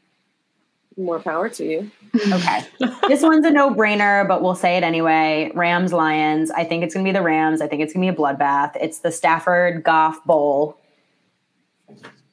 More 0.97 1.21
power 1.21 1.49
to 1.49 1.65
you. 1.65 1.91
Okay, 2.15 2.65
this 3.09 3.23
one's 3.23 3.47
a 3.47 3.51
no-brainer, 3.51 4.27
but 4.27 4.43
we'll 4.43 4.55
say 4.55 4.77
it 4.77 4.83
anyway. 4.83 5.51
Rams, 5.55 5.93
Lions. 5.93 6.51
I 6.51 6.65
think 6.65 6.85
it's 6.85 6.95
going 6.95 7.05
to 7.05 7.09
be 7.09 7.13
the 7.13 7.23
Rams. 7.23 7.61
I 7.61 7.69
think 7.69 7.83
it's 7.83 7.93
going 7.93 8.07
to 8.07 8.13
be 8.13 8.17
a 8.17 8.21
bloodbath. 8.21 8.77
It's 8.81 8.99
the 8.99 9.11
Stafford 9.11 9.83
Goff 9.83 10.25
Bowl. 10.25 10.79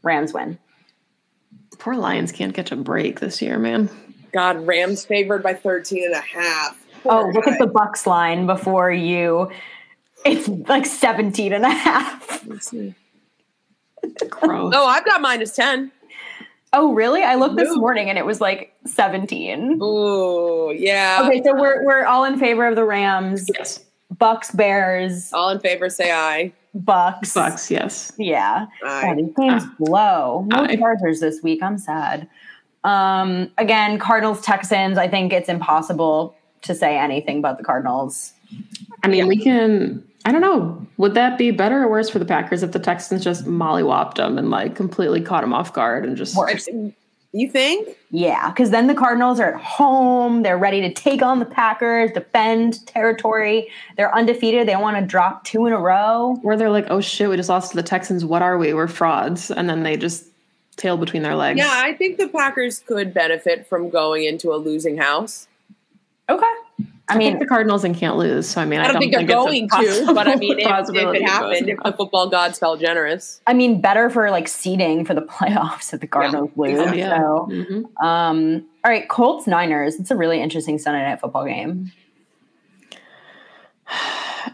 Rams 0.04 0.34
win. 0.34 0.58
Poor 1.78 1.96
Lions 1.96 2.32
can't 2.32 2.54
catch 2.54 2.72
a 2.72 2.76
break 2.76 3.20
this 3.20 3.42
year, 3.42 3.58
man. 3.58 3.90
God, 4.32 4.66
Rams 4.66 5.06
favored 5.06 5.44
by 5.44 5.54
13 5.54 6.06
and 6.06 6.14
a 6.14 6.22
half. 6.22 6.81
Oh, 7.06 7.32
look 7.34 7.46
guy. 7.46 7.54
at 7.54 7.60
the 7.60 7.68
Bucs 7.68 8.06
line 8.06 8.46
before 8.46 8.92
you. 8.92 9.50
It's 10.26 10.48
like 10.48 10.86
17 10.86 11.52
and 11.54 11.66
a 11.66 11.70
half. 11.70 12.46
Gross. 14.30 14.74
Oh, 14.76 14.86
I've 14.88 15.06
got 15.06 15.22
minus 15.22 15.56
10. 15.56 15.92
Oh, 16.74 16.94
really? 16.94 17.22
I 17.24 17.36
looked 17.36 17.58
this 17.58 17.76
morning 17.76 18.10
and 18.10 18.18
it 18.18 18.26
was 18.26 18.40
like 18.40 18.74
17. 18.86 19.80
Ooh, 19.82 20.72
yeah. 20.74 21.22
Okay, 21.26 21.42
so 21.44 21.54
we're 21.54 21.84
we're 21.86 22.06
all 22.06 22.24
in 22.24 22.40
favor 22.40 22.66
of 22.66 22.76
the 22.76 22.86
Rams. 22.86 23.46
yes. 23.54 23.84
Bucs, 24.16 24.56
Bears, 24.56 25.32
All 25.34 25.50
in 25.50 25.60
favor, 25.60 25.90
say 25.90 26.12
aye. 26.12 26.52
Bucs. 26.78 27.34
Bucs. 27.34 27.70
Yes. 27.70 28.12
Yeah. 28.18 28.68
Aye. 28.84 29.02
God, 29.04 29.18
these 29.18 29.34
games 29.38 29.64
blow. 29.80 30.46
No 30.50 30.64
Aye. 30.64 30.76
Chargers 30.76 31.20
this 31.22 31.42
week. 31.42 31.62
I'm 31.64 31.78
sad. 31.78 32.28
Um, 32.84 33.50
again, 33.58 34.00
Cardinals, 34.00 34.42
Texans. 34.42 34.98
I 34.98 35.08
think 35.08 35.32
it's 35.34 35.50
impossible 35.50 36.36
to 36.64 36.76
say 36.76 36.98
anything 36.98 37.40
about 37.40 37.58
the 37.58 37.64
Cardinals. 37.64 38.34
I 39.04 39.08
mean, 39.08 39.28
we 39.28 39.38
can. 39.38 40.04
I 40.26 40.32
don't 40.32 40.42
know. 40.42 40.86
Would 40.98 41.16
that 41.16 41.38
be 41.38 41.50
better 41.50 41.84
or 41.84 41.90
worse 41.90 42.10
for 42.10 42.20
the 42.20 42.26
Packers 42.26 42.62
if 42.62 42.74
the 42.74 42.80
Texans 42.80 43.24
just 43.24 43.46
mollywopped 43.46 44.16
them 44.16 44.38
and 44.38 44.52
like 44.52 44.76
completely 44.76 45.22
caught 45.22 45.42
them 45.42 45.54
off 45.54 45.74
guard 45.74 46.06
and 46.06 46.16
just 46.16 46.38
Worse. 46.38 46.70
You 47.34 47.50
think? 47.50 47.98
Yeah, 48.10 48.50
because 48.50 48.72
then 48.72 48.88
the 48.88 48.94
Cardinals 48.94 49.40
are 49.40 49.54
at 49.54 49.62
home. 49.62 50.44
They're 50.44 50.58
ready 50.58 50.82
to 50.82 50.94
take 50.94 51.22
on 51.22 51.40
the 51.40 51.46
Packers, 51.46 52.12
defend 52.12 52.86
territory. 52.86 53.70
They're 53.96 54.14
undefeated. 54.14 54.68
They 54.68 54.76
want 54.76 54.98
to 54.98 55.06
drop 55.06 55.46
two 55.46 55.66
in 55.66 55.72
a 55.72 55.80
row. 55.80 56.38
where 56.42 56.58
they're 56.58 56.70
like, 56.70 56.88
oh 56.90 57.00
shit, 57.00 57.30
we 57.30 57.38
just 57.38 57.48
lost 57.48 57.72
to 57.72 57.78
the 57.78 57.84
Texans. 57.84 58.26
What 58.26 58.42
are 58.42 58.58
we? 58.58 58.74
We're 58.74 58.88
frauds. 58.88 59.50
And 59.50 59.70
then 59.70 59.84
they 59.84 59.96
just 59.96 60.26
tail 60.76 60.98
between 60.98 61.24
their 61.24 61.36
legs. 61.36 61.58
Yeah, 61.58 61.72
I 61.72 61.94
think 61.94 62.18
the 62.18 62.28
Packers 62.28 62.80
could 62.80 63.14
benefit 63.14 63.66
from 63.66 63.90
going 63.90 64.26
into 64.26 64.54
a 64.54 64.58
losing 64.58 64.98
house. 64.98 65.48
Okay. 66.32 66.46
I 67.10 67.16
I 67.16 67.18
mean, 67.18 67.32
think 67.34 67.40
the 67.42 67.46
Cardinals 67.48 67.84
and 67.84 67.94
can't 67.96 68.16
lose. 68.16 68.48
So 68.48 68.62
I 68.62 68.66
mean, 68.66 68.80
I 68.80 68.88
don't, 68.88 69.00
think 69.02 69.12
they're 69.12 69.22
it's 69.24 69.34
going 69.34 69.68
to, 69.68 70.14
but 70.16 70.28
I 70.30 70.36
mean, 70.36 70.60
if, 70.60 70.66
if 70.68 70.90
it 70.90 70.94
but- 70.94 71.22
happened, 71.22 71.70
if 71.70 71.78
the 71.84 71.92
football 71.92 72.30
gods 72.30 72.58
felt 72.58 72.80
generous. 72.80 73.42
I 73.46 73.54
mean, 73.54 73.82
better 73.82 74.10
for 74.10 74.32
like 74.32 74.48
seeding 74.48 75.04
for 75.04 75.14
the 75.14 75.22
playoffs 75.36 75.94
if 75.94 76.00
the 76.00 76.08
Cardinals 76.08 76.52
lose. 76.56 76.80
Oh, 76.80 76.94
yeah. 76.94 77.18
So, 77.18 77.48
Mhm. 77.52 78.02
um, 78.04 78.66
all 78.86 78.92
right, 78.92 79.10
Colts 79.10 79.46
Niners. 79.46 79.96
It's 79.96 80.10
a 80.12 80.16
really 80.16 80.42
interesting 80.42 80.80
Sunday 80.80 81.04
night 81.04 81.20
football 81.20 81.46
game. 81.46 81.92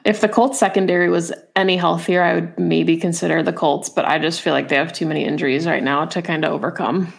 If 0.03 0.19
the 0.21 0.27
Colts 0.29 0.57
secondary 0.59 1.09
was 1.09 1.33
any 1.55 1.75
healthier, 1.77 2.21
I 2.21 2.33
would 2.35 2.59
maybe 2.59 2.97
consider 2.97 3.41
the 3.43 3.53
Colts, 3.53 3.89
but 3.89 4.05
I 4.05 4.19
just 4.19 4.41
feel 4.41 4.53
like 4.53 4.67
they 4.69 4.75
have 4.75 4.91
too 4.93 5.05
many 5.05 5.23
injuries 5.25 5.65
right 5.65 5.83
now 5.83 6.05
to 6.05 6.21
kind 6.21 6.43
of 6.45 6.51
overcome. 6.53 7.13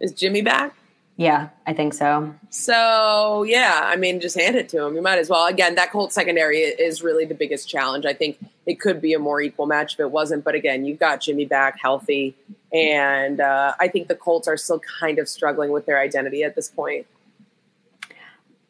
Is 0.00 0.12
Jimmy 0.12 0.42
back? 0.42 0.74
Yeah, 1.18 1.48
I 1.66 1.72
think 1.72 1.94
so. 1.94 2.32
So 2.48 3.42
yeah, 3.42 3.80
I 3.82 3.96
mean, 3.96 4.20
just 4.20 4.38
hand 4.38 4.54
it 4.54 4.68
to 4.68 4.84
him. 4.84 4.94
You 4.94 5.02
might 5.02 5.18
as 5.18 5.28
well. 5.28 5.48
Again, 5.48 5.74
that 5.74 5.90
Colts 5.90 6.14
secondary 6.14 6.58
is 6.58 7.02
really 7.02 7.24
the 7.24 7.34
biggest 7.34 7.68
challenge. 7.68 8.06
I 8.06 8.14
think 8.14 8.38
it 8.66 8.78
could 8.78 9.02
be 9.02 9.14
a 9.14 9.18
more 9.18 9.40
equal 9.40 9.66
match 9.66 9.94
if 9.94 10.00
it 10.00 10.12
wasn't. 10.12 10.44
But 10.44 10.54
again, 10.54 10.84
you've 10.84 11.00
got 11.00 11.20
Jimmy 11.20 11.44
back 11.44 11.76
healthy, 11.82 12.36
and 12.72 13.40
uh, 13.40 13.74
I 13.80 13.88
think 13.88 14.06
the 14.06 14.14
Colts 14.14 14.46
are 14.46 14.56
still 14.56 14.80
kind 15.00 15.18
of 15.18 15.28
struggling 15.28 15.72
with 15.72 15.86
their 15.86 16.00
identity 16.00 16.44
at 16.44 16.54
this 16.54 16.70
point. 16.70 17.04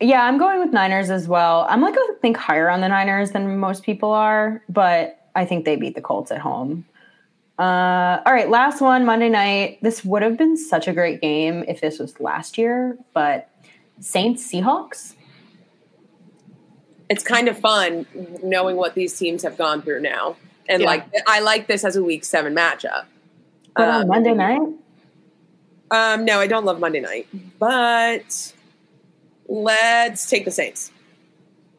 Yeah, 0.00 0.24
I'm 0.24 0.38
going 0.38 0.58
with 0.58 0.72
Niners 0.72 1.10
as 1.10 1.28
well. 1.28 1.66
I'm 1.68 1.82
like 1.82 1.96
I 1.98 2.12
think 2.22 2.38
higher 2.38 2.70
on 2.70 2.80
the 2.80 2.88
Niners 2.88 3.32
than 3.32 3.58
most 3.58 3.82
people 3.82 4.12
are, 4.12 4.62
but 4.70 5.28
I 5.34 5.44
think 5.44 5.66
they 5.66 5.76
beat 5.76 5.94
the 5.94 6.00
Colts 6.00 6.30
at 6.30 6.38
home. 6.38 6.86
Uh, 7.58 8.22
all 8.24 8.32
right, 8.32 8.48
last 8.48 8.80
one 8.80 9.04
Monday 9.04 9.28
night. 9.28 9.78
This 9.82 10.04
would 10.04 10.22
have 10.22 10.36
been 10.36 10.56
such 10.56 10.86
a 10.86 10.92
great 10.92 11.20
game 11.20 11.64
if 11.66 11.80
this 11.80 11.98
was 11.98 12.20
last 12.20 12.56
year, 12.56 12.96
but 13.14 13.50
Saints 14.00 14.46
Seahawks. 14.50 15.14
It's 17.10 17.24
kind 17.24 17.48
of 17.48 17.58
fun 17.58 18.06
knowing 18.44 18.76
what 18.76 18.94
these 18.94 19.18
teams 19.18 19.42
have 19.42 19.56
gone 19.58 19.82
through 19.82 20.02
now, 20.02 20.36
and 20.68 20.82
Yeah. 20.82 20.86
like 20.88 21.06
I 21.26 21.40
like 21.40 21.66
this 21.66 21.84
as 21.84 21.96
a 21.96 22.04
Week 22.04 22.24
Seven 22.24 22.54
matchup. 22.54 23.06
But 23.74 23.88
on 23.88 24.02
Um, 24.02 24.08
Monday 24.08 24.34
night, 24.34 24.60
Um, 25.90 26.24
no, 26.26 26.38
I 26.38 26.46
don't 26.46 26.64
love 26.66 26.78
Monday 26.78 27.00
night, 27.00 27.26
but 27.58 28.52
let's 29.48 30.28
take 30.28 30.44
the 30.44 30.50
Saints. 30.50 30.92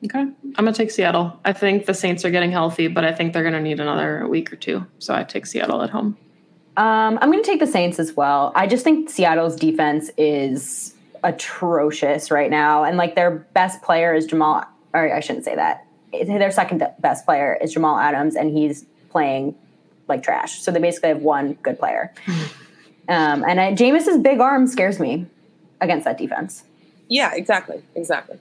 Okay. 0.05 0.19
I'm 0.19 0.53
going 0.55 0.73
to 0.73 0.77
take 0.77 0.91
Seattle. 0.91 1.39
I 1.43 1.51
think 1.51 1.85
the 1.85 1.93
Saints 1.93 2.23
are 2.23 2.31
getting 2.31 2.51
healthy, 2.51 2.87
but 2.87 3.03
I 3.03 3.11
think 3.11 3.33
they're 3.33 3.43
going 3.43 3.53
to 3.53 3.61
need 3.61 3.79
another 3.79 4.27
week 4.27 4.51
or 4.53 4.55
two. 4.55 4.85
So 4.99 5.13
I 5.13 5.23
take 5.23 5.45
Seattle 5.45 5.81
at 5.81 5.89
home. 5.89 6.17
um, 6.77 7.19
I'm 7.21 7.31
going 7.31 7.43
to 7.43 7.49
take 7.49 7.59
the 7.59 7.67
Saints 7.67 7.99
as 7.99 8.15
well. 8.15 8.53
I 8.55 8.65
just 8.65 8.83
think 8.83 9.09
Seattle's 9.09 9.57
defense 9.57 10.09
is 10.17 10.95
atrocious 11.23 12.31
right 12.31 12.49
now, 12.49 12.85
and 12.85 12.95
like 12.95 13.15
their 13.15 13.29
best 13.31 13.81
player 13.81 14.13
is 14.13 14.25
Jamal. 14.25 14.63
Or 14.93 15.13
I 15.13 15.19
shouldn't 15.19 15.45
say 15.45 15.55
that. 15.55 15.85
Their 16.11 16.51
second 16.51 16.87
best 16.99 17.25
player 17.25 17.57
is 17.61 17.73
Jamal 17.73 17.99
Adams, 17.99 18.35
and 18.35 18.57
he's 18.57 18.85
playing 19.09 19.55
like 20.07 20.23
trash. 20.23 20.61
So 20.61 20.71
they 20.71 20.79
basically 20.79 21.09
have 21.09 21.21
one 21.21 21.53
good 21.61 21.77
player. 21.77 22.13
um, 23.09 23.43
and 23.47 23.59
I, 23.59 23.73
Jameis's 23.75 24.17
big 24.17 24.39
arm 24.39 24.65
scares 24.65 24.99
me 24.99 25.27
against 25.81 26.05
that 26.05 26.17
defense. 26.17 26.63
Yeah, 27.09 27.33
exactly, 27.35 27.83
exactly. 27.95 28.39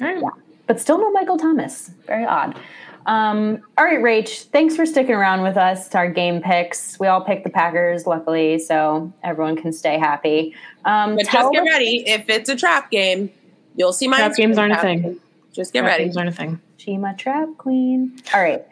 All 0.00 0.14
right. 0.14 0.22
But 0.66 0.80
still 0.80 0.98
no 0.98 1.10
Michael 1.12 1.38
Thomas. 1.38 1.90
Very 2.06 2.24
odd. 2.24 2.58
Um, 3.06 3.60
all 3.78 3.84
right, 3.84 4.00
Rach, 4.00 4.46
thanks 4.46 4.74
for 4.74 4.84
sticking 4.84 5.14
around 5.14 5.42
with 5.42 5.56
us 5.56 5.88
to 5.90 5.98
our 5.98 6.10
game 6.10 6.42
picks. 6.42 6.98
We 6.98 7.06
all 7.06 7.20
picked 7.20 7.44
the 7.44 7.50
Packers, 7.50 8.04
luckily, 8.04 8.58
so 8.58 9.12
everyone 9.22 9.54
can 9.56 9.72
stay 9.72 9.96
happy. 9.96 10.56
Um, 10.84 11.14
But 11.14 11.28
just 11.28 11.52
get 11.52 11.64
the- 11.64 11.70
ready. 11.70 12.02
If 12.08 12.28
it's 12.28 12.48
a 12.50 12.56
trap 12.56 12.90
game, 12.90 13.30
you'll 13.76 13.92
see 13.92 14.08
my 14.08 14.16
Trap 14.18 14.34
games 14.34 14.58
aren't 14.58 14.72
a 14.72 14.80
thing. 14.80 15.20
Just 15.52 15.72
get 15.72 15.80
Trap 15.82 15.92
ready. 15.92 16.04
games 16.04 16.16
aren't 16.16 16.30
a 16.30 16.32
thing. 16.32 16.60
She 16.78 16.96
my 16.98 17.12
trap 17.14 17.48
queen. 17.58 18.16
All 18.34 18.40
right. 18.40 18.64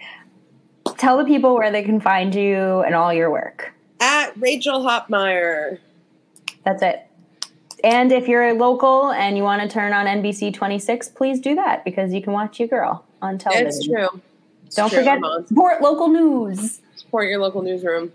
Tell 0.98 1.16
the 1.16 1.24
people 1.24 1.54
where 1.54 1.70
they 1.70 1.82
can 1.82 2.00
find 2.00 2.34
you 2.34 2.80
and 2.80 2.94
all 2.94 3.12
your 3.14 3.30
work. 3.30 3.72
At 4.00 4.32
Rachel 4.36 4.80
Hopmeyer. 4.80 5.78
That's 6.64 6.82
it. 6.82 7.06
And 7.84 8.12
if 8.12 8.28
you're 8.28 8.48
a 8.48 8.54
local 8.54 9.12
and 9.12 9.36
you 9.36 9.42
want 9.42 9.60
to 9.60 9.68
turn 9.68 9.92
on 9.92 10.06
NBC 10.06 10.54
26, 10.54 11.10
please 11.10 11.38
do 11.38 11.54
that 11.56 11.84
because 11.84 12.14
you 12.14 12.22
can 12.22 12.32
watch 12.32 12.58
your 12.58 12.66
girl 12.66 13.04
on 13.20 13.36
television. 13.36 13.66
It's 13.68 13.86
true. 13.86 14.22
It's 14.64 14.74
Don't 14.74 14.88
true, 14.88 15.00
forget 15.00 15.20
support 15.46 15.82
local 15.82 16.08
news. 16.08 16.80
Support 16.96 17.28
your 17.28 17.40
local 17.40 17.60
newsroom. 17.60 18.10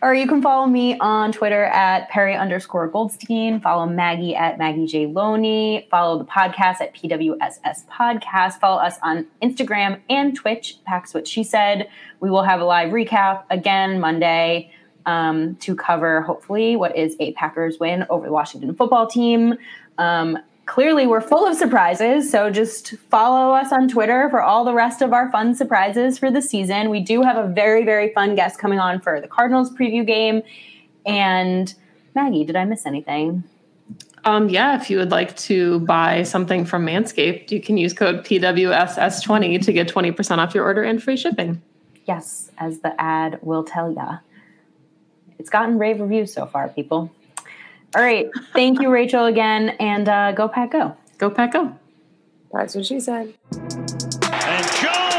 Or 0.00 0.14
you 0.14 0.26
can 0.26 0.40
follow 0.40 0.66
me 0.66 0.98
on 1.00 1.32
Twitter 1.32 1.64
at 1.64 2.08
Perry 2.08 2.34
underscore 2.34 2.88
Goldstein. 2.88 3.60
Follow 3.60 3.84
Maggie 3.84 4.34
at 4.34 4.56
Maggie 4.56 4.86
J. 4.86 5.04
Loney. 5.06 5.86
Follow 5.90 6.16
the 6.16 6.24
podcast 6.24 6.80
at 6.80 6.94
PWSS 6.94 7.84
Podcast. 7.88 8.58
Follow 8.58 8.80
us 8.80 8.96
on 9.02 9.26
Instagram 9.42 10.00
and 10.08 10.34
Twitch. 10.34 10.78
Pax 10.86 11.12
What 11.12 11.28
She 11.28 11.44
Said. 11.44 11.90
We 12.20 12.30
will 12.30 12.44
have 12.44 12.62
a 12.62 12.64
live 12.64 12.90
recap 12.90 13.44
again 13.50 14.00
Monday 14.00 14.72
um, 15.06 15.56
to 15.56 15.74
cover 15.74 16.22
hopefully 16.22 16.76
what 16.76 16.96
is 16.96 17.16
a 17.20 17.32
Packers 17.32 17.78
win 17.78 18.06
over 18.10 18.26
the 18.26 18.32
Washington 18.32 18.74
football 18.74 19.06
team. 19.06 19.54
Um, 19.98 20.38
clearly, 20.66 21.06
we're 21.06 21.20
full 21.20 21.46
of 21.46 21.56
surprises, 21.56 22.30
so 22.30 22.50
just 22.50 22.96
follow 23.10 23.54
us 23.54 23.72
on 23.72 23.88
Twitter 23.88 24.28
for 24.30 24.42
all 24.42 24.64
the 24.64 24.74
rest 24.74 25.02
of 25.02 25.12
our 25.12 25.30
fun 25.30 25.54
surprises 25.54 26.18
for 26.18 26.30
the 26.30 26.42
season. 26.42 26.90
We 26.90 27.00
do 27.00 27.22
have 27.22 27.36
a 27.36 27.48
very, 27.48 27.84
very 27.84 28.12
fun 28.12 28.34
guest 28.34 28.58
coming 28.58 28.78
on 28.78 29.00
for 29.00 29.20
the 29.20 29.28
Cardinals 29.28 29.70
preview 29.70 30.06
game. 30.06 30.42
And 31.06 31.74
Maggie, 32.14 32.44
did 32.44 32.56
I 32.56 32.64
miss 32.64 32.86
anything? 32.86 33.44
Um, 34.24 34.48
yeah, 34.48 34.80
if 34.80 34.90
you 34.90 34.98
would 34.98 35.10
like 35.10 35.36
to 35.38 35.80
buy 35.80 36.24
something 36.24 36.64
from 36.64 36.84
Manscaped, 36.84 37.50
you 37.50 37.60
can 37.60 37.76
use 37.76 37.92
code 37.94 38.24
PWSS20 38.24 39.64
to 39.64 39.72
get 39.72 39.88
20% 39.88 40.38
off 40.38 40.54
your 40.54 40.64
order 40.64 40.82
and 40.82 41.02
free 41.02 41.16
shipping. 41.16 41.62
Yes, 42.06 42.50
as 42.58 42.80
the 42.80 43.00
ad 43.00 43.38
will 43.42 43.64
tell 43.64 43.90
ya 43.90 44.18
it's 45.40 45.48
gotten 45.48 45.78
rave 45.78 46.00
reviews 46.00 46.32
so 46.32 46.44
far, 46.44 46.68
people. 46.68 47.10
All 47.96 48.02
right. 48.02 48.28
Thank 48.52 48.80
you, 48.80 48.90
Rachel, 48.90 49.24
again. 49.24 49.70
And 49.80 50.06
uh, 50.06 50.32
go, 50.32 50.48
Pack, 50.48 50.72
go. 50.72 50.94
Go, 51.16 51.30
Pack, 51.30 51.54
go. 51.54 51.74
That's 52.52 52.74
what 52.74 52.84
she 52.84 53.00
said. 53.00 53.32
And 53.52 54.66
Joe! 54.76 55.09